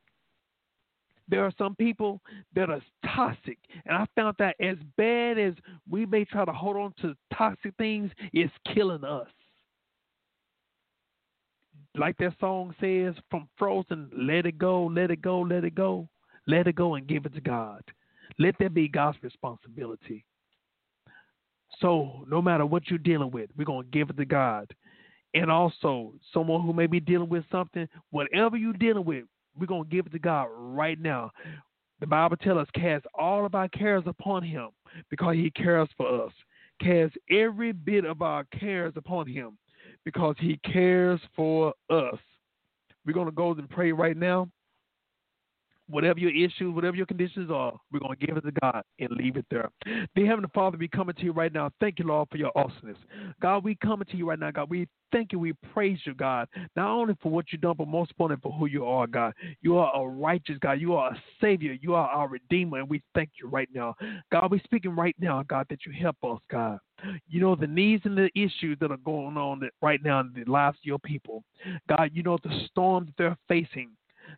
[1.28, 2.20] There are some people
[2.54, 2.82] that are
[3.14, 3.58] toxic.
[3.86, 5.54] And I found that as bad as
[5.90, 9.28] we may try to hold on to toxic things, it's killing us.
[11.96, 16.08] Like that song says from Frozen, let it go, let it go, let it go.
[16.46, 17.82] Let it go and give it to God.
[18.38, 20.24] Let that be God's responsibility.
[21.84, 24.72] So, no matter what you're dealing with, we're to give it to God.
[25.34, 29.24] And also, someone who may be dealing with something, whatever you're dealing with,
[29.54, 31.30] we're to give it to God right now.
[32.00, 34.70] The Bible tells us, cast all of our cares upon Him
[35.10, 36.32] because He cares for us.
[36.80, 39.58] Cast every bit of our cares upon Him
[40.06, 42.16] because He cares for us.
[43.04, 44.48] We're going to go and pray right now.
[45.88, 49.10] Whatever your issues, whatever your conditions are, we're going to give it to God and
[49.10, 49.68] leave it there.
[50.14, 51.70] Dear Heavenly Father, we coming to you right now.
[51.78, 52.96] Thank you, Lord, for your awesomeness.
[53.42, 54.70] God, we coming to you right now, God.
[54.70, 55.38] We thank you.
[55.38, 58.66] We praise you, God, not only for what you've done, but most importantly for who
[58.66, 59.34] you are, God.
[59.60, 60.80] You are a righteous God.
[60.80, 61.76] You are a Savior.
[61.80, 63.94] You are our Redeemer, and we thank you right now.
[64.32, 66.78] God, we're speaking right now, God, that you help us, God.
[67.28, 70.50] You know the needs and the issues that are going on right now in the
[70.50, 71.44] lives of your people.
[71.88, 73.90] God, you know the storms that they're facing.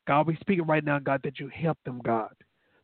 [0.07, 2.31] God, we're speaking right now, God, that you help them, God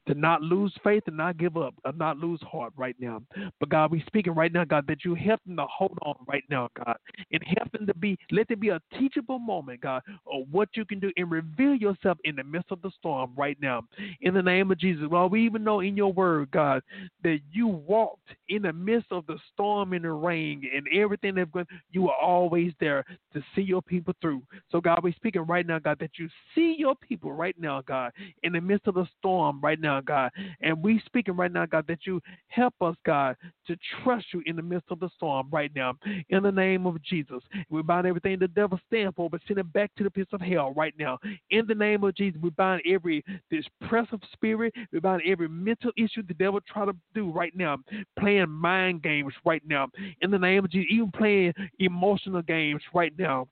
[0.07, 3.23] to not lose faith and not give up, and not lose heart right now.
[3.61, 6.45] But God, we speaking right now, God, that you help them to hold on right
[6.51, 6.97] now, God,
[7.31, 10.03] and help them to be, let there be a teachable moment, God,
[10.33, 13.57] of what you can do and reveal yourself in the midst of the storm right
[13.61, 13.83] now.
[14.21, 15.07] In the name of Jesus.
[15.09, 16.83] Well, we even know in your word, God,
[17.23, 21.51] that you walked in the midst of the storm and the rain and everything that's
[21.51, 24.43] going, you are always there to see your people through.
[24.71, 28.13] So, God, we speaking right now, God, that you see your people right now, God,
[28.43, 30.31] in the midst of the storm right now now, God.
[30.61, 33.37] And we speaking right now, God, that you help us, God,
[33.67, 35.95] to trust you in the midst of the storm right now.
[36.29, 37.43] In the name of Jesus.
[37.69, 40.41] We bind everything the devil stands for, but send it back to the pits of
[40.41, 41.19] hell right now.
[41.51, 44.75] In the name of Jesus, we bind every depressive spirit.
[44.93, 47.79] We bind every mental issue the devil try to do right now.
[48.19, 49.89] Playing mind games right now.
[50.21, 53.49] In the name of Jesus, even playing emotional games right now.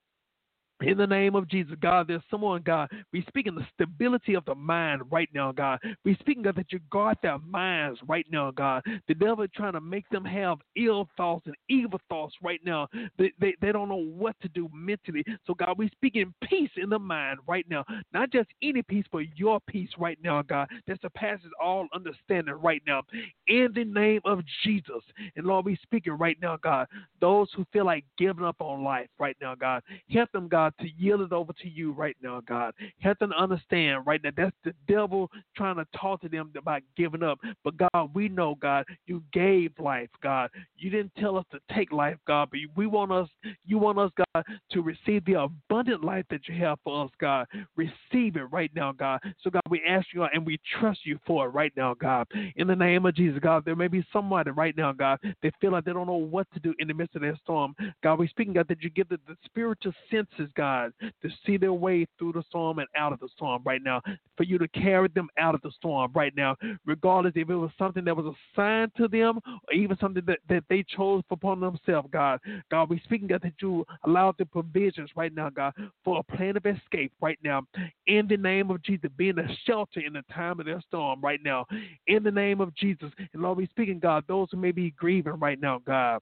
[0.83, 4.55] In the name of Jesus, God, there's someone, God, we speaking the stability of the
[4.55, 5.79] mind right now, God.
[6.05, 8.83] We speaking, God, that you guard their minds right now, God.
[9.07, 12.89] The devil trying to make them have ill thoughts and evil thoughts right now.
[13.19, 15.23] They, they, they don't know what to do mentally.
[15.47, 17.85] So, God, we speaking peace in the mind right now.
[18.15, 22.83] Not just any peace, but your peace right now, God, that surpasses all understanding right
[22.87, 23.03] now.
[23.49, 25.03] In the name of Jesus.
[25.37, 26.87] And Lord, we speaking right now, God,
[27.21, 30.85] those who feel like giving up on life right now, God, help them, God God,
[30.85, 32.75] to yield it over to you right now, God.
[33.01, 37.23] Help them understand right now that's the devil trying to talk to them about giving
[37.23, 37.39] up.
[37.65, 40.51] But God, we know, God, you gave life, God.
[40.77, 43.29] You didn't tell us to take life, God, but we want us,
[43.65, 47.47] you want us, God, to receive the abundant life that you have for us, God.
[47.77, 49.21] Receive it right now, God.
[49.43, 52.27] So, God, we ask you, and we trust you for it right now, God.
[52.57, 55.73] In the name of Jesus, God, there may be somebody right now, God, they feel
[55.73, 57.75] like they don't know what to do in the midst of their storm.
[58.03, 61.73] God, we speaking, God, that you give the, the spiritual senses, God, to see their
[61.73, 64.03] way through the storm and out of the storm right now,
[64.37, 66.55] for you to carry them out of the storm right now,
[66.85, 70.63] regardless if it was something that was assigned to them or even something that, that
[70.69, 72.41] they chose upon themselves, God.
[72.71, 75.73] God, we speaking, God, that you allow the provisions right now, God,
[76.05, 77.63] for a plan of escape right now.
[78.07, 81.41] In the name of Jesus, being a shelter in the time of their storm right
[81.43, 81.65] now.
[82.07, 83.11] In the name of Jesus.
[83.33, 86.21] And Lord, we speaking, God, those who may be grieving right now, God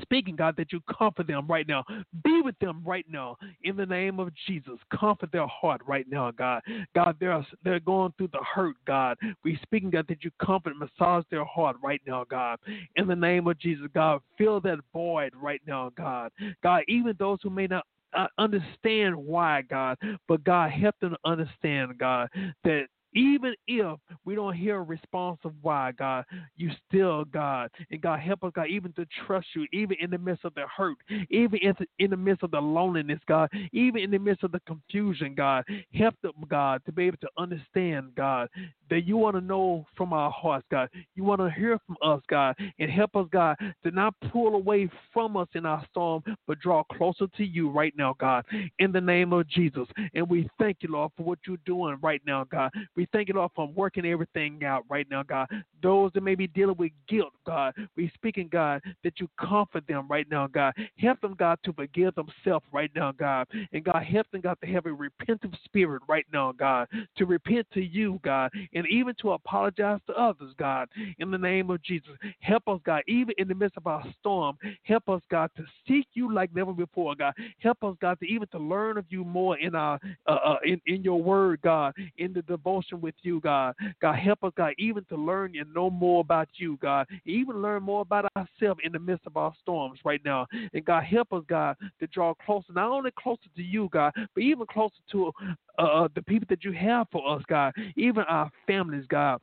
[0.00, 1.84] speaking, God, that you comfort them right now.
[2.24, 4.78] Be with them right now in the name of Jesus.
[4.98, 6.62] Comfort their heart right now, God.
[6.94, 9.16] God, they're, they're going through the hurt, God.
[9.44, 12.58] We speaking, God, that you comfort, massage their heart right now, God.
[12.96, 16.30] In the name of Jesus, God, fill that void right now, God.
[16.62, 19.96] God, even those who may not uh, understand why, God,
[20.28, 22.28] but God, help them understand, God,
[22.64, 26.24] that even if we don't hear a response of why, God,
[26.56, 27.70] you still, God.
[27.90, 30.64] And God, help us, God, even to trust you, even in the midst of the
[30.74, 30.96] hurt,
[31.30, 31.58] even
[31.98, 35.64] in, the midst of the loneliness, God, even in the midst of the confusion, God.
[35.94, 38.48] Help them, God, to be able to understand, God,
[38.90, 40.88] that you want to know from our hearts, God.
[41.14, 44.88] You want to hear from us, God, and help us, God, to not pull away
[45.12, 48.44] from us in our storm, but draw closer to you right now, God,
[48.78, 49.86] in the name of Jesus.
[50.14, 52.70] And we thank you, Lord, for what you're doing right now, God.
[52.96, 55.48] We we thank you, Lord, for working everything out right now, God.
[55.82, 60.06] Those that may be dealing with guilt, God, we speaking, God, that you comfort them
[60.08, 60.72] right now, God.
[60.98, 63.48] Help them, God, to forgive themselves right now, God.
[63.72, 67.66] And God, help them, God, to have a repentant spirit right now, God, to repent
[67.74, 70.88] to you, God, and even to apologize to others, God,
[71.18, 72.12] in the name of Jesus.
[72.38, 74.56] Help us, God, even in the midst of our storm.
[74.84, 77.34] Help us, God, to seek you like never before, God.
[77.58, 79.98] Help us, God, to even to learn of you more in our
[80.28, 83.74] uh, uh, in in your word, God, in the devotion with you, God.
[84.00, 87.06] God, help us, God, even to learn and know more about you, God.
[87.24, 90.46] Even learn more about ourselves in the midst of our storms right now.
[90.72, 94.42] And God, help us, God, to draw closer, not only closer to you, God, but
[94.42, 95.32] even closer to
[95.78, 97.72] uh, uh the people that you have for us, God.
[97.96, 99.40] Even our families, God.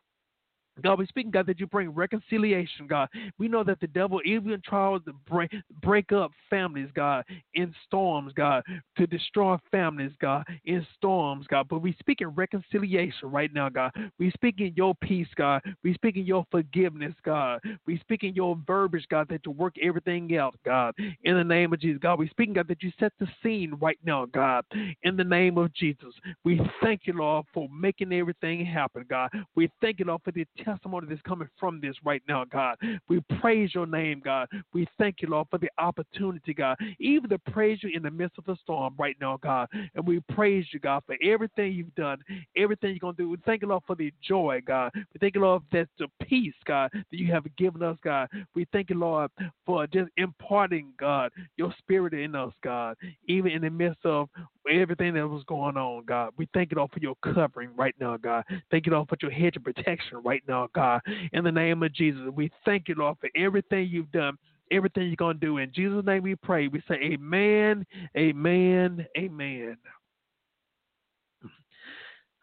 [0.81, 3.09] God, we speaking, God, that you bring reconciliation, God.
[3.37, 5.51] We know that the devil even tries to break,
[5.81, 8.63] break up families, God, in storms, God,
[8.97, 11.67] to destroy families, God, in storms, God.
[11.69, 13.91] But we speak in reconciliation right now, God.
[14.17, 15.61] We speak in your peace, God.
[15.83, 17.61] We speak in your forgiveness, God.
[17.85, 20.93] We speak in your verbiage, God, that you work everything out, God.
[21.23, 23.99] In the name of Jesus, God, we speaking, God, that you set the scene right
[24.03, 24.65] now, God.
[25.03, 29.29] In the name of Jesus, we thank you, Lord, for making everything happen, God.
[29.55, 32.77] We thank you, Lord, for the testimony that's coming from this right now, God.
[33.07, 34.47] We praise your name, God.
[34.73, 38.37] We thank you, Lord, for the opportunity, God, even to praise you in the midst
[38.37, 39.67] of the storm right now, God.
[39.95, 42.19] And we praise you, God, for everything you've done,
[42.55, 43.29] everything you're going to do.
[43.29, 44.91] We thank you, Lord, for the joy, God.
[44.93, 48.29] We thank you, Lord, that the peace, God, that you have given us, God.
[48.53, 49.31] We thank you, Lord,
[49.65, 52.95] for just imparting, God, your spirit in us, God,
[53.27, 54.29] even in the midst of
[54.69, 56.31] everything that was going on, God.
[56.37, 58.43] We thank you, Lord, for your covering right now, God.
[58.71, 61.01] Thank you, Lord, for your hedge of protection right now, God.
[61.33, 64.37] In the name of Jesus, we thank you, Lord, for everything you've done,
[64.71, 65.57] everything you're going to do.
[65.57, 66.67] In Jesus' name we pray.
[66.67, 67.85] We say, Amen,
[68.17, 69.77] Amen, Amen.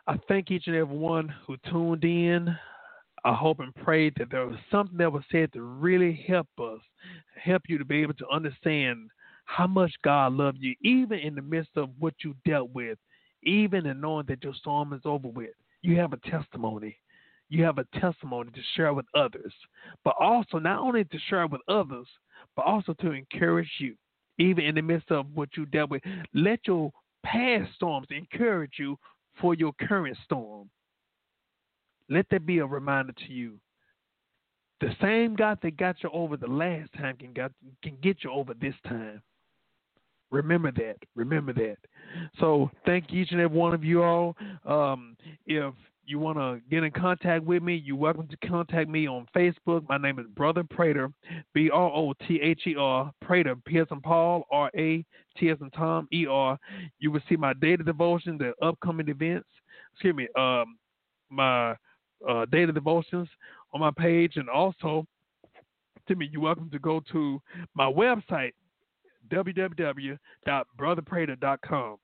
[0.08, 2.56] I thank each and every one who tuned in.
[3.24, 6.78] I hope and pray that there was something that was said to really help us,
[7.42, 9.10] help you to be able to understand
[9.46, 12.98] how much God loved you, even in the midst of what you dealt with,
[13.42, 15.54] even in knowing that your storm is over with.
[15.82, 16.96] You have a testimony.
[17.48, 19.54] You have a testimony to share with others,
[20.04, 22.08] but also not only to share with others,
[22.56, 23.94] but also to encourage you,
[24.38, 26.02] even in the midst of what you dealt with.
[26.34, 26.90] Let your
[27.24, 28.98] past storms encourage you
[29.40, 30.68] for your current storm.
[32.08, 33.58] Let that be a reminder to you.
[34.80, 37.52] The same God that got you over the last time can, got,
[37.82, 39.22] can get you over this time.
[40.30, 40.96] Remember that.
[41.14, 41.76] Remember that.
[42.40, 44.36] So thank each and every one of you all.
[44.64, 45.16] Um,
[45.46, 45.72] if
[46.04, 49.88] you want to get in contact with me, you're welcome to contact me on Facebook.
[49.88, 51.10] My name is Brother Prater,
[51.52, 55.04] B R O T H E R, Prater, P and Paul, R A
[55.38, 56.58] T and Tom, E R.
[56.98, 59.48] You will see my daily devotion, the upcoming events.
[59.94, 60.76] Excuse me, um,
[61.30, 61.74] my
[62.28, 63.28] uh, daily devotions
[63.72, 65.06] on my page, and also,
[66.08, 67.40] to me, you're welcome to go to
[67.74, 68.52] my website,
[69.26, 71.96] www.brotherprater.com.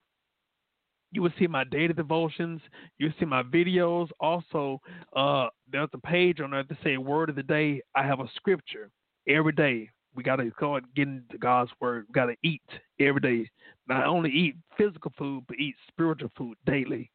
[1.13, 2.63] You will see my daily devotions.
[2.99, 4.09] You'll see my videos.
[4.19, 4.81] Also,
[5.15, 7.83] uh, there's a page on there to say word of the day.
[7.95, 8.89] I have a scripture
[9.29, 9.91] every day.
[10.15, 12.07] We got to go and get into God's word.
[12.09, 12.63] We got to eat
[12.99, 13.51] every day.
[13.89, 17.11] Not only eat physical food, but eat spiritual food daily.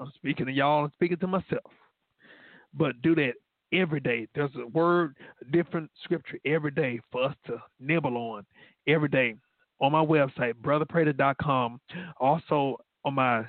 [0.00, 0.84] I'm speaking to y'all.
[0.84, 1.72] I'm speaking to myself.
[2.74, 3.34] But do that
[3.72, 4.26] every day.
[4.34, 8.44] There's a word, a different scripture every day for us to nibble on
[8.86, 9.34] every day
[9.80, 11.80] on my website, brotherprater.com.
[12.18, 13.44] Also on my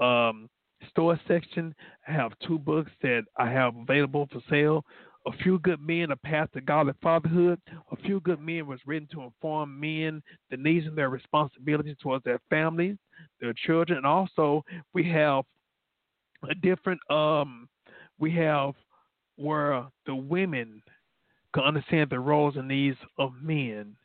[0.00, 0.48] um,
[0.88, 1.74] store section,
[2.08, 4.84] I have two books that I have available for sale.
[5.26, 7.60] A Few Good Men, A Path to Godly Fatherhood.
[7.90, 12.22] A Few Good Men was written to inform men the needs and their responsibilities towards
[12.24, 12.96] their families,
[13.40, 15.44] their children, and also we have
[16.48, 17.68] a different um
[18.18, 18.74] we have
[19.36, 20.82] where the women
[21.54, 23.96] can understand the roles and needs of men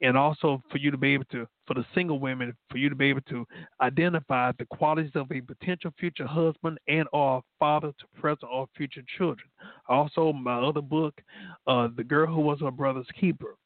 [0.00, 2.94] and also for you to be able to, for the single women, for you to
[2.94, 3.46] be able to
[3.80, 9.02] identify the qualities of a potential future husband and or father to present or future
[9.16, 9.48] children.
[9.88, 11.20] Also, my other book,
[11.66, 13.56] uh, The Girl Who Was Her Brother's Keeper,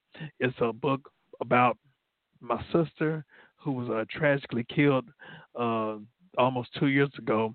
[0.40, 1.10] it's a book
[1.40, 1.76] about
[2.40, 3.24] my sister
[3.56, 5.08] who was uh, tragically killed
[5.58, 5.96] uh,
[6.38, 7.54] almost two years ago,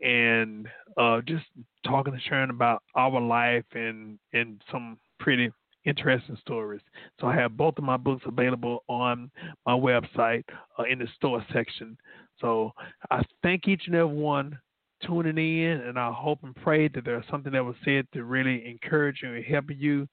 [0.00, 1.44] and uh, just
[1.84, 5.50] talking and sharing about our life and and some pretty
[5.84, 6.80] interesting stories.
[7.20, 9.30] So I have both of my books available on
[9.66, 10.44] my website
[10.78, 11.96] uh, in the store section.
[12.40, 12.72] So
[13.10, 14.58] I thank each and every one
[15.06, 18.66] tuning in, and I hope and pray that there's something that was said to really
[18.68, 20.08] encourage you and help you.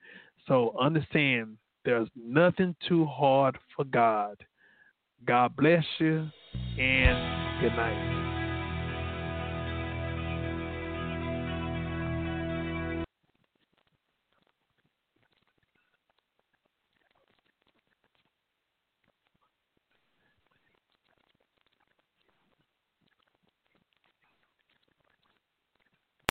[0.47, 4.37] So understand there's nothing too hard for God.
[5.25, 6.27] God bless you,
[6.77, 8.16] and good night.